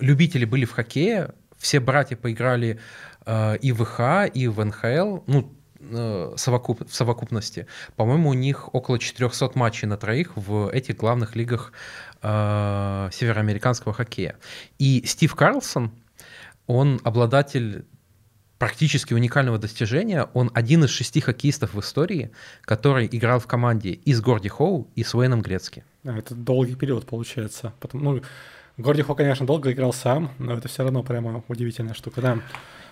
любители 0.00 0.44
были 0.44 0.64
в 0.64 0.72
хоккее. 0.72 1.32
Все 1.56 1.78
братья 1.78 2.16
поиграли 2.16 2.80
э, 3.24 3.56
и 3.58 3.70
в 3.72 3.84
ВХ, 3.84 4.34
и 4.34 4.48
в 4.48 4.64
НХЛ. 4.64 5.18
Ну, 5.28 5.52
э, 5.80 6.34
совокуп- 6.36 6.88
в 6.88 6.94
совокупности. 6.94 7.66
По-моему, 7.94 8.30
у 8.30 8.34
них 8.34 8.74
около 8.74 8.98
400 8.98 9.52
матчей 9.54 9.86
на 9.86 9.96
троих 9.96 10.32
в 10.36 10.68
этих 10.72 10.96
главных 10.96 11.36
лигах 11.36 11.72
э, 12.22 13.10
североамериканского 13.12 13.94
хоккея. 13.94 14.36
И 14.78 15.04
Стив 15.06 15.34
Карлсон, 15.36 15.92
он 16.66 17.00
обладатель 17.04 17.84
практически 18.60 19.14
уникального 19.14 19.58
достижения. 19.58 20.28
Он 20.34 20.50
один 20.52 20.84
из 20.84 20.90
шести 20.90 21.20
хоккеистов 21.20 21.72
в 21.72 21.80
истории, 21.80 22.30
который 22.60 23.08
играл 23.10 23.40
в 23.40 23.46
команде 23.46 23.92
и 23.92 24.12
с 24.12 24.20
Горди 24.20 24.50
Хоу, 24.50 24.86
и 24.94 25.02
с 25.02 25.14
Уэйном 25.14 25.40
Грецки. 25.40 25.82
А, 26.04 26.18
Это 26.18 26.34
долгий 26.34 26.74
период 26.74 27.06
получается. 27.06 27.72
Потом, 27.80 28.04
ну, 28.04 28.22
Горди 28.76 29.00
Хо, 29.00 29.14
конечно, 29.14 29.46
долго 29.46 29.72
играл 29.72 29.94
сам, 29.94 30.32
но 30.38 30.58
это 30.58 30.68
все 30.68 30.82
равно 30.82 31.02
прямо 31.02 31.42
удивительная 31.48 31.94
штука, 31.94 32.20
да. 32.20 32.38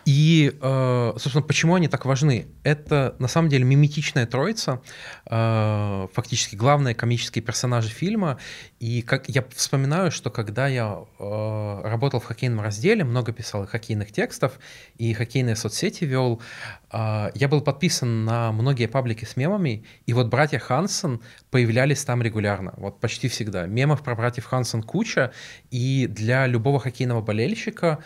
И, 0.09 0.57
э, 0.59 1.13
собственно, 1.19 1.43
почему 1.43 1.75
они 1.75 1.87
так 1.87 2.07
важны? 2.07 2.47
Это, 2.63 3.15
на 3.19 3.29
самом 3.29 3.51
деле, 3.51 3.65
миметичная 3.65 4.25
троица, 4.25 4.81
э, 5.27 6.09
фактически 6.15 6.57
главные 6.57 6.95
комические 6.95 7.43
персонажи 7.43 7.91
фильма. 7.91 8.39
И 8.81 9.03
как 9.03 9.29
я 9.29 9.45
вспоминаю, 9.55 10.11
что 10.11 10.31
когда 10.31 10.67
я 10.67 11.01
э, 11.19 11.81
работал 11.85 12.21
в 12.21 12.25
хоккейном 12.25 12.63
разделе, 12.63 13.05
много 13.05 13.33
писал 13.33 13.67
хоккейных 13.67 14.11
текстов 14.11 14.59
и 14.97 15.13
хоккейные 15.13 15.57
соцсети 15.57 16.05
вел, 16.05 16.41
я 16.91 17.49
был 17.51 17.61
подписан 17.61 18.25
на 18.25 18.51
многие 18.51 18.87
паблики 18.87 19.27
с 19.27 19.37
мемами, 19.37 19.85
и 20.07 20.15
вот 20.15 20.29
братья 20.29 20.59
Хансон 20.59 21.21
появлялись 21.51 22.03
там 22.03 22.23
регулярно, 22.23 22.73
вот 22.79 22.99
почти 22.99 23.29
всегда. 23.29 23.67
Мемов 23.67 24.03
про 24.03 24.15
братьев 24.15 24.47
Хансон 24.47 24.83
куча, 24.83 25.33
и 25.71 26.07
для 26.07 26.47
любого 26.47 26.81
хоккейного 26.81 27.21
болельщика 27.21 27.99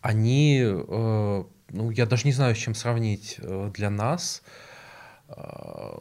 они, 0.00 0.62
э, 0.62 1.44
ну, 1.70 1.90
я 1.90 2.06
даже 2.06 2.24
не 2.24 2.32
знаю, 2.32 2.54
с 2.54 2.58
чем 2.58 2.74
сравнить 2.74 3.36
э, 3.38 3.70
для 3.74 3.90
нас, 3.90 4.42
э, 5.28 5.34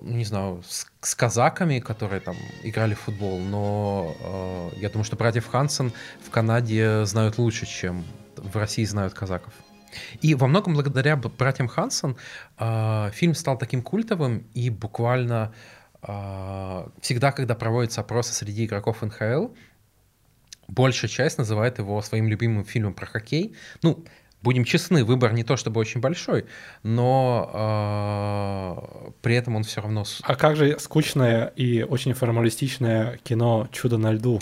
ну, 0.01 0.15
не 0.15 0.25
знаю, 0.25 0.63
с, 0.65 0.87
с 1.01 1.15
казаками, 1.15 1.79
которые 1.79 2.21
там 2.21 2.35
играли 2.63 2.93
в 2.93 2.99
футбол, 2.99 3.39
но 3.39 4.71
я 4.77 4.89
думаю, 4.89 5.03
что 5.03 5.15
братьев 5.15 5.47
Хансен 5.47 5.91
в 6.25 6.29
Канаде 6.29 7.05
знают 7.05 7.37
лучше, 7.37 7.65
чем 7.65 8.05
в 8.37 8.55
России 8.55 8.85
знают 8.85 9.13
казаков. 9.13 9.53
И 10.21 10.35
во 10.35 10.47
многом 10.47 10.73
благодаря 10.75 11.15
братьям 11.17 11.67
Хансен 11.67 12.15
фильм 13.11 13.33
стал 13.33 13.57
таким 13.57 13.81
культовым, 13.81 14.45
и 14.53 14.69
буквально 14.69 15.51
всегда, 16.01 17.31
когда 17.31 17.55
проводятся 17.55 18.01
опросы 18.01 18.33
среди 18.33 18.65
игроков 18.65 19.01
НХЛ, 19.01 19.47
большая 20.69 21.09
часть 21.09 21.37
называет 21.37 21.79
его 21.79 22.01
своим 22.01 22.27
любимым 22.27 22.63
фильмом 22.63 22.93
про 22.93 23.05
хоккей. 23.05 23.55
Ну, 23.81 24.05
будем 24.41 24.63
честны, 24.63 25.03
выбор 25.03 25.33
не 25.33 25.43
то 25.43 25.57
чтобы 25.57 25.79
очень 25.79 25.99
большой, 25.99 26.45
но 26.83 27.51
э, 27.53 29.11
при 29.21 29.35
этом 29.35 29.55
он 29.55 29.63
все 29.63 29.81
равно... 29.81 30.05
А 30.23 30.35
как 30.35 30.55
же 30.55 30.79
скучное 30.79 31.47
и 31.55 31.83
очень 31.83 32.13
формалистичное 32.13 33.17
кино 33.23 33.67
«Чудо 33.71 33.97
на 33.97 34.11
льду»? 34.11 34.39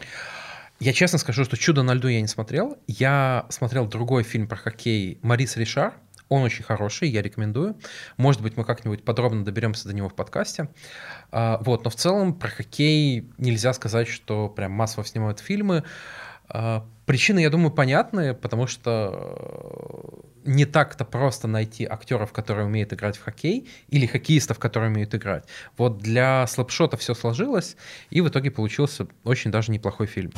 Я 0.79 0.93
честно 0.93 1.17
скажу, 1.17 1.43
что 1.43 1.57
«Чудо 1.57 1.81
на 1.81 1.95
льду» 1.95 2.07
я 2.07 2.21
не 2.21 2.27
смотрел. 2.27 2.77
Я 2.87 3.47
смотрел 3.49 3.87
другой 3.87 4.23
фильм 4.23 4.47
про 4.47 4.57
хоккей 4.57 5.17
«Марис 5.23 5.57
Ришар». 5.57 5.93
Он 6.29 6.43
очень 6.43 6.63
хороший, 6.63 7.09
я 7.09 7.21
рекомендую. 7.21 7.77
Может 8.17 8.41
быть, 8.41 8.57
мы 8.57 8.65
как-нибудь 8.65 9.03
подробно 9.03 9.45
доберемся 9.45 9.87
до 9.87 9.95
него 9.95 10.09
в 10.09 10.15
подкасте. 10.15 10.69
А, 11.31 11.59
вот, 11.61 11.83
но 11.83 11.89
в 11.89 11.95
целом 11.95 12.33
про 12.33 12.49
хоккей 12.49 13.29
нельзя 13.37 13.73
сказать, 13.73 14.07
что 14.07 14.49
прям 14.49 14.71
массово 14.71 15.05
снимают 15.05 15.39
фильмы. 15.39 15.83
А, 16.49 16.85
Причины, 17.07 17.39
я 17.39 17.49
думаю, 17.49 17.71
понятные, 17.71 18.33
потому 18.33 18.67
что 18.67 19.13
э, 20.43 20.49
не 20.49 20.65
так-то 20.65 21.05
просто 21.05 21.47
найти 21.47 21.85
актеров, 21.85 22.33
которые 22.33 22.65
умеют 22.65 22.91
играть 22.91 23.15
в 23.15 23.23
хоккей, 23.23 23.69
или 23.87 24.05
хоккеистов, 24.05 24.59
которые 24.59 24.91
умеют 24.91 25.15
играть. 25.15 25.45
Вот 25.77 25.99
для 25.99 26.45
слэпшота 26.47 26.97
все 26.97 27.13
сложилось, 27.13 27.77
и 28.09 28.19
в 28.19 28.27
итоге 28.27 28.51
получился 28.51 29.07
очень 29.23 29.51
даже 29.51 29.71
неплохой 29.71 30.05
фильм. 30.05 30.33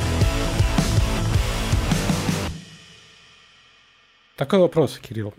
Такой 4.40 4.60
вопрос, 4.60 4.98
Кирилл. 5.00 5.34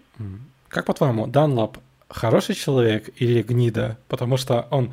Как 0.68 0.84
по-твоему, 0.84 1.26
Данлап 1.26 1.78
хороший 2.10 2.54
человек 2.54 3.08
или 3.16 3.40
гнида? 3.40 3.96
Потому 4.08 4.36
что 4.36 4.66
он 4.70 4.92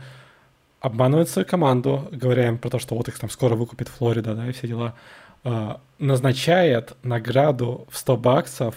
обманывает 0.80 1.28
свою 1.28 1.46
команду, 1.46 2.08
говоря 2.14 2.48
им 2.48 2.58
про 2.58 2.70
то, 2.70 2.80
что 2.80 2.96
вот 2.96 3.10
их 3.10 3.20
там 3.20 3.30
скоро 3.30 3.56
выкупит 3.56 3.90
Флорида, 3.90 4.34
да, 4.34 4.48
и 4.48 4.54
все 4.54 4.66
дела. 4.66 4.96
А, 5.44 5.82
назначает 6.00 6.96
награду 7.04 7.86
в 7.92 7.98
100 7.98 8.16
баксов 8.16 8.76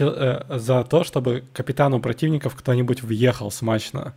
э, 0.00 0.42
за 0.50 0.84
то, 0.84 1.02
чтобы 1.02 1.44
капитану 1.54 1.98
противников 1.98 2.54
кто-нибудь 2.54 3.02
въехал 3.02 3.50
смачно. 3.50 4.12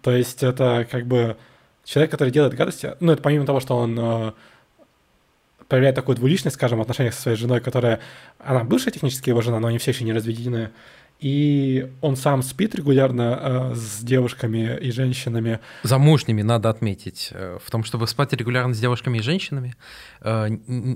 То 0.00 0.12
есть 0.12 0.42
это 0.42 0.88
как 0.90 1.06
бы 1.06 1.36
человек, 1.84 2.10
который 2.10 2.30
делает 2.30 2.54
гадости. 2.54 2.94
Ну, 3.00 3.12
это 3.12 3.20
помимо 3.20 3.44
того, 3.44 3.60
что 3.60 3.76
он 3.76 3.98
э, 4.00 4.32
проявляет 5.72 5.96
такую 5.96 6.16
двуличность, 6.16 6.56
скажем, 6.56 6.80
в 6.80 6.82
отношениях 6.82 7.14
со 7.14 7.22
своей 7.22 7.38
женой, 7.38 7.62
которая, 7.62 7.98
она 8.38 8.62
бывшая 8.62 8.90
технически 8.90 9.30
его 9.30 9.40
жена, 9.40 9.58
но 9.58 9.68
они 9.68 9.78
все 9.78 9.92
еще 9.92 10.04
не 10.04 10.12
разведены. 10.12 10.68
И 11.18 11.90
он 12.02 12.16
сам 12.16 12.42
спит 12.42 12.74
регулярно 12.74 13.70
э, 13.72 13.74
с 13.74 14.00
девушками 14.02 14.76
и 14.76 14.90
женщинами. 14.90 15.60
Замужними 15.82 16.42
надо 16.42 16.68
отметить. 16.68 17.30
Э, 17.32 17.58
В 17.64 17.70
том, 17.70 17.84
чтобы 17.84 18.06
спать 18.06 18.34
регулярно 18.34 18.74
с 18.74 18.80
девушками 18.80 19.16
и 19.16 19.22
женщинами, 19.22 19.74
э, 20.20 20.48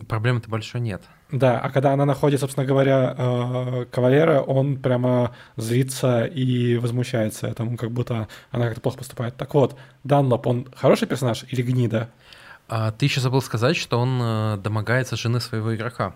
проблемы-то 0.07 0.51
большой 0.51 0.83
нет. 0.83 1.01
Да, 1.33 1.59
а 1.59 1.71
когда 1.71 1.95
она 1.95 2.05
находит, 2.05 2.41
собственно 2.41 2.67
говоря, 2.67 3.15
э, 3.17 3.87
кавалера, 3.91 4.43
он 4.43 4.77
прямо 4.77 5.35
злится 5.57 6.27
и 6.27 6.77
возмущается 6.77 7.47
этому, 7.47 7.79
как 7.79 7.93
будто 7.93 8.29
она 8.51 8.67
как-то 8.67 8.83
плохо 8.83 8.99
поступает. 8.99 9.37
Так 9.37 9.55
вот, 9.55 9.79
Данлоп, 10.05 10.47
он 10.47 10.69
хороший 10.77 11.09
персонаж 11.09 11.47
или 11.49 11.63
гнида? 11.63 12.11
А 12.69 12.91
ты 12.91 13.07
еще 13.07 13.21
забыл 13.21 13.41
сказать, 13.43 13.77
что 13.77 13.99
он 13.99 14.21
э, 14.21 14.57
домогается 14.59 15.17
жены 15.17 15.41
своего 15.41 15.75
игрока. 15.75 16.15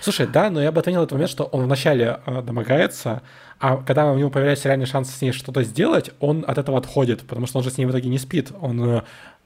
Слушай, 0.00 0.26
да, 0.26 0.50
но 0.50 0.62
я 0.62 0.72
бы 0.72 0.80
отменил 0.80 1.02
этот 1.02 1.12
момент, 1.12 1.30
что 1.30 1.44
он 1.44 1.64
вначале 1.64 2.20
э, 2.26 2.42
домогается, 2.42 3.22
а 3.60 3.76
когда 3.76 4.10
у 4.10 4.18
него 4.18 4.30
появляется 4.30 4.68
реальный 4.68 4.86
шанс 4.86 5.10
с 5.10 5.22
ней 5.22 5.32
что-то 5.32 5.62
сделать, 5.62 6.10
он 6.20 6.44
от 6.46 6.58
этого 6.58 6.78
отходит, 6.78 7.26
потому 7.26 7.46
что 7.46 7.58
он 7.58 7.64
же 7.64 7.70
с 7.70 7.78
ней 7.78 7.86
в 7.86 7.90
итоге 7.90 8.08
не 8.08 8.18
спит. 8.18 8.50
Он 8.60 8.82
э, 8.82 9.02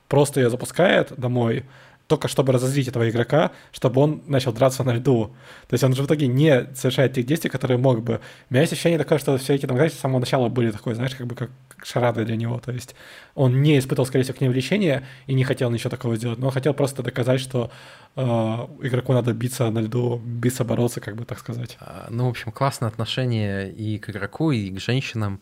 просто 0.08 0.40
ее 0.40 0.48
запускает 0.48 1.12
домой, 1.18 1.64
только 2.08 2.26
чтобы 2.26 2.52
разозлить 2.52 2.88
этого 2.88 3.08
игрока, 3.08 3.52
чтобы 3.70 4.00
он 4.00 4.22
начал 4.26 4.52
драться 4.52 4.82
на 4.82 4.94
льду. 4.94 5.30
То 5.68 5.74
есть 5.74 5.84
он 5.84 5.94
же 5.94 6.02
в 6.02 6.06
итоге 6.06 6.26
не 6.26 6.66
совершает 6.74 7.12
тех 7.12 7.26
действий, 7.26 7.50
которые 7.50 7.76
мог 7.78 8.02
бы. 8.02 8.20
У 8.50 8.54
меня 8.54 8.62
есть 8.62 8.72
ощущение 8.72 8.98
такое, 8.98 9.18
что 9.18 9.36
все 9.36 9.54
эти 9.54 9.66
домогательства 9.66 10.00
с 10.00 10.02
самого 10.02 10.20
начала 10.20 10.48
были 10.48 10.70
такой, 10.70 10.94
знаешь, 10.94 11.14
как 11.14 11.26
бы 11.26 11.34
как 11.34 11.50
шарада 11.84 12.24
для 12.24 12.36
него. 12.36 12.58
То 12.60 12.72
есть 12.72 12.94
он 13.34 13.60
не 13.60 13.78
испытывал, 13.78 14.06
скорее 14.06 14.24
всего, 14.24 14.38
к 14.38 14.40
ней 14.40 14.48
влечения 14.48 15.06
и 15.26 15.34
не 15.34 15.44
хотел 15.44 15.70
ничего 15.70 15.90
такого 15.90 16.16
сделать, 16.16 16.38
но 16.38 16.46
он 16.46 16.52
хотел 16.52 16.72
просто 16.72 17.02
доказать, 17.02 17.40
что 17.40 17.70
э, 18.16 18.22
игроку 18.22 19.12
надо 19.12 19.34
биться 19.34 19.70
на 19.70 19.80
льду, 19.80 20.20
биться, 20.24 20.64
бороться, 20.64 21.00
как 21.00 21.14
бы 21.14 21.26
так 21.26 21.38
сказать. 21.38 21.76
А, 21.78 22.06
Ну, 22.08 22.26
в 22.26 22.30
общем, 22.30 22.52
классное 22.52 22.88
отношение 22.88 23.70
и 23.70 23.98
к 23.98 24.08
игроку, 24.08 24.50
и 24.50 24.70
к 24.70 24.80
женщинам. 24.80 25.40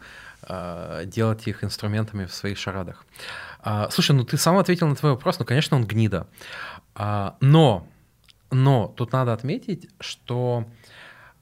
э, 0.49 1.05
делать 1.07 1.49
их 1.49 1.65
инструментами 1.65 2.25
в 2.25 2.33
своих 2.33 2.59
шарадах. 2.59 3.05
А, 3.67 3.91
слушай, 3.91 4.13
ну 4.13 4.23
ты 4.23 4.37
сам 4.37 4.59
ответил 4.59 4.87
на 4.87 4.95
твой 4.95 5.13
вопрос, 5.13 5.41
ну, 5.41 5.45
конечно, 5.45 5.77
он 5.77 5.85
гнида. 5.85 6.29
А, 6.95 7.37
но, 7.41 7.89
но 8.53 8.95
тут 8.97 9.13
надо 9.13 9.33
отметить, 9.33 9.91
что 9.99 10.67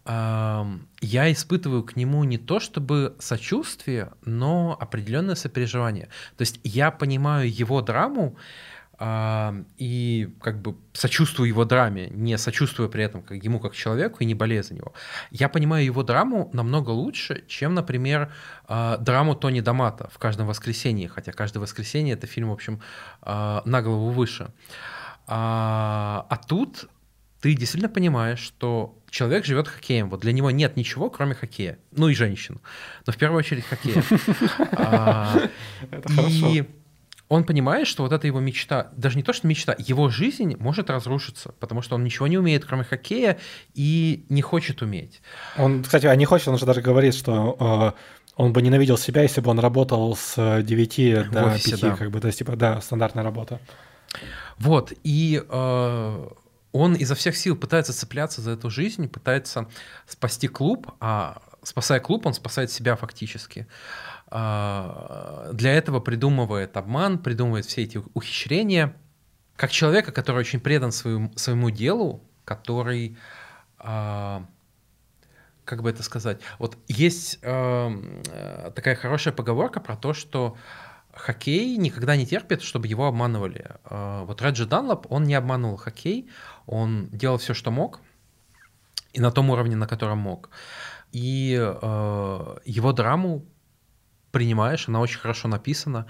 я 0.06 1.32
испытываю 1.32 1.82
к 1.82 1.96
нему 1.96 2.24
не 2.24 2.36
то 2.36 2.60
чтобы 2.60 3.16
сочувствие, 3.18 4.12
но 4.26 4.76
определенное 4.78 5.34
сопереживание. 5.34 6.10
То 6.36 6.42
есть 6.42 6.60
я 6.62 6.90
понимаю 6.90 7.50
его 7.50 7.80
драму 7.80 8.36
и 9.00 10.34
как 10.40 10.62
бы 10.62 10.76
сочувствую 10.92 11.48
его 11.48 11.64
драме, 11.64 12.08
не 12.10 12.38
сочувствую 12.38 12.88
при 12.88 13.04
этом 13.04 13.22
как 13.22 13.42
ему 13.42 13.58
как 13.58 13.74
человеку 13.74 14.18
и 14.20 14.24
не 14.24 14.34
болею 14.34 14.62
за 14.62 14.74
него. 14.74 14.94
Я 15.30 15.48
понимаю 15.48 15.84
его 15.84 16.02
драму 16.02 16.50
намного 16.52 16.90
лучше, 16.90 17.44
чем, 17.48 17.74
например, 17.74 18.32
а, 18.66 18.96
драму 18.98 19.34
Тони 19.34 19.60
Дамата 19.60 20.08
в 20.12 20.18
каждом 20.18 20.46
воскресенье, 20.46 21.08
хотя 21.08 21.32
каждое 21.32 21.60
воскресенье 21.60 22.14
это 22.14 22.26
фильм, 22.26 22.50
в 22.50 22.52
общем, 22.52 22.80
а, 23.22 23.62
на 23.64 23.82
голову 23.82 24.10
выше. 24.10 24.52
А, 25.26 26.26
а 26.28 26.36
тут 26.36 26.88
ты 27.40 27.54
действительно 27.54 27.92
понимаешь, 27.92 28.38
что 28.38 28.98
человек 29.10 29.44
живет 29.44 29.68
хоккеем. 29.68 30.08
Вот 30.08 30.20
для 30.20 30.32
него 30.32 30.50
нет 30.50 30.76
ничего, 30.76 31.10
кроме 31.10 31.34
хоккея. 31.34 31.78
Ну 31.92 32.08
и 32.08 32.14
женщин. 32.14 32.60
Но 33.06 33.12
в 33.12 33.16
первую 33.16 33.38
очередь 33.38 33.64
хоккея. 33.64 34.02
Это 35.90 36.08
хорошо. 36.08 36.66
Он 37.28 37.44
понимает, 37.44 37.86
что 37.86 38.02
вот 38.02 38.12
эта 38.12 38.26
его 38.26 38.40
мечта, 38.40 38.90
даже 38.96 39.16
не 39.16 39.22
то, 39.22 39.32
что 39.32 39.46
мечта, 39.46 39.74
его 39.78 40.10
жизнь 40.10 40.56
может 40.58 40.90
разрушиться, 40.90 41.54
потому 41.58 41.80
что 41.80 41.94
он 41.94 42.04
ничего 42.04 42.26
не 42.26 42.36
умеет, 42.36 42.64
кроме 42.64 42.84
хоккея, 42.84 43.38
и 43.74 44.26
не 44.28 44.42
хочет 44.42 44.82
уметь. 44.82 45.22
Он, 45.56 45.82
кстати, 45.82 46.06
а 46.06 46.14
не 46.16 46.26
хочет, 46.26 46.48
он 46.48 46.58
же 46.58 46.66
даже 46.66 46.82
говорит, 46.82 47.14
что 47.14 47.94
э, 47.96 48.14
он 48.36 48.52
бы 48.52 48.60
ненавидел 48.60 48.98
себя, 48.98 49.22
если 49.22 49.40
бы 49.40 49.50
он 49.50 49.58
работал 49.58 50.14
с 50.16 50.62
9 50.62 51.30
до 51.30 51.44
офисе, 51.46 51.70
5, 51.72 51.80
да. 51.80 51.96
как 51.96 52.10
бы, 52.10 52.20
то 52.20 52.26
есть, 52.26 52.38
типа, 52.38 52.56
да, 52.56 52.80
стандартная 52.80 53.24
работа. 53.24 53.58
Вот, 54.58 54.92
и 55.02 55.42
э, 55.48 56.28
он 56.72 56.94
изо 56.94 57.14
всех 57.14 57.36
сил 57.36 57.56
пытается 57.56 57.92
цепляться 57.92 58.42
за 58.42 58.52
эту 58.52 58.68
жизнь, 58.68 59.08
пытается 59.08 59.68
спасти 60.06 60.48
клуб, 60.48 60.90
а 61.00 61.40
спасая 61.62 62.00
клуб, 62.00 62.26
он 62.26 62.34
спасает 62.34 62.70
себя 62.70 62.96
фактически. 62.96 63.66
Для 64.30 65.72
этого 65.72 66.00
придумывает 66.00 66.76
обман, 66.76 67.18
придумывает 67.18 67.66
все 67.66 67.82
эти 67.82 68.02
ухищрения. 68.14 68.96
Как 69.56 69.70
человека, 69.70 70.10
который 70.12 70.38
очень 70.38 70.60
предан 70.60 70.90
своему, 70.90 71.32
своему 71.36 71.70
делу, 71.70 72.24
который, 72.44 73.16
а, 73.78 74.44
как 75.64 75.82
бы 75.82 75.90
это 75.90 76.02
сказать, 76.02 76.40
вот 76.58 76.76
есть 76.88 77.38
а, 77.42 77.92
такая 78.74 78.96
хорошая 78.96 79.32
поговорка 79.32 79.80
про 79.80 79.96
то, 79.96 80.14
что 80.14 80.56
хоккей 81.12 81.76
никогда 81.76 82.16
не 82.16 82.26
терпит, 82.26 82.62
чтобы 82.62 82.88
его 82.88 83.06
обманывали. 83.06 83.70
Вот 83.88 84.42
Реджи 84.42 84.66
Данлоп, 84.66 85.06
он 85.10 85.22
не 85.24 85.34
обманывал 85.34 85.76
хоккей, 85.76 86.28
он 86.66 87.06
делал 87.12 87.38
все, 87.38 87.54
что 87.54 87.70
мог, 87.70 88.00
и 89.12 89.20
на 89.20 89.30
том 89.30 89.50
уровне, 89.50 89.76
на 89.76 89.86
котором 89.86 90.18
мог. 90.18 90.50
И 91.12 91.56
э, 91.56 92.56
его 92.64 92.92
драму 92.92 93.44
принимаешь, 94.34 94.88
она 94.88 95.00
очень 95.00 95.20
хорошо 95.20 95.48
написана. 95.48 96.06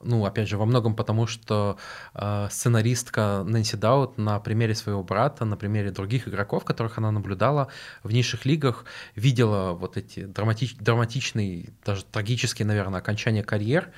Ну, 0.00 0.24
опять 0.24 0.48
же, 0.48 0.56
во 0.56 0.64
многом 0.64 0.94
потому, 0.94 1.26
что 1.26 1.76
э, 2.14 2.48
сценаристка 2.50 3.42
Нэнси 3.44 3.76
Даут 3.76 4.18
на 4.18 4.38
примере 4.38 4.74
своего 4.74 5.02
брата, 5.02 5.44
на 5.44 5.56
примере 5.56 5.90
других 5.90 6.28
игроков, 6.28 6.64
которых 6.64 6.98
она 6.98 7.10
наблюдала 7.10 7.68
в 8.02 8.12
низших 8.12 8.44
лигах, 8.44 8.84
видела 9.16 9.72
вот 9.72 9.96
эти 9.96 10.24
драматич, 10.24 10.76
драматичные, 10.76 11.70
даже 11.84 12.04
трагические, 12.04 12.66
наверное, 12.66 13.00
окончания 13.00 13.42
карьер, 13.42 13.90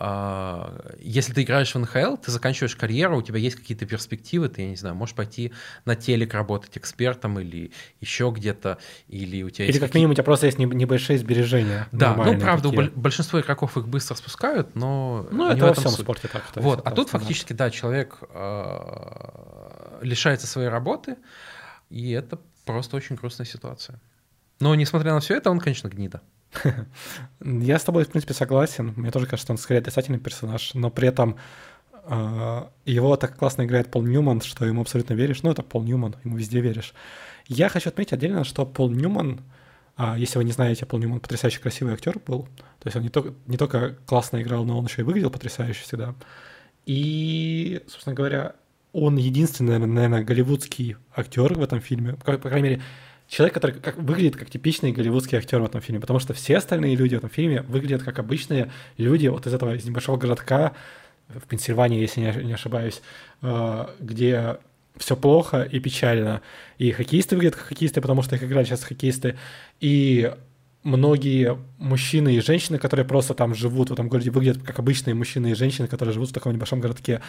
если 0.00 1.34
ты 1.34 1.42
играешь 1.42 1.74
в 1.74 1.78
НХЛ, 1.78 2.16
ты 2.16 2.30
заканчиваешь 2.30 2.74
карьеру, 2.76 3.18
у 3.18 3.22
тебя 3.22 3.38
есть 3.38 3.56
какие-то 3.56 3.84
перспективы, 3.84 4.48
ты, 4.48 4.62
я 4.62 4.68
не 4.70 4.76
знаю, 4.76 4.94
можешь 4.94 5.14
пойти 5.14 5.52
на 5.84 5.96
телек 5.96 6.32
работать 6.32 6.78
экспертом 6.78 7.38
или 7.38 7.72
еще 8.00 8.32
где-то, 8.34 8.78
или 9.08 9.42
у 9.42 9.50
тебя 9.50 9.66
Или 9.66 9.78
как 9.78 9.94
минимум 9.94 10.12
у 10.12 10.14
тебя 10.14 10.24
просто 10.24 10.46
есть 10.46 10.58
небольшие 10.58 11.18
сбережения. 11.18 11.88
Да, 11.92 12.14
ну 12.16 12.38
правда, 12.38 12.70
такие. 12.70 12.90
у 12.90 12.98
большинства 12.98 13.40
игроков 13.40 13.76
их 13.76 13.86
быстро 13.86 14.14
спускают, 14.14 14.74
но 14.74 15.28
ну, 15.30 15.50
это 15.50 15.66
во 15.66 15.74
всем 15.74 15.90
суть. 15.90 16.00
спорте 16.00 16.28
так. 16.28 16.42
Вот, 16.54 16.80
а 16.86 16.90
тут 16.90 17.10
фактически, 17.10 17.52
да, 17.52 17.70
человек 17.70 18.18
э, 18.30 19.98
лишается 20.00 20.46
своей 20.46 20.68
работы, 20.68 21.16
и 21.90 22.12
это 22.12 22.38
просто 22.64 22.96
очень 22.96 23.16
грустная 23.16 23.46
ситуация. 23.46 24.00
Но 24.58 24.74
несмотря 24.74 25.12
на 25.12 25.20
все 25.20 25.36
это, 25.36 25.50
он, 25.50 25.58
конечно, 25.58 25.88
гнида. 25.88 26.22
Я 27.40 27.78
с 27.78 27.84
тобой, 27.84 28.04
в 28.04 28.08
принципе, 28.08 28.34
согласен. 28.34 28.92
Мне 28.96 29.10
тоже 29.10 29.26
кажется, 29.26 29.52
он 29.52 29.58
скорее 29.58 29.80
отрицательный 29.80 30.18
персонаж, 30.18 30.74
но 30.74 30.90
при 30.90 31.08
этом 31.08 31.36
э, 32.04 32.64
его 32.84 33.16
так 33.16 33.36
классно 33.36 33.64
играет 33.64 33.90
Пол 33.90 34.02
Ньюман, 34.02 34.40
что 34.40 34.64
ему 34.64 34.82
абсолютно 34.82 35.14
веришь. 35.14 35.42
Ну, 35.42 35.50
это 35.50 35.62
Пол 35.62 35.82
Ньюман, 35.82 36.16
ему 36.24 36.36
везде 36.36 36.60
веришь. 36.60 36.94
Я 37.48 37.68
хочу 37.68 37.88
отметить 37.88 38.12
отдельно, 38.12 38.44
что 38.44 38.66
Пол 38.66 38.90
Ньюман, 38.90 39.40
э, 39.98 40.14
если 40.18 40.38
вы 40.38 40.44
не 40.44 40.52
знаете, 40.52 40.86
Пол 40.86 41.00
Ньюман 41.00 41.20
потрясающе 41.20 41.60
красивый 41.60 41.94
актер 41.94 42.18
был. 42.18 42.42
То 42.80 42.86
есть 42.86 42.96
он 42.96 43.02
не 43.02 43.08
только, 43.08 43.34
не 43.46 43.56
только 43.56 43.96
классно 44.06 44.42
играл, 44.42 44.64
но 44.64 44.78
он 44.78 44.86
еще 44.86 45.02
и 45.02 45.04
выглядел 45.04 45.30
потрясающе 45.30 45.82
всегда. 45.82 46.14
И, 46.84 47.82
собственно 47.86 48.14
говоря, 48.14 48.56
он 48.92 49.16
единственный, 49.16 49.78
наверное, 49.78 50.22
голливудский 50.22 50.96
актер 51.14 51.54
в 51.54 51.62
этом 51.62 51.80
фильме, 51.80 52.14
по 52.14 52.36
крайней 52.36 52.68
мере, 52.68 52.82
человек, 53.32 53.54
который 53.54 53.80
как, 53.80 53.96
выглядит 53.96 54.36
как 54.36 54.50
типичный 54.50 54.92
голливудский 54.92 55.38
актер 55.38 55.60
в 55.60 55.64
этом 55.64 55.80
фильме, 55.80 56.00
потому 56.00 56.18
что 56.18 56.34
все 56.34 56.58
остальные 56.58 56.96
люди 56.96 57.14
в 57.14 57.18
этом 57.18 57.30
фильме 57.30 57.62
выглядят 57.62 58.02
как 58.02 58.18
обычные 58.18 58.70
люди 58.98 59.26
вот 59.26 59.46
из 59.46 59.54
этого 59.54 59.74
из 59.74 59.86
небольшого 59.86 60.18
городка 60.18 60.74
в 61.28 61.48
Пенсильвании, 61.48 61.98
если 61.98 62.20
не, 62.20 62.52
ошибаюсь, 62.52 63.00
э, 63.40 63.86
где 64.00 64.58
все 64.98 65.16
плохо 65.16 65.62
и 65.62 65.80
печально. 65.80 66.42
И 66.76 66.92
хоккеисты 66.92 67.36
выглядят 67.36 67.56
как 67.56 67.68
хоккеисты, 67.68 68.02
потому 68.02 68.20
что 68.20 68.36
их 68.36 68.42
играют 68.42 68.68
сейчас 68.68 68.84
хоккеисты. 68.84 69.38
И 69.80 70.30
многие 70.82 71.58
мужчины 71.78 72.34
и 72.34 72.40
женщины, 72.40 72.78
которые 72.78 73.06
просто 73.06 73.34
там 73.34 73.54
живут 73.54 73.90
в 73.90 73.92
этом 73.92 74.08
городе, 74.08 74.30
выглядят 74.30 74.62
как 74.62 74.78
обычные 74.78 75.14
мужчины 75.14 75.52
и 75.52 75.54
женщины, 75.54 75.88
которые 75.88 76.12
живут 76.12 76.30
в 76.30 76.32
таком 76.32 76.52
небольшом 76.52 76.80
городке 76.80 77.20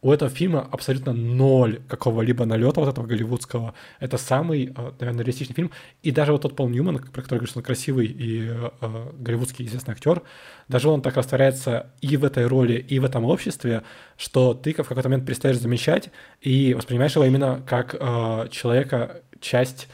у 0.00 0.12
этого 0.12 0.30
фильма 0.30 0.68
абсолютно 0.70 1.12
ноль 1.12 1.80
какого-либо 1.88 2.44
налета 2.44 2.80
вот 2.80 2.88
этого 2.88 3.06
голливудского. 3.06 3.74
Это 3.98 4.16
самый, 4.16 4.66
э, 4.66 4.92
наверное, 5.00 5.24
реалистичный 5.24 5.56
фильм. 5.56 5.70
И 6.02 6.12
даже 6.12 6.32
вот 6.32 6.42
тот 6.42 6.54
Пол 6.54 6.68
Ньюман, 6.68 6.98
про 6.98 7.22
который 7.22 7.38
говорит, 7.38 7.50
что 7.50 7.58
он 7.58 7.64
красивый 7.64 8.06
и 8.06 8.48
э, 8.48 9.06
голливудский 9.18 9.66
известный 9.66 9.92
актер, 9.92 10.22
даже 10.68 10.88
он 10.88 11.02
так 11.02 11.16
растворяется 11.16 11.90
и 12.00 12.16
в 12.16 12.24
этой 12.24 12.46
роли, 12.46 12.74
и 12.74 12.98
в 13.00 13.04
этом 13.04 13.24
обществе, 13.24 13.82
что 14.16 14.54
ты 14.54 14.72
в 14.72 14.76
какой-то 14.76 15.08
момент 15.08 15.26
перестаешь 15.26 15.58
замечать 15.58 16.10
и 16.40 16.74
воспринимаешь 16.74 17.16
его 17.16 17.24
именно 17.24 17.62
как 17.66 17.96
э, 17.98 18.48
человека, 18.50 19.22
часть 19.40 19.88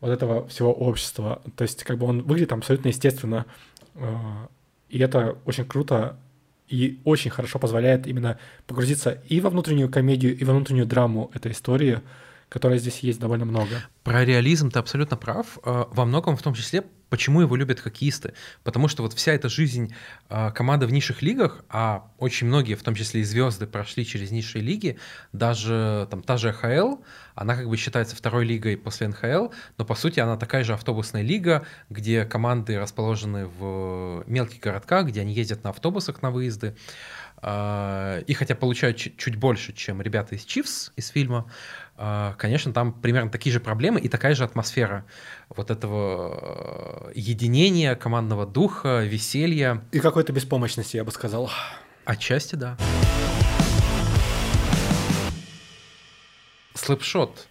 вот 0.00 0.10
этого 0.10 0.46
всего 0.48 0.72
общества. 0.72 1.42
То 1.56 1.62
есть 1.62 1.84
как 1.84 1.98
бы 1.98 2.06
он 2.06 2.22
выглядит 2.22 2.52
абсолютно 2.52 2.88
естественно. 2.88 3.46
Э, 3.94 4.16
и 4.88 4.98
это 4.98 5.36
очень 5.44 5.64
круто 5.64 6.16
и 6.68 7.00
очень 7.04 7.30
хорошо 7.30 7.58
позволяет 7.58 8.06
именно 8.06 8.38
погрузиться 8.66 9.22
и 9.28 9.40
во 9.40 9.50
внутреннюю 9.50 9.90
комедию, 9.90 10.36
и 10.36 10.44
во 10.44 10.54
внутреннюю 10.54 10.86
драму 10.86 11.30
этой 11.34 11.52
истории, 11.52 12.00
которая 12.50 12.78
здесь 12.78 12.98
есть 12.98 13.20
довольно 13.20 13.46
много. 13.46 13.80
Про 14.02 14.24
реализм 14.24 14.70
ты 14.70 14.78
абсолютно 14.78 15.16
прав. 15.16 15.58
А, 15.62 15.88
во 15.92 16.04
многом, 16.04 16.36
в 16.36 16.42
том 16.42 16.52
числе, 16.52 16.82
почему 17.08 17.40
его 17.40 17.54
любят 17.56 17.80
хоккеисты. 17.80 18.34
Потому 18.64 18.88
что 18.88 19.02
вот 19.02 19.14
вся 19.14 19.32
эта 19.32 19.48
жизнь 19.48 19.94
а, 20.28 20.50
команды 20.50 20.86
в 20.86 20.92
низших 20.92 21.22
лигах, 21.22 21.64
а 21.68 22.10
очень 22.18 22.48
многие, 22.48 22.74
в 22.74 22.82
том 22.82 22.94
числе 22.94 23.20
и 23.20 23.24
звезды, 23.24 23.66
прошли 23.66 24.04
через 24.04 24.32
низшие 24.32 24.62
лиги, 24.62 24.98
даже 25.32 26.08
там 26.10 26.22
та 26.22 26.36
же 26.36 26.52
ХЛ, 26.52 26.96
она 27.36 27.54
как 27.54 27.68
бы 27.68 27.76
считается 27.76 28.16
второй 28.16 28.44
лигой 28.44 28.76
после 28.76 29.08
НХЛ, 29.08 29.48
но 29.78 29.84
по 29.84 29.94
сути 29.94 30.20
она 30.20 30.36
такая 30.36 30.64
же 30.64 30.74
автобусная 30.74 31.22
лига, 31.22 31.64
где 31.88 32.24
команды 32.24 32.78
расположены 32.78 33.46
в 33.46 34.24
мелких 34.26 34.60
городках, 34.60 35.06
где 35.06 35.20
они 35.20 35.32
ездят 35.32 35.62
на 35.64 35.70
автобусах 35.70 36.20
на 36.20 36.30
выезды. 36.30 36.76
А, 37.42 38.18
и 38.20 38.34
хотя 38.34 38.54
получают 38.54 38.96
чуть 38.96 39.36
больше, 39.36 39.72
чем 39.72 40.02
ребята 40.02 40.34
из 40.34 40.44
Чивс 40.44 40.92
из 40.96 41.08
фильма, 41.08 41.50
а, 41.96 42.34
конечно, 42.34 42.72
там 42.72 42.92
примерно 42.92 43.30
такие 43.30 43.52
же 43.52 43.60
проблемы 43.60 44.00
и 44.00 44.08
такая 44.08 44.34
же 44.34 44.44
атмосфера 44.44 45.06
вот 45.48 45.70
этого 45.70 47.10
э, 47.10 47.12
единения, 47.14 47.94
командного 47.94 48.46
духа, 48.46 49.02
веселья. 49.04 49.82
И 49.92 50.00
какой-то 50.00 50.32
беспомощности, 50.32 50.96
я 50.96 51.04
бы 51.04 51.10
сказал. 51.12 51.50
Отчасти, 52.04 52.56
да. 52.56 52.76
Слэпшот 56.74 57.48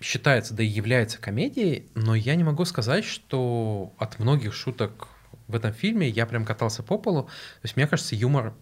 считается, 0.00 0.54
да 0.54 0.62
и 0.62 0.66
является 0.66 1.18
комедией, 1.18 1.88
но 1.94 2.14
я 2.14 2.34
не 2.34 2.44
могу 2.44 2.64
сказать, 2.64 3.04
что 3.04 3.94
от 3.98 4.18
многих 4.18 4.54
шуток 4.54 5.08
в 5.48 5.54
этом 5.54 5.72
фильме 5.72 6.08
я 6.08 6.26
прям 6.26 6.44
катался 6.44 6.82
по 6.82 6.98
полу. 6.98 7.24
То 7.24 7.30
есть, 7.64 7.76
мне 7.76 7.86
кажется, 7.86 8.14
юмор 8.14 8.54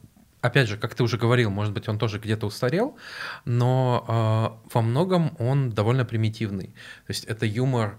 опять 0.43 0.69
же, 0.69 0.77
как 0.77 0.95
ты 0.95 1.03
уже 1.03 1.17
говорил, 1.17 1.51
может 1.51 1.73
быть, 1.73 1.89
он 1.89 1.99
тоже 1.99 2.19
где-то 2.19 2.47
устарел, 2.47 2.99
но 3.45 4.05
э, 4.07 4.71
во 4.75 4.83
многом 4.83 5.35
он 5.39 5.71
довольно 5.71 6.05
примитивный. 6.05 6.67
То 7.07 7.11
есть 7.11 7.25
это 7.25 7.47
юмор 7.47 7.97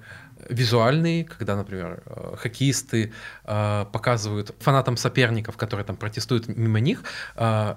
визуальные, 0.50 1.24
когда, 1.24 1.56
например, 1.56 2.04
э, 2.06 2.36
хоккеисты 2.38 3.14
э, 3.46 3.86
показывают 3.91 4.54
фанатам 4.60 4.98
соперников, 4.98 5.58
которые 5.58 5.86
там 5.86 5.96
протестуют 5.96 6.48
мимо 6.48 6.80
них, 6.80 7.04
э, 7.36 7.76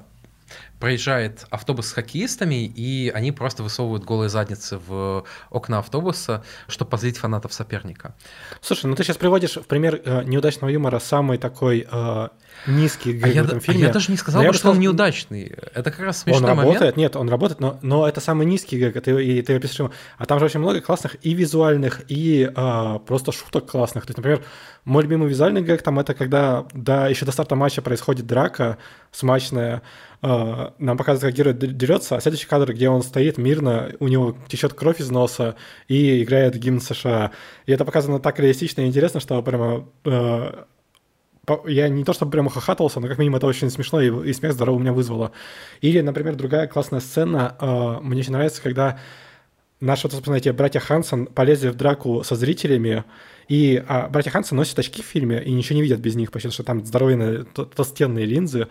проезжает 0.79 1.47
автобус 1.51 1.89
с 1.89 1.93
хоккеистами, 1.93 2.67
и 2.67 3.11
они 3.15 3.33
просто 3.33 3.63
высовывают 3.63 4.05
голые 4.05 4.29
задницы 4.29 4.79
в 4.79 5.25
окна 5.51 5.79
автобуса, 5.79 6.45
чтобы 6.69 6.91
позлить 6.91 7.19
фанатов 7.19 7.53
соперника. 7.53 8.15
Слушай, 8.61 8.87
ну 8.87 8.95
ты 8.95 9.05
сейчас 9.05 9.17
приводишь 9.17 9.57
в 9.57 9.65
пример 9.67 10.01
э, 10.05 10.25
неудачного 10.25 10.71
юмора 10.71 10.99
самый 10.99 11.39
такой 11.39 11.87
э, 11.91 12.29
низкий 12.67 13.21
а 13.23 13.29
я, 13.29 13.43
в 13.43 13.47
этом 13.47 13.59
а 13.59 13.61
фильме. 13.61 13.83
я 13.83 13.93
даже 13.93 14.11
не 14.11 14.17
сказал, 14.17 14.43
бы, 14.43 14.53
что 14.53 14.69
он 14.69 14.75
сказал, 14.75 14.83
неудачный. 14.83 15.53
Это 15.75 15.91
как 15.91 16.01
раз 16.01 16.23
смешной 16.23 16.43
Он 16.43 16.59
работает, 16.59 16.81
момент. 16.81 16.97
нет, 16.97 17.17
он 17.17 17.29
работает, 17.29 17.61
но, 17.61 17.79
но 17.83 18.09
это 18.09 18.21
самый 18.21 18.47
низкий 18.47 18.79
гэг, 18.79 19.03
ты, 19.03 19.25
и 19.25 19.43
ты 19.43 19.57
опишешь 19.57 19.79
его. 19.79 19.91
А 20.19 20.27
там 20.27 20.39
же 20.39 20.47
очень 20.47 20.61
много 20.61 20.81
классных 20.81 21.17
и 21.23 21.35
визуальных, 21.35 22.03
и 22.09 22.51
а, 22.55 22.99
просто 23.01 23.33
шуток 23.33 23.71
классных. 23.71 24.07
То 24.07 24.11
есть, 24.11 24.19
например, 24.19 24.43
мой 24.85 25.03
любимый 25.03 25.29
визуальный 25.29 25.63
гэг 25.63 25.83
там 25.83 25.99
это 25.99 26.15
когда 26.15 26.67
да, 26.73 27.09
еще 27.09 27.25
до 27.25 27.33
старта 27.33 27.57
матча 27.57 27.83
происходит 27.83 28.27
драка 28.27 28.79
смачная, 29.11 29.83
а, 30.23 30.75
нам 30.79 30.97
показывают, 30.97 31.35
как 31.35 31.39
герой 31.39 31.55
дерется, 31.55 32.17
а 32.17 32.21
следующий 32.21 32.47
кадр, 32.47 32.73
где 32.73 32.89
он 32.89 33.03
стоит 33.03 33.39
мирно, 33.39 33.93
у 34.01 34.09
него 34.09 34.37
течет 34.49 34.75
кровь 34.75 35.01
из 35.01 35.11
носа 35.11 35.57
и 35.89 36.23
играет 36.23 36.57
гимн 36.57 36.81
США. 36.81 37.33
И 37.67 37.73
это 37.73 37.85
показано 37.85 38.19
так 38.19 38.39
реалистично 38.39 38.83
и 38.83 38.87
интересно, 38.87 39.21
что 39.21 39.43
прямо 39.43 39.89
а, 40.05 40.67
я 41.67 41.89
не 41.89 42.05
то 42.05 42.13
чтобы 42.13 42.33
прямо 42.33 42.51
хохатался, 42.51 43.01
но 43.01 43.09
как 43.09 43.19
минимум 43.19 43.37
это 43.37 43.47
очень 43.47 43.71
смешно 43.71 44.01
и, 44.01 44.29
и 44.29 44.33
смех 44.33 44.53
здорово 44.53 44.77
у 44.77 44.79
меня 44.79 44.93
вызвало. 44.93 45.33
Или, 45.81 46.01
например, 46.01 46.35
другая 46.35 46.67
классная 46.67 47.01
сцена, 47.01 47.57
э, 47.61 47.99
мне 48.03 48.21
очень 48.21 48.33
нравится, 48.33 48.63
когда 48.63 48.99
наши, 49.81 50.05
вот, 50.05 50.13
собственно, 50.13 50.37
эти 50.37 50.49
братья 50.51 50.81
Хансон 50.81 51.27
полезли 51.27 51.69
в 51.69 51.75
драку 51.75 52.23
со 52.25 52.35
зрителями, 52.35 53.05
и 53.49 53.83
а, 53.87 54.09
братья 54.09 54.31
Хансон 54.31 54.57
носят 54.57 54.79
очки 54.79 55.03
в 55.03 55.07
фильме 55.07 55.43
и 55.43 55.53
ничего 55.53 55.77
не 55.77 55.83
видят 55.83 56.01
без 56.01 56.17
них, 56.17 56.33
потому 56.33 56.53
что 56.53 56.65
там 56.65 56.85
здоровенные 56.85 57.45
то- 57.45 57.65
толстенные 57.65 58.27
линзы. 58.27 58.69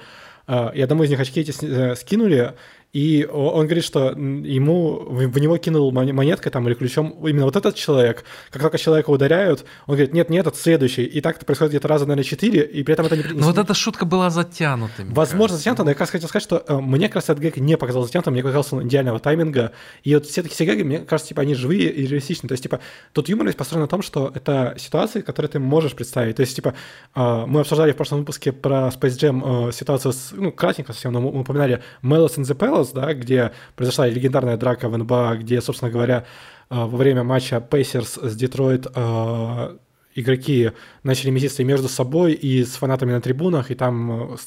А, 0.48 0.72
и 0.76 0.82
одному 0.82 1.04
из 1.04 1.10
них 1.10 1.20
очки 1.20 1.40
эти 1.40 1.54
э, 1.64 1.96
скинули, 1.96 2.54
и 2.96 3.26
он 3.26 3.66
говорит, 3.66 3.84
что 3.84 4.12
ему 4.12 5.00
в 5.10 5.38
него 5.38 5.58
кинул 5.58 5.92
мон- 5.92 6.14
монеткой 6.14 6.50
там 6.50 6.66
или 6.66 6.76
ключом 6.76 7.28
именно 7.28 7.44
вот 7.44 7.58
этот 7.58 7.76
человек. 7.76 8.24
Как 8.52 8.62
только 8.62 8.78
человека 8.78 9.10
ударяют, 9.10 9.66
он 9.86 9.96
говорит, 9.96 10.14
нет, 10.14 10.30
нет, 10.30 10.48
этот 10.48 10.58
следующий. 10.58 11.04
И 11.04 11.20
так 11.20 11.36
это 11.36 11.46
происходит 11.46 11.72
где-то 11.72 11.90
раза, 11.90 12.06
наверное, 12.06 12.24
четыре, 12.24 12.64
и 12.64 12.84
при 12.84 12.94
этом 12.94 13.08
это 13.08 13.18
не... 13.18 13.24
Но 13.34 13.48
вот 13.48 13.58
эта 13.58 13.74
шутка 13.74 14.06
была 14.06 14.30
затянута. 14.30 15.04
Возможно, 15.10 15.56
кажется. 15.56 15.58
затянуто, 15.58 15.84
но 15.84 15.90
я 15.90 15.94
как 15.94 16.02
раз 16.02 16.10
хотел 16.12 16.30
сказать, 16.30 16.44
что 16.44 16.64
э, 16.66 16.80
мне 16.80 17.08
как 17.08 17.16
раз 17.16 17.26
этот 17.26 17.40
гэг 17.40 17.58
не 17.58 17.76
показался 17.76 18.08
затянутым, 18.08 18.32
мне 18.32 18.44
показался 18.44 18.78
он 18.78 18.88
идеального 18.88 19.20
тайминга. 19.20 19.74
И 20.04 20.14
вот 20.14 20.26
все 20.26 20.42
такие 20.42 20.56
все 20.56 20.66
гэги, 20.66 20.84
мне 20.84 21.00
кажется, 21.00 21.28
типа, 21.28 21.42
они 21.42 21.54
живые 21.54 21.92
и 21.92 22.08
реалистичные. 22.08 22.48
То 22.48 22.54
есть, 22.54 22.64
типа, 22.64 22.80
тут 23.12 23.28
юмор 23.28 23.48
весь 23.48 23.56
построен 23.56 23.82
на 23.82 23.90
том, 23.90 24.04
что 24.04 24.32
это 24.34 24.76
ситуации, 24.78 25.20
которые 25.20 25.50
ты 25.50 25.60
можешь 25.60 25.96
представить. 25.96 26.38
То 26.38 26.44
есть, 26.44 26.56
типа, 26.56 26.76
э, 27.14 27.46
мы 27.46 27.60
обсуждали 27.60 27.92
в 27.92 27.98
прошлом 27.98 28.20
выпуске 28.20 28.54
про 28.54 28.88
Space 28.88 29.20
Jam 29.20 29.68
э, 29.70 29.72
ситуацию 29.74 30.14
с, 30.14 30.32
ну, 30.32 30.54
кратенько 30.54 30.94
совсем, 30.94 31.12
но 31.12 31.20
мы 31.20 31.42
упоминали 31.42 31.84
Malice 32.02 32.38
in 32.38 32.44
the 32.44 32.56
Palace, 32.56 32.85
да, 32.92 33.14
где 33.14 33.52
произошла 33.76 34.08
легендарная 34.08 34.58
драка 34.58 34.90
в 34.90 34.98
НБА, 34.98 35.38
где, 35.38 35.62
собственно 35.62 35.92
говоря, 35.92 36.26
э, 36.70 36.76
во 36.76 36.98
время 36.98 37.24
матча 37.24 37.60
Пейсерс 37.60 38.18
с 38.22 38.36
Детройт 38.36 38.88
э, 38.94 39.78
игроки 40.16 40.72
начали 41.04 41.30
меситься 41.30 41.64
между 41.64 41.90
собой, 41.90 42.34
и 42.34 42.64
с 42.64 42.76
фанатами 42.76 43.12
на 43.12 43.22
трибунах, 43.22 43.70
и 43.70 43.76
там, 43.76 44.34
э, 44.34 44.38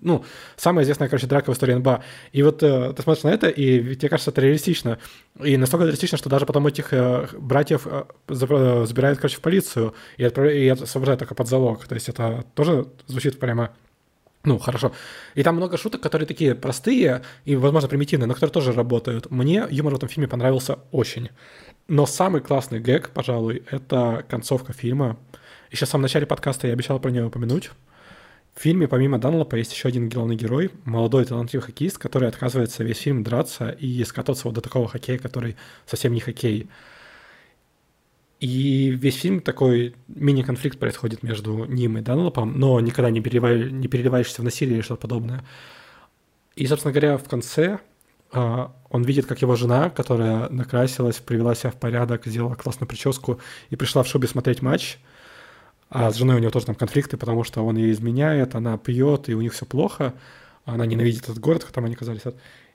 ну, 0.00 0.24
самая 0.56 0.84
известная, 0.84 1.08
короче, 1.08 1.26
драка 1.26 1.50
в 1.50 1.54
истории 1.54 1.74
НБА. 1.74 2.02
И 2.32 2.42
вот 2.42 2.62
э, 2.62 2.92
ты 2.96 3.02
смотришь 3.02 3.24
на 3.24 3.30
это, 3.30 3.48
и 3.48 3.96
тебе 3.96 4.08
кажется, 4.08 4.30
это 4.30 4.40
реалистично. 4.40 4.98
И 5.42 5.56
настолько 5.56 5.84
реалистично, 5.84 6.16
что 6.16 6.30
даже 6.30 6.46
потом 6.46 6.66
этих 6.66 6.92
э, 6.92 7.26
братьев 7.38 7.86
э, 7.86 8.04
забирают, 8.28 9.18
короче, 9.18 9.36
в 9.36 9.40
полицию 9.40 9.94
и, 10.16 10.24
отправляют, 10.24 10.80
и 10.80 10.84
освобождают 10.84 11.18
только 11.18 11.34
под 11.34 11.48
залог. 11.48 11.86
То 11.86 11.94
есть 11.94 12.08
это 12.08 12.44
тоже 12.54 12.86
звучит 13.06 13.38
прямо 13.40 13.70
ну, 14.46 14.58
хорошо. 14.58 14.92
И 15.34 15.42
там 15.42 15.56
много 15.56 15.76
шуток, 15.76 16.00
которые 16.00 16.26
такие 16.26 16.54
простые 16.54 17.22
и, 17.44 17.56
возможно, 17.56 17.88
примитивные, 17.88 18.28
но 18.28 18.34
которые 18.34 18.52
тоже 18.52 18.72
работают. 18.72 19.30
Мне 19.30 19.66
юмор 19.70 19.92
в 19.92 19.96
этом 19.96 20.08
фильме 20.08 20.28
понравился 20.28 20.78
очень. 20.92 21.30
Но 21.88 22.06
самый 22.06 22.40
классный 22.40 22.78
гэг, 22.78 23.10
пожалуй, 23.10 23.64
это 23.70 24.24
концовка 24.28 24.72
фильма. 24.72 25.18
Еще 25.70 25.84
в 25.84 25.88
самом 25.88 26.02
начале 26.02 26.26
подкаста 26.26 26.68
я 26.68 26.72
обещал 26.72 27.00
про 27.00 27.10
нее 27.10 27.24
упомянуть. 27.24 27.70
В 28.54 28.60
фильме 28.60 28.88
помимо 28.88 29.18
Данлопа 29.18 29.56
есть 29.56 29.72
еще 29.72 29.88
один 29.88 30.08
главный 30.08 30.36
герой, 30.36 30.70
молодой 30.84 31.24
талантливый 31.24 31.66
хоккеист, 31.66 31.98
который 31.98 32.28
отказывается 32.28 32.84
весь 32.84 32.98
фильм 32.98 33.22
драться 33.22 33.68
и 33.70 34.02
скататься 34.04 34.44
вот 34.44 34.54
до 34.54 34.60
такого 34.60 34.88
хоккея, 34.88 35.18
который 35.18 35.56
совсем 35.86 36.12
не 36.14 36.20
хоккей. 36.20 36.68
И 38.40 38.90
весь 38.90 39.16
фильм 39.16 39.40
такой 39.40 39.94
мини-конфликт 40.08 40.78
происходит 40.78 41.22
между 41.22 41.64
ним 41.64 41.96
и 41.96 42.02
Данлопом, 42.02 42.58
но 42.58 42.78
никогда 42.80 43.10
не, 43.10 43.20
переливай, 43.20 43.70
не 43.70 43.88
переливаешься 43.88 44.42
в 44.42 44.44
насилие 44.44 44.76
или 44.76 44.82
что-то 44.82 45.02
подобное. 45.02 45.44
И, 46.54 46.66
собственно 46.66 46.92
говоря, 46.92 47.16
в 47.16 47.24
конце 47.24 47.78
а, 48.32 48.74
он 48.90 49.02
видит, 49.02 49.26
как 49.26 49.40
его 49.40 49.56
жена, 49.56 49.88
которая 49.88 50.50
накрасилась, 50.50 51.16
привела 51.16 51.54
себя 51.54 51.70
в 51.70 51.76
порядок, 51.76 52.26
сделала 52.26 52.54
классную 52.54 52.88
прическу 52.88 53.40
и 53.70 53.76
пришла 53.76 54.02
в 54.02 54.08
шубе 54.08 54.28
смотреть 54.28 54.60
матч. 54.60 54.98
А 55.88 56.10
с 56.10 56.16
женой 56.16 56.36
у 56.36 56.38
него 56.40 56.50
тоже 56.50 56.66
там 56.66 56.74
конфликты, 56.74 57.16
потому 57.16 57.44
что 57.44 57.64
он 57.64 57.76
ей 57.76 57.92
изменяет, 57.92 58.54
она 58.54 58.76
пьет, 58.76 59.28
и 59.28 59.34
у 59.34 59.40
них 59.40 59.54
все 59.54 59.64
плохо. 59.64 60.12
Она 60.64 60.84
ненавидит 60.84 61.24
этот 61.24 61.38
город, 61.38 61.62
в 61.62 61.68
котором 61.68 61.86
они 61.86 61.94
оказались. 61.94 62.22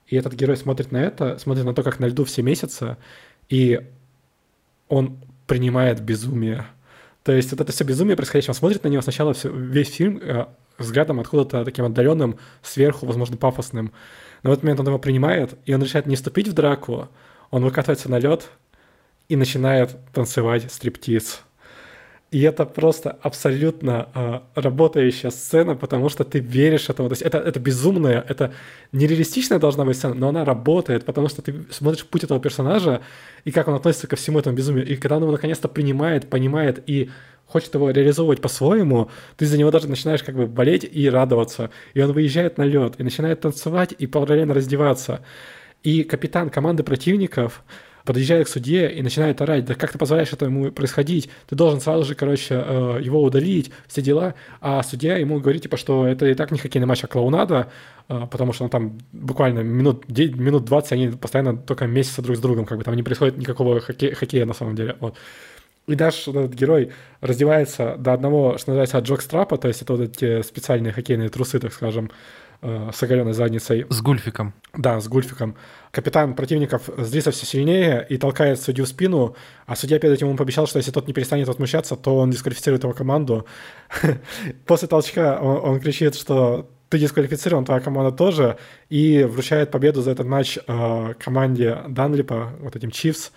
И 0.07 0.15
этот 0.15 0.33
герой 0.33 0.57
смотрит 0.57 0.91
на 0.91 0.97
это, 0.97 1.37
смотрит 1.37 1.65
на 1.65 1.73
то, 1.73 1.83
как 1.83 1.99
на 1.99 2.05
льду 2.05 2.23
все 2.25 2.41
месяца, 2.41 2.97
и 3.49 3.81
он 4.87 5.19
принимает 5.51 5.99
безумие. 6.01 6.65
То 7.23 7.33
есть 7.33 7.51
вот 7.51 7.59
это 7.59 7.73
все 7.73 7.83
безумие 7.83 8.15
происходящее, 8.15 8.51
он 8.51 8.55
смотрит 8.55 8.85
на 8.85 8.87
него 8.87 9.01
сначала 9.01 9.33
всё- 9.33 9.51
весь 9.51 9.89
фильм 9.89 10.17
э, 10.23 10.45
взглядом 10.77 11.19
откуда-то 11.19 11.65
таким 11.65 11.83
отдаленным, 11.83 12.37
сверху, 12.61 13.05
возможно, 13.05 13.35
пафосным. 13.35 13.91
Но 14.43 14.49
в 14.49 14.53
этот 14.53 14.63
момент 14.63 14.79
он 14.79 14.87
его 14.87 14.97
принимает, 14.97 15.55
и 15.65 15.73
он 15.73 15.83
решает 15.83 16.05
не 16.05 16.15
вступить 16.15 16.47
в 16.47 16.53
драку, 16.53 17.09
он 17.49 17.65
выкатывается 17.65 18.09
на 18.09 18.17
лед 18.17 18.49
и 19.27 19.35
начинает 19.35 19.97
танцевать 20.13 20.71
стриптиз. 20.71 21.41
И 22.31 22.41
это 22.43 22.65
просто 22.65 23.17
абсолютно 23.21 24.07
а, 24.13 24.43
работающая 24.55 25.31
сцена, 25.31 25.75
потому 25.75 26.07
что 26.07 26.23
ты 26.23 26.39
веришь 26.39 26.89
этому. 26.89 27.09
То 27.09 27.13
есть 27.13 27.23
это, 27.23 27.37
это 27.39 27.59
безумная, 27.59 28.23
это 28.25 28.53
нереалистичная 28.93 29.59
должна 29.59 29.83
быть 29.83 29.97
сцена, 29.97 30.15
но 30.15 30.29
она 30.29 30.45
работает, 30.45 31.03
потому 31.03 31.27
что 31.27 31.41
ты 31.41 31.65
смотришь 31.71 32.05
путь 32.05 32.23
этого 32.23 32.39
персонажа 32.39 33.01
и 33.43 33.51
как 33.51 33.67
он 33.67 33.75
относится 33.75 34.07
ко 34.07 34.15
всему 34.15 34.39
этому 34.39 34.55
безумию. 34.55 34.87
И 34.87 34.95
когда 34.95 35.17
он 35.17 35.23
его 35.23 35.33
наконец-то 35.33 35.67
принимает, 35.67 36.29
понимает 36.29 36.81
и 36.87 37.09
хочет 37.47 37.73
его 37.73 37.91
реализовывать 37.91 38.39
по-своему, 38.39 39.09
ты 39.35 39.45
за 39.45 39.57
него 39.57 39.69
даже 39.69 39.89
начинаешь 39.89 40.23
как 40.23 40.35
бы 40.35 40.47
болеть 40.47 40.87
и 40.89 41.09
радоваться. 41.09 41.69
И 41.93 42.01
он 42.01 42.13
выезжает 42.13 42.57
на 42.57 42.63
лед 42.63 42.93
и 42.97 43.03
начинает 43.03 43.41
танцевать 43.41 43.93
и 43.97 44.07
параллельно 44.07 44.53
раздеваться. 44.53 45.19
И 45.83 46.03
капитан 46.03 46.49
команды 46.49 46.83
противников 46.83 47.61
подъезжает 48.05 48.47
к 48.47 48.49
судье 48.49 48.93
и 48.93 49.01
начинает 49.01 49.41
орать, 49.41 49.65
да 49.65 49.75
как 49.75 49.91
ты 49.91 49.97
позволяешь 49.97 50.33
этому 50.33 50.71
происходить? 50.71 51.29
Ты 51.47 51.55
должен 51.55 51.81
сразу 51.81 52.03
же, 52.03 52.15
короче, 52.15 52.55
э, 52.55 52.99
его 53.01 53.21
удалить, 53.21 53.71
все 53.87 54.01
дела. 54.01 54.35
А 54.59 54.83
судья 54.83 55.17
ему 55.17 55.39
говорит, 55.39 55.63
типа, 55.63 55.77
что 55.77 56.05
это 56.07 56.25
и 56.27 56.33
так 56.33 56.51
не 56.51 56.59
хоккейный 56.59 56.87
матч, 56.87 57.03
а 57.03 57.07
клоунада, 57.07 57.71
э, 58.09 58.27
потому 58.29 58.53
что 58.53 58.63
он 58.63 58.69
там 58.69 58.99
буквально 59.11 59.59
минут, 59.59 60.07
минут 60.07 60.65
20 60.65 60.91
они 60.93 61.07
постоянно 61.09 61.57
только 61.57 61.87
месяца 61.87 62.21
друг 62.21 62.37
с 62.37 62.39
другом, 62.39 62.65
как 62.65 62.77
бы 62.77 62.83
там 62.83 62.95
не 62.95 63.03
происходит 63.03 63.37
никакого 63.37 63.79
хокке- 63.79 64.13
хоккея 64.13 64.45
на 64.45 64.53
самом 64.53 64.75
деле. 64.75 64.95
Вот. 64.99 65.15
И 65.87 65.95
вот 65.95 66.01
этот 66.01 66.53
герой 66.53 66.91
раздевается 67.21 67.95
до 67.97 68.13
одного, 68.13 68.57
что 68.57 68.71
называется, 68.71 68.99
джокстрапа, 68.99 69.57
то 69.57 69.67
есть 69.67 69.81
это 69.81 69.93
вот 69.93 70.01
эти 70.01 70.41
специальные 70.43 70.93
хоккейные 70.93 71.29
трусы, 71.29 71.59
так 71.59 71.73
скажем, 71.73 72.11
э, 72.61 72.89
с 72.93 73.03
оголенной 73.03 73.33
задницей. 73.33 73.85
С 73.89 74.01
гульфиком. 74.01 74.53
Да, 74.73 74.99
с 74.99 75.07
гульфиком. 75.07 75.55
Капитан 75.91 76.33
противников 76.35 76.89
злится 76.97 77.31
все 77.31 77.45
сильнее 77.45 78.05
и 78.07 78.17
толкает 78.17 78.61
судью 78.61 78.85
в 78.85 78.87
спину, 78.87 79.35
а 79.65 79.75
судья 79.75 79.99
перед 79.99 80.15
этим 80.15 80.27
ему 80.27 80.37
пообещал, 80.37 80.67
что 80.67 80.77
если 80.77 80.91
тот 80.91 81.07
не 81.07 81.13
перестанет 81.13 81.47
возмущаться, 81.47 81.95
то 81.95 82.17
он 82.17 82.31
дисквалифицирует 82.31 82.83
его 82.83 82.93
команду. 82.93 83.45
После 84.65 84.87
толчка 84.87 85.39
он, 85.41 85.71
он 85.71 85.79
кричит, 85.79 86.15
что 86.15 86.69
ты 86.91 86.99
дисквалифицирован, 86.99 87.63
твоя 87.63 87.79
команда 87.79 88.11
тоже, 88.11 88.57
и 88.89 89.23
вручает 89.23 89.71
победу 89.71 90.01
за 90.01 90.11
этот 90.11 90.27
матч 90.27 90.57
э, 90.57 91.13
команде 91.17 91.77
Данлипа, 91.87 92.51
вот 92.59 92.75
этим 92.75 92.91
Чивс, 92.91 93.31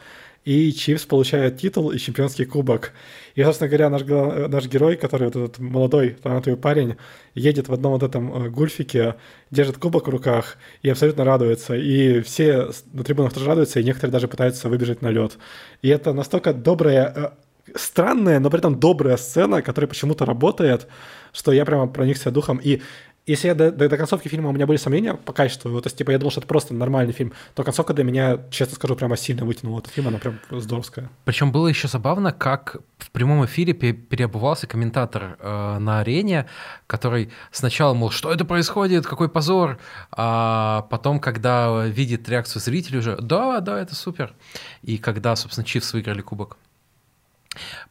и 0.44 0.72
Чивс 0.72 1.06
получает 1.06 1.58
титул 1.58 1.90
и 1.90 1.98
чемпионский 1.98 2.44
кубок. 2.44 2.92
И, 3.34 3.42
собственно 3.42 3.68
говоря, 3.68 3.90
наш, 3.90 4.02
наш 4.02 4.66
герой, 4.66 4.96
который 4.96 5.24
вот 5.24 5.36
этот 5.36 5.58
молодой 5.58 6.10
талантливый 6.22 6.58
парень, 6.58 6.96
едет 7.34 7.68
в 7.68 7.72
одном 7.72 7.92
вот 7.92 8.02
этом 8.02 8.32
э, 8.32 8.50
гульфике, 8.50 9.16
держит 9.50 9.78
кубок 9.78 10.06
в 10.06 10.10
руках 10.10 10.56
и 10.82 10.90
абсолютно 10.90 11.24
радуется. 11.24 11.74
И 11.74 12.20
все 12.20 12.70
на 12.92 13.04
трибунах 13.04 13.32
тоже 13.32 13.46
радуются, 13.46 13.80
и 13.80 13.84
некоторые 13.84 14.12
даже 14.12 14.28
пытаются 14.28 14.68
выбежать 14.68 15.02
на 15.02 15.08
лед. 15.08 15.38
И 15.82 15.88
это 15.88 16.12
настолько 16.12 16.52
добрая, 16.52 17.12
э, 17.16 17.30
странная, 17.74 18.38
но 18.38 18.50
при 18.50 18.58
этом 18.58 18.78
добрая 18.78 19.16
сцена, 19.16 19.62
которая 19.62 19.88
почему-то 19.88 20.26
работает, 20.26 20.86
что 21.32 21.52
я 21.52 21.64
прямо 21.64 21.86
проникся 21.86 22.30
духом. 22.30 22.60
И 22.62 22.82
если 23.26 23.48
я 23.48 23.54
до, 23.54 23.72
до, 23.72 23.88
до 23.88 23.96
концовки 23.96 24.28
фильма 24.28 24.50
у 24.50 24.52
меня 24.52 24.66
были 24.66 24.76
сомнения 24.76 25.14
по 25.14 25.32
качеству, 25.32 25.70
вот, 25.70 25.84
то 25.84 25.86
есть, 25.86 25.96
типа, 25.96 26.10
я 26.10 26.18
думал, 26.18 26.30
что 26.30 26.40
это 26.40 26.48
просто 26.48 26.74
нормальный 26.74 27.12
фильм, 27.12 27.32
то 27.54 27.64
концовка 27.64 27.94
для 27.94 28.04
меня, 28.04 28.38
честно 28.50 28.74
скажу, 28.74 28.96
прямо 28.96 29.16
сильно 29.16 29.44
вытянула 29.44 29.80
этот 29.80 29.92
фильм, 29.92 30.08
она 30.08 30.18
прям 30.18 30.38
здоровская. 30.50 31.08
Причем 31.24 31.50
было 31.50 31.68
еще 31.68 31.88
забавно, 31.88 32.32
как 32.32 32.76
в 32.98 33.10
прямом 33.10 33.44
эфире 33.46 33.72
переобувался 33.72 34.66
комментатор 34.66 35.36
э, 35.38 35.78
на 35.78 36.00
арене, 36.00 36.46
который 36.86 37.30
сначала, 37.50 37.94
мол, 37.94 38.10
что 38.10 38.30
это 38.32 38.44
происходит, 38.44 39.06
какой 39.06 39.28
позор, 39.28 39.78
а 40.12 40.82
потом, 40.90 41.18
когда 41.18 41.86
видит 41.86 42.28
реакцию 42.28 42.60
зрителей 42.60 42.98
уже, 42.98 43.16
да, 43.16 43.60
да, 43.60 43.80
это 43.80 43.94
супер. 43.94 44.34
И 44.82 44.98
когда, 44.98 45.34
собственно, 45.36 45.64
Чивс 45.64 45.92
выиграли 45.92 46.20
кубок. 46.20 46.58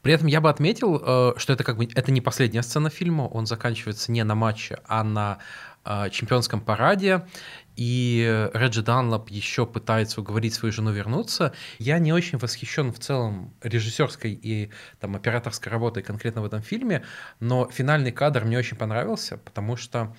При 0.02 0.14
этом 0.14 0.28
я 0.28 0.42
бы 0.42 0.50
отметил, 0.50 1.02
э, 1.04 1.34
что 1.38 1.54
это 1.54 1.64
как 1.64 1.78
бы 1.78 1.86
это 1.86 2.12
не 2.12 2.22
последняя 2.22 2.64
сцена 2.64 2.90
фильма, 2.90 3.24
он 3.24 3.46
заканчивается 3.46 4.12
не 4.12 4.24
на 4.24 4.36
матче, 4.36 4.80
а 4.88 5.04
на 5.04 5.40
э, 5.86 6.10
чемпионском 6.12 6.62
параде, 6.62 7.26
и 7.76 8.50
Реджи 8.54 8.84
Данлоп 8.84 9.30
еще 9.30 9.66
пытается 9.66 10.22
уговорить 10.22 10.54
свою 10.54 10.72
жену 10.72 10.92
вернуться. 10.92 11.54
Я 11.80 12.00
не 12.00 12.14
очень 12.14 12.38
восхищен 12.38 12.92
в 12.94 13.00
целом 13.00 13.54
режиссерской 13.64 14.32
и 14.32 14.70
там, 15.00 15.16
операторской 15.16 15.72
работой 15.72 16.04
конкретно 16.04 16.42
в 16.42 16.46
этом 16.46 16.62
фильме, 16.62 17.04
но 17.40 17.68
финальный 17.70 18.12
кадр 18.12 18.46
мне 18.46 18.58
очень 18.58 18.78
понравился, 18.78 19.38
потому 19.38 19.76
что 19.76 20.16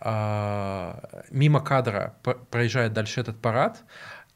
э, 0.00 1.22
мимо 1.30 1.60
кадра 1.60 2.16
проезжает 2.50 2.92
дальше 2.92 3.20
этот 3.20 3.40
парад, 3.40 3.84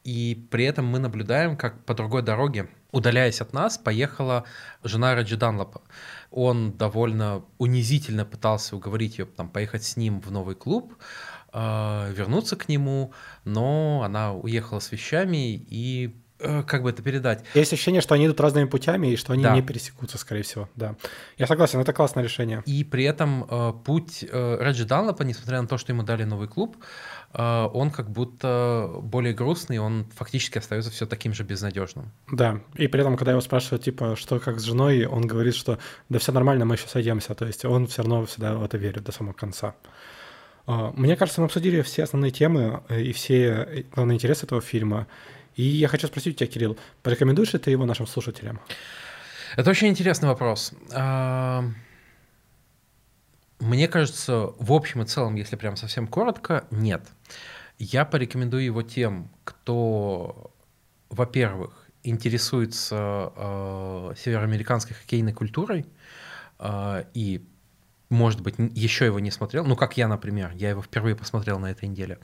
и 0.05 0.47
при 0.51 0.65
этом 0.65 0.87
мы 0.87 0.99
наблюдаем, 0.99 1.57
как 1.57 1.85
по 1.85 1.95
другой 1.95 2.23
дороге, 2.23 2.69
удаляясь 2.91 3.41
от 3.41 3.53
нас, 3.53 3.79
поехала 3.79 4.45
жена 4.83 5.15
Раджи 5.15 5.37
Данлопа. 5.37 5.83
Он 6.31 6.73
довольно 6.73 7.45
унизительно 7.59 8.25
пытался 8.25 8.77
уговорить 8.77 9.19
ее 9.19 9.27
там, 9.27 9.49
поехать 9.49 9.85
с 9.85 9.97
ним 9.97 10.21
в 10.21 10.31
новый 10.31 10.57
клуб, 10.57 10.95
э, 11.53 12.13
вернуться 12.13 12.57
к 12.57 12.69
нему, 12.69 13.13
но 13.45 14.03
она 14.05 14.33
уехала 14.33 14.81
с 14.81 14.91
вещами 14.93 15.55
и 15.69 16.17
э, 16.41 16.63
как 16.65 16.83
бы 16.83 16.91
это 16.91 17.03
передать? 17.03 17.45
Есть 17.55 17.73
ощущение, 17.73 18.01
что 18.01 18.15
они 18.15 18.27
идут 18.27 18.41
разными 18.41 18.67
путями 18.67 19.09
и 19.09 19.17
что 19.17 19.33
они 19.33 19.45
да. 19.45 19.55
не 19.55 19.63
пересекутся, 19.63 20.19
скорее 20.19 20.43
всего. 20.43 20.69
Да. 20.75 20.97
Я 21.39 21.47
согласен, 21.47 21.79
это 21.79 21.93
классное 21.93 22.25
решение. 22.25 22.63
И 22.67 22.83
при 22.83 23.05
этом 23.05 23.47
э, 23.49 23.73
путь 23.85 24.25
э, 24.29 24.59
Реджи 24.61 24.85
Данлопа, 24.85 25.23
несмотря 25.23 25.63
на 25.63 25.69
то, 25.69 25.79
что 25.79 25.93
ему 25.93 26.03
дали 26.03 26.25
новый 26.25 26.49
клуб, 26.49 26.77
он 27.35 27.91
как 27.91 28.11
будто 28.11 28.91
более 29.03 29.33
грустный, 29.33 29.79
он 29.79 30.07
фактически 30.15 30.59
остается 30.59 30.91
все 30.91 31.07
таким 31.07 31.33
же 31.33 31.45
безнадежным. 31.45 32.13
Да, 32.31 32.61
и 32.75 32.89
при 32.89 33.01
этом, 33.01 33.17
когда 33.17 33.33
его 33.33 33.41
спрашивают, 33.41 33.85
типа, 33.85 34.17
что 34.17 34.39
как 34.39 34.61
с 34.61 34.65
женой, 34.65 35.07
он 35.07 35.27
говорит, 35.27 35.55
что 35.55 35.79
да 36.09 36.19
все 36.19 36.33
нормально, 36.33 36.65
мы 36.65 36.75
еще 36.75 36.89
сойдемся, 36.89 37.35
то 37.35 37.47
есть 37.47 37.65
он 37.65 37.87
все 37.87 38.03
равно 38.03 38.27
всегда 38.27 38.55
в 38.55 38.65
это 38.65 38.77
верит 38.77 39.05
до 39.05 39.13
самого 39.13 39.33
конца. 39.33 39.75
А, 40.67 40.93
мне 40.95 41.17
кажется, 41.17 41.41
мы 41.41 41.47
обсудили 41.47 41.83
все 41.83 42.05
основные 42.05 42.31
темы 42.31 42.83
и 42.91 43.13
все 43.13 43.87
главные 43.95 44.17
интересы 44.17 44.47
этого 44.47 44.61
фильма. 44.61 45.07
И 45.57 45.63
я 45.63 45.89
хочу 45.89 46.07
спросить 46.07 46.35
у 46.35 46.39
тебя, 46.39 46.47
Кирилл, 46.47 46.79
порекомендуешь 47.03 47.53
ли 47.53 47.59
ты 47.59 47.71
его 47.71 47.85
нашим 47.85 48.07
слушателям? 48.07 48.61
Это 49.57 49.71
очень 49.71 49.89
интересный 49.89 50.29
вопрос. 50.29 50.73
Мне 53.63 53.87
кажется, 53.87 54.53
в 54.59 54.73
общем 54.73 55.03
и 55.03 55.07
целом, 55.07 55.37
если 55.37 55.55
прям 55.55 55.77
совсем 55.77 56.09
коротко, 56.09 56.65
нет. 56.73 57.07
Я 57.79 58.05
порекомендую 58.05 58.65
его 58.65 58.83
тем, 58.83 59.31
кто, 59.45 60.53
во-первых, 61.11 61.87
интересуется 62.03 63.33
э, 63.37 64.15
североамериканской 64.19 64.97
хоккейной 64.97 65.33
культурой 65.33 65.87
э, 66.59 67.05
и, 67.15 67.47
может 68.09 68.41
быть, 68.41 68.57
еще 68.59 69.05
его 69.05 69.21
не 69.21 69.31
смотрел, 69.31 69.65
ну, 69.65 69.77
как 69.77 69.97
я, 69.97 70.09
например, 70.09 70.51
я 70.57 70.71
его 70.71 70.83
впервые 70.83 71.15
посмотрел 71.15 71.61
на 71.61 71.71
этой 71.71 71.89
неделе. 71.89 72.19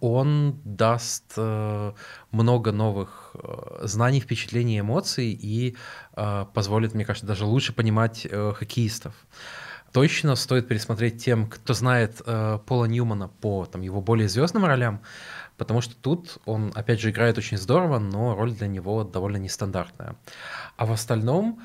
Он 0.00 0.62
даст 0.64 1.34
э, 1.36 1.92
много 2.30 2.72
новых 2.72 3.32
э, 3.34 3.80
знаний, 3.82 4.20
впечатлений, 4.20 4.80
эмоций 4.80 5.38
и 5.38 5.76
э, 6.16 6.46
позволит, 6.54 6.94
мне 6.94 7.04
кажется, 7.04 7.26
даже 7.26 7.44
лучше 7.44 7.74
понимать 7.74 8.26
э, 8.30 8.54
хоккеистов 8.56 9.14
точно 9.92 10.36
стоит 10.36 10.68
пересмотреть 10.68 11.22
тем, 11.22 11.48
кто 11.48 11.74
знает 11.74 12.20
э, 12.24 12.58
Пола 12.66 12.84
Ньюмана 12.84 13.28
по 13.28 13.66
там, 13.66 13.82
его 13.82 14.00
более 14.00 14.28
звездным 14.28 14.64
ролям, 14.64 15.00
потому 15.56 15.80
что 15.80 15.94
тут 15.96 16.38
он, 16.46 16.72
опять 16.74 17.00
же, 17.00 17.10
играет 17.10 17.38
очень 17.38 17.58
здорово, 17.58 17.98
но 17.98 18.34
роль 18.34 18.52
для 18.52 18.68
него 18.68 19.04
довольно 19.04 19.38
нестандартная. 19.38 20.16
А 20.76 20.86
в 20.86 20.92
остальном, 20.92 21.60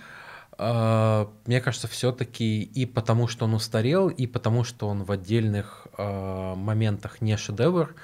э, 0.58 1.26
мне 1.46 1.62
кажется, 1.62 1.88
все-таки 1.88 2.64
и 2.64 2.86
потому, 2.86 3.28
что 3.28 3.46
он 3.46 3.54
устарел, 3.54 4.10
и 4.10 4.28
потому, 4.28 4.64
что 4.64 4.88
он 4.88 5.04
в 5.04 5.12
отдельных 5.12 5.88
э, 5.98 6.56
моментах 6.56 7.22
не 7.22 7.38
шедевр, 7.38 7.96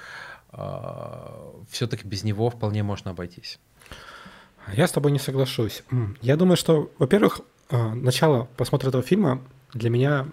э, 0.52 1.52
все-таки 1.70 2.06
без 2.06 2.24
него 2.24 2.50
вполне 2.50 2.82
можно 2.82 3.10
обойтись. 3.10 3.58
Я 4.72 4.86
с 4.86 4.92
тобой 4.92 5.10
не 5.10 5.18
соглашусь. 5.18 5.82
Я 6.20 6.36
думаю, 6.36 6.56
что, 6.56 6.90
во-первых, 6.98 7.40
э, 7.70 7.94
начало 7.94 8.48
просмотра 8.56 8.88
этого 8.88 9.02
фильма 9.02 9.42
для 9.74 9.90
меня 9.90 10.26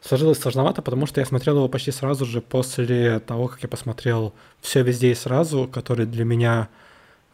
сложилось 0.00 0.38
сложновато, 0.38 0.82
потому 0.82 1.06
что 1.06 1.20
я 1.20 1.26
смотрел 1.26 1.56
его 1.56 1.68
почти 1.68 1.90
сразу 1.90 2.24
же 2.24 2.40
после 2.40 3.20
того, 3.20 3.48
как 3.48 3.62
я 3.62 3.68
посмотрел 3.68 4.34
«Все 4.60 4.82
везде 4.82 5.10
и 5.10 5.14
сразу», 5.14 5.68
который 5.68 6.06
для 6.06 6.24
меня 6.24 6.68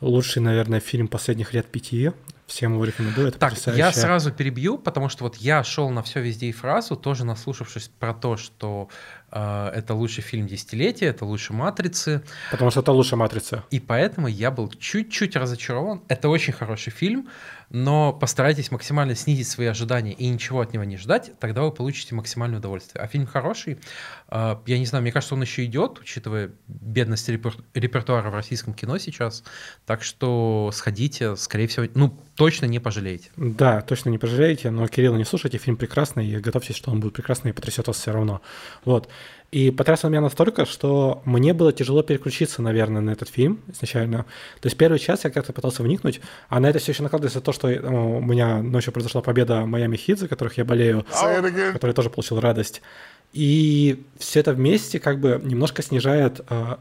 лучший, 0.01 0.43
наверное, 0.43 0.81
фильм 0.81 1.09
последних 1.09 1.55
лет 1.55 1.67
пяти. 1.67 2.13
Всем 2.47 2.75
его 2.75 2.85
рекомендую. 2.85 3.29
Это 3.29 3.39
так, 3.39 3.51
потрясающе. 3.51 3.79
я 3.79 3.93
сразу 3.93 4.31
перебью, 4.31 4.77
потому 4.77 5.09
что 5.09 5.25
вот 5.25 5.37
я 5.37 5.65
шел 5.65 5.89
на 5.91 6.03
все 6.03 6.21
везде 6.21 6.49
и 6.49 6.53
фразу, 6.53 6.97
тоже 6.97 7.25
наслушавшись 7.25 7.89
про 7.99 8.13
то, 8.13 8.37
что 8.37 8.89
э, 9.31 9.71
это 9.75 9.95
лучший 9.95 10.23
фильм 10.23 10.47
десятилетия, 10.47 11.07
это 11.07 11.25
лучше 11.25 11.55
матрицы. 11.55 12.23
Потому 12.51 12.71
что 12.71 12.81
это 12.81 12.93
лучше 12.93 13.17
матрица. 13.17 13.65
И 13.71 13.81
поэтому 13.81 14.27
я 14.27 14.51
был 14.51 14.69
чуть-чуть 14.69 15.35
разочарован. 15.37 16.03
Это 16.09 16.29
очень 16.29 16.53
хороший 16.53 16.91
фильм, 16.91 17.29
но 17.75 18.13
постарайтесь 18.13 18.71
максимально 18.71 19.15
снизить 19.15 19.49
свои 19.49 19.67
ожидания 19.67 20.13
и 20.13 20.29
ничего 20.29 20.61
от 20.61 20.75
него 20.75 20.85
не 20.85 20.99
ждать, 20.99 21.33
тогда 21.41 21.63
вы 21.63 21.73
получите 21.73 22.15
максимальное 22.15 22.59
удовольствие. 22.59 23.03
А 23.03 23.07
фильм 23.07 23.27
хороший, 23.27 23.79
э, 24.29 24.57
я 24.67 24.79
не 24.79 24.85
знаю, 24.85 25.01
мне 25.01 25.11
кажется, 25.11 25.35
он 25.35 25.41
еще 25.41 25.65
идет, 25.65 25.99
учитывая 25.99 26.51
бедность 26.69 27.27
репер 27.31 27.57
репертуара 27.73 28.31
в 28.31 28.35
российском 28.35 28.75
кино 28.75 28.99
сейчас. 28.99 29.43
Так 29.87 30.03
что 30.03 30.71
сходите, 30.75 31.35
скорее 31.37 31.67
всего, 31.67 31.87
ну 31.95 32.15
точно 32.37 32.67
не 32.67 32.79
пожалеете. 32.79 33.31
Да, 33.37 33.81
точно 33.83 34.11
не 34.11 34.19
пожалеете, 34.19 34.71
но 34.71 34.87
Кирилла 34.89 35.17
не 35.17 35.25
слушайте, 35.25 35.59
фильм 35.59 35.77
прекрасный, 35.77 36.27
и 36.27 36.37
готовьтесь, 36.39 36.77
что 36.77 36.91
он 36.91 37.01
будет 37.01 37.13
прекрасный 37.13 37.51
и 37.51 37.55
потрясет 37.55 37.87
вас 37.87 37.99
все 37.99 38.13
равно. 38.13 38.41
Вот. 38.85 39.09
И 39.51 39.71
потряс 39.71 40.03
он 40.05 40.13
меня 40.13 40.23
настолько, 40.23 40.65
что 40.65 41.23
мне 41.27 41.53
было 41.53 41.75
тяжело 41.75 42.03
переключиться, 42.03 42.63
наверное, 42.63 43.03
на 43.03 43.11
этот 43.11 43.29
фильм 43.29 43.61
изначально. 43.69 44.25
То 44.61 44.67
есть 44.67 44.79
первый 44.79 44.99
час 44.99 45.25
я 45.25 45.31
как-то 45.31 45.53
пытался 45.53 45.83
вникнуть, 45.83 46.23
а 46.49 46.59
на 46.59 46.71
это 46.71 46.79
все 46.79 46.93
еще 46.93 47.03
накладывается 47.03 47.43
то, 47.43 47.53
что 47.53 47.69
ну, 47.69 48.17
у 48.17 48.23
меня 48.23 48.63
ночью 48.63 48.95
произошла 48.95 49.21
победа 49.21 49.67
Майами 49.67 49.97
Хит, 49.97 50.19
за 50.19 50.27
которых 50.27 50.57
я 50.57 50.65
болею, 50.65 51.05
который 51.73 51.93
тоже 51.93 52.09
получил 52.09 52.41
радость. 52.41 52.81
И 53.35 54.05
все 54.19 54.41
это 54.41 54.55
вместе 54.55 54.99
как 54.99 55.21
бы 55.21 55.41
немножко 55.43 55.83
снижает 55.83 56.41
э, 56.49 56.77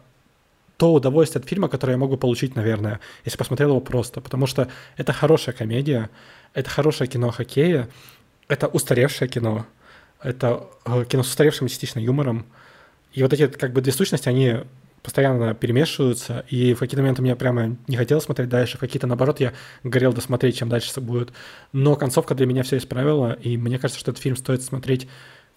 то 0.81 0.91
удовольствие 0.91 1.41
от 1.41 1.47
фильма, 1.47 1.67
которое 1.67 1.91
я 1.91 1.99
могу 1.99 2.17
получить, 2.17 2.55
наверное, 2.55 3.01
если 3.23 3.37
посмотрел 3.37 3.69
его 3.69 3.81
просто. 3.81 4.19
Потому 4.19 4.47
что 4.47 4.67
это 4.97 5.13
хорошая 5.13 5.53
комедия, 5.53 6.09
это 6.55 6.71
хорошее 6.71 7.07
кино 7.07 7.27
о 7.27 7.31
хоккее, 7.31 7.87
это 8.47 8.65
устаревшее 8.65 9.29
кино, 9.29 9.67
это 10.23 10.65
э, 10.85 11.05
кино 11.07 11.21
с 11.21 11.27
устаревшим 11.27 11.67
частично 11.67 11.99
юмором. 11.99 12.47
И 13.13 13.21
вот 13.21 13.31
эти 13.31 13.45
как 13.45 13.73
бы 13.73 13.81
две 13.81 13.93
сущности, 13.93 14.27
они 14.27 14.61
постоянно 15.03 15.53
перемешиваются, 15.53 16.45
и 16.49 16.73
в 16.73 16.79
какие-то 16.79 17.03
моменты 17.03 17.21
мне 17.21 17.35
прямо 17.35 17.77
не 17.87 17.95
хотелось 17.95 18.23
смотреть 18.23 18.49
дальше, 18.49 18.77
в 18.77 18.79
какие-то, 18.79 19.05
наоборот, 19.05 19.39
я 19.39 19.53
горел 19.83 20.13
досмотреть, 20.13 20.57
чем 20.57 20.69
дальше 20.69 20.99
будет. 20.99 21.31
Но 21.73 21.95
концовка 21.95 22.33
для 22.33 22.47
меня 22.47 22.63
все 22.63 22.77
исправила, 22.77 23.33
и 23.33 23.55
мне 23.55 23.77
кажется, 23.77 23.99
что 23.99 24.09
этот 24.09 24.23
фильм 24.23 24.35
стоит 24.35 24.63
смотреть 24.63 25.07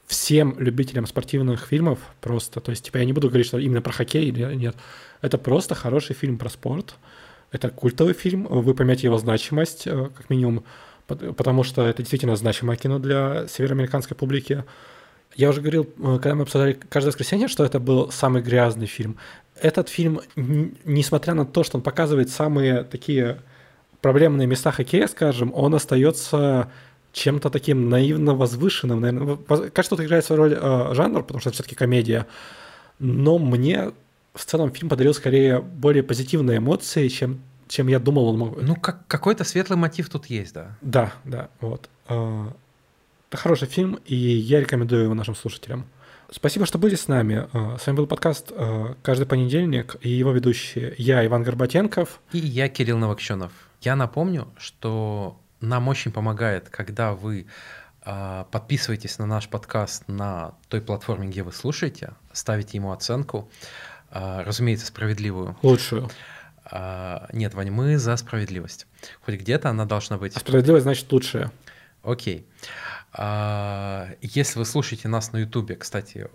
всем 0.06 0.56
любителям 0.58 1.06
спортивных 1.06 1.66
фильмов 1.66 1.98
просто. 2.20 2.60
То 2.60 2.70
есть, 2.70 2.84
типа, 2.84 2.98
я 2.98 3.04
не 3.04 3.12
буду 3.12 3.28
говорить, 3.28 3.46
что 3.46 3.58
именно 3.58 3.82
про 3.82 3.92
хоккей 3.92 4.26
или 4.26 4.54
нет. 4.54 4.76
Это 5.22 5.38
просто 5.38 5.74
хороший 5.74 6.14
фильм 6.14 6.38
про 6.38 6.48
спорт. 6.48 6.96
Это 7.50 7.70
культовый 7.70 8.14
фильм, 8.14 8.46
вы 8.48 8.74
поймете 8.74 9.06
его 9.06 9.16
значимость, 9.16 9.86
э, 9.86 10.08
как 10.16 10.28
минимум, 10.28 10.64
потому 11.06 11.62
что 11.62 11.86
это 11.86 12.02
действительно 12.02 12.34
значимое 12.36 12.76
кино 12.76 12.98
для 12.98 13.46
североамериканской 13.46 14.16
публики. 14.16 14.64
Я 15.36 15.50
уже 15.50 15.60
говорил, 15.60 15.84
э, 15.84 16.18
когда 16.20 16.34
мы 16.34 16.42
обсуждали 16.42 16.72
каждое 16.88 17.10
воскресенье, 17.10 17.48
что 17.48 17.64
это 17.64 17.78
был 17.78 18.10
самый 18.10 18.42
грязный 18.42 18.86
фильм. 18.86 19.16
Этот 19.60 19.88
фильм, 19.88 20.20
несмотря 20.36 21.34
на 21.34 21.46
то, 21.46 21.62
что 21.62 21.78
он 21.78 21.82
показывает 21.82 22.28
самые 22.28 22.82
такие 22.82 23.38
проблемные 24.00 24.46
места 24.46 24.72
хоккея, 24.72 25.06
скажем, 25.06 25.52
он 25.54 25.74
остается 25.74 26.70
чем-то 27.14 27.48
таким 27.48 27.88
наивно 27.88 28.34
возвышенным. 28.34 29.00
Наверное. 29.00 29.36
Кажется, 29.70 29.96
тут 29.96 30.00
играет 30.00 30.24
свою 30.24 30.42
роль 30.42 30.58
э, 30.60 30.94
жанр, 30.94 31.22
потому 31.22 31.40
что 31.40 31.48
это 31.48 31.54
все-таки 31.54 31.76
комедия. 31.76 32.26
Но 32.98 33.38
мне 33.38 33.92
в 34.34 34.44
целом 34.44 34.72
фильм 34.72 34.88
подарил 34.88 35.14
скорее 35.14 35.60
более 35.60 36.02
позитивные 36.02 36.58
эмоции, 36.58 37.08
чем, 37.08 37.40
чем 37.68 37.86
я 37.86 38.00
думал 38.00 38.28
он 38.28 38.38
мог. 38.38 38.62
Ну, 38.62 38.74
как, 38.74 39.06
какой-то 39.06 39.44
светлый 39.44 39.78
мотив 39.78 40.08
тут 40.08 40.26
есть, 40.26 40.54
да. 40.54 40.76
Да, 40.82 41.12
да, 41.24 41.48
вот. 41.60 41.88
Э, 42.08 42.48
это 43.30 43.36
хороший 43.36 43.68
фильм, 43.68 44.00
и 44.04 44.16
я 44.16 44.60
рекомендую 44.60 45.04
его 45.04 45.14
нашим 45.14 45.36
слушателям. 45.36 45.86
Спасибо, 46.30 46.66
что 46.66 46.78
были 46.78 46.96
с 46.96 47.06
нами. 47.06 47.46
Э, 47.52 47.76
С 47.78 47.86
вами 47.86 47.96
был 47.96 48.08
подкаст 48.08 48.50
э, 48.50 48.94
«Каждый 49.02 49.26
понедельник» 49.26 49.96
и 50.00 50.08
его 50.08 50.32
ведущие 50.32 50.96
я, 50.98 51.24
Иван 51.24 51.44
Горбатенков. 51.44 52.20
И 52.32 52.38
я, 52.38 52.68
Кирилл 52.68 52.98
Новокщенов. 52.98 53.52
Я 53.82 53.94
напомню, 53.94 54.48
что 54.58 55.38
нам 55.68 55.88
очень 55.88 56.12
помогает, 56.12 56.68
когда 56.68 57.12
вы 57.12 57.46
а, 58.02 58.44
подписываетесь 58.50 59.18
на 59.18 59.26
наш 59.26 59.48
подкаст 59.48 60.06
на 60.08 60.54
той 60.68 60.80
платформе, 60.80 61.28
где 61.28 61.42
вы 61.42 61.52
слушаете, 61.52 62.12
ставите 62.32 62.76
ему 62.76 62.92
оценку, 62.92 63.50
а, 64.10 64.44
разумеется, 64.44 64.86
справедливую. 64.86 65.56
Лучшую. 65.62 66.10
А, 66.66 67.28
Нет, 67.32 67.54
Вань, 67.54 67.70
мы 67.70 67.98
за 67.98 68.16
справедливость. 68.16 68.86
Хоть 69.24 69.36
где-то 69.36 69.70
она 69.70 69.86
должна 69.86 70.18
быть. 70.18 70.36
А 70.36 70.40
справедливость 70.40 70.84
значит 70.84 71.10
лучшее. 71.12 71.50
Окей. 72.02 72.46
Если 73.16 74.58
вы 74.58 74.64
слушаете 74.64 75.08
нас 75.08 75.32
на 75.32 75.38
Ютубе, 75.38 75.76
кстати, 75.76 76.26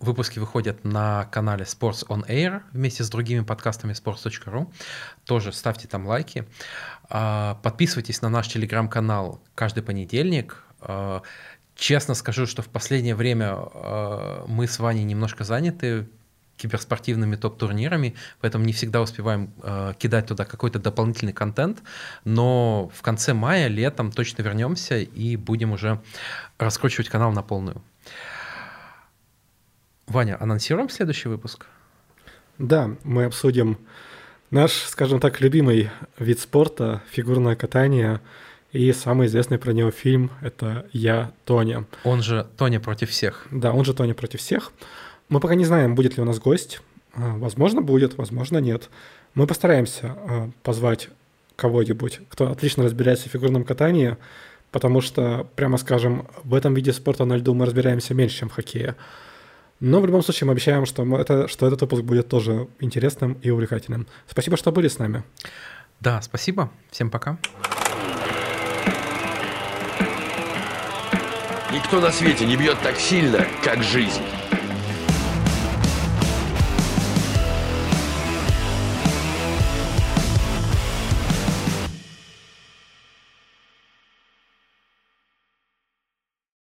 выпуски 0.00 0.38
выходят 0.38 0.84
на 0.84 1.24
канале 1.26 1.64
Sports 1.64 2.06
on 2.08 2.26
Air 2.28 2.62
вместе 2.72 3.04
с 3.04 3.10
другими 3.10 3.40
подкастами 3.40 3.92
sports.ru. 3.92 4.72
Тоже 5.24 5.52
ставьте 5.52 5.88
там 5.88 6.06
лайки. 6.06 6.46
А, 7.08 7.58
Подписывайтесь 7.62 8.22
на 8.22 8.28
наш 8.28 8.48
телеграм-канал 8.48 9.40
каждый 9.54 9.82
понедельник. 9.82 10.64
А, 10.80 11.22
Честно 11.76 12.14
скажу, 12.14 12.46
что 12.46 12.62
в 12.62 12.68
последнее 12.68 13.14
время 13.14 13.54
э, 13.54 14.44
мы 14.48 14.66
с 14.66 14.78
Ваней 14.78 15.04
немножко 15.04 15.44
заняты 15.44 16.08
киберспортивными 16.56 17.36
топ-турнирами, 17.36 18.14
поэтому 18.40 18.64
не 18.64 18.72
всегда 18.72 19.02
успеваем 19.02 19.52
э, 19.62 19.92
кидать 19.98 20.26
туда 20.26 20.46
какой-то 20.46 20.78
дополнительный 20.78 21.34
контент, 21.34 21.82
но 22.24 22.90
в 22.94 23.02
конце 23.02 23.34
мая, 23.34 23.68
летом 23.68 24.10
точно 24.10 24.40
вернемся 24.40 24.96
и 24.96 25.36
будем 25.36 25.72
уже 25.72 26.00
раскручивать 26.58 27.10
канал 27.10 27.32
на 27.32 27.42
полную. 27.42 27.82
Ваня, 30.06 30.36
анонсируем 30.40 30.88
следующий 30.88 31.28
выпуск? 31.28 31.66
Да, 32.58 32.90
мы 33.02 33.24
обсудим 33.24 33.76
наш, 34.50 34.72
скажем 34.72 35.18
так, 35.18 35.40
любимый 35.40 35.90
вид 36.18 36.38
спорта, 36.38 37.02
фигурное 37.10 37.56
катание, 37.56 38.20
и 38.70 38.92
самый 38.92 39.26
известный 39.26 39.58
про 39.58 39.72
него 39.72 39.90
фильм— 39.90 40.30
это 40.42 40.86
«Я, 40.92 41.32
Тоня». 41.44 41.86
Он 42.04 42.22
же 42.22 42.46
Тоня 42.56 42.78
против 42.78 43.10
всех. 43.10 43.46
Да, 43.50 43.72
он 43.72 43.84
же 43.84 43.94
Тоня 43.94 44.14
против 44.14 44.40
всех. 44.40 44.72
Мы 45.28 45.40
пока 45.40 45.56
не 45.56 45.64
знаем, 45.64 45.94
будет 45.96 46.16
ли 46.16 46.22
у 46.22 46.26
нас 46.26 46.38
гость. 46.38 46.80
А, 47.14 47.36
Возможно, 47.36 47.82
будет, 47.82 48.16
возможно, 48.16 48.58
нет. 48.58 48.90
Мы 49.34 49.46
постараемся 49.46 50.14
а, 50.16 50.50
позвать 50.62 51.08
кого-нибудь, 51.56 52.20
кто 52.28 52.50
отлично 52.50 52.84
разбирается 52.84 53.28
в 53.28 53.32
фигурном 53.32 53.64
катании, 53.64 54.16
потому 54.70 55.00
что, 55.00 55.48
прямо 55.56 55.78
скажем, 55.78 56.28
в 56.44 56.54
этом 56.54 56.74
виде 56.74 56.92
спорта 56.92 57.24
на 57.24 57.36
льду 57.36 57.54
мы 57.54 57.66
разбираемся 57.66 58.14
меньше, 58.14 58.38
чем 58.38 58.50
в 58.50 58.52
хоккее. 58.52 58.94
Но 59.80 60.00
в 60.00 60.06
любом 60.06 60.22
случае 60.22 60.46
мы 60.46 60.52
обещаем, 60.52 60.86
что, 60.86 61.04
мы 61.04 61.18
это, 61.18 61.48
что 61.48 61.66
этот 61.66 61.82
выпуск 61.82 62.02
будет 62.02 62.28
тоже 62.28 62.68
интересным 62.80 63.34
и 63.42 63.50
увлекательным. 63.50 64.06
Спасибо, 64.26 64.56
что 64.56 64.72
были 64.72 64.88
с 64.88 64.98
нами. 64.98 65.22
Да, 66.00 66.22
спасибо. 66.22 66.70
Всем 66.90 67.10
пока. 67.10 67.38
Никто 71.72 72.00
на 72.00 72.10
свете 72.10 72.46
не 72.46 72.56
бьет 72.56 72.78
так 72.82 72.96
сильно, 72.96 73.46
как 73.62 73.82
жизнь. 73.82 74.22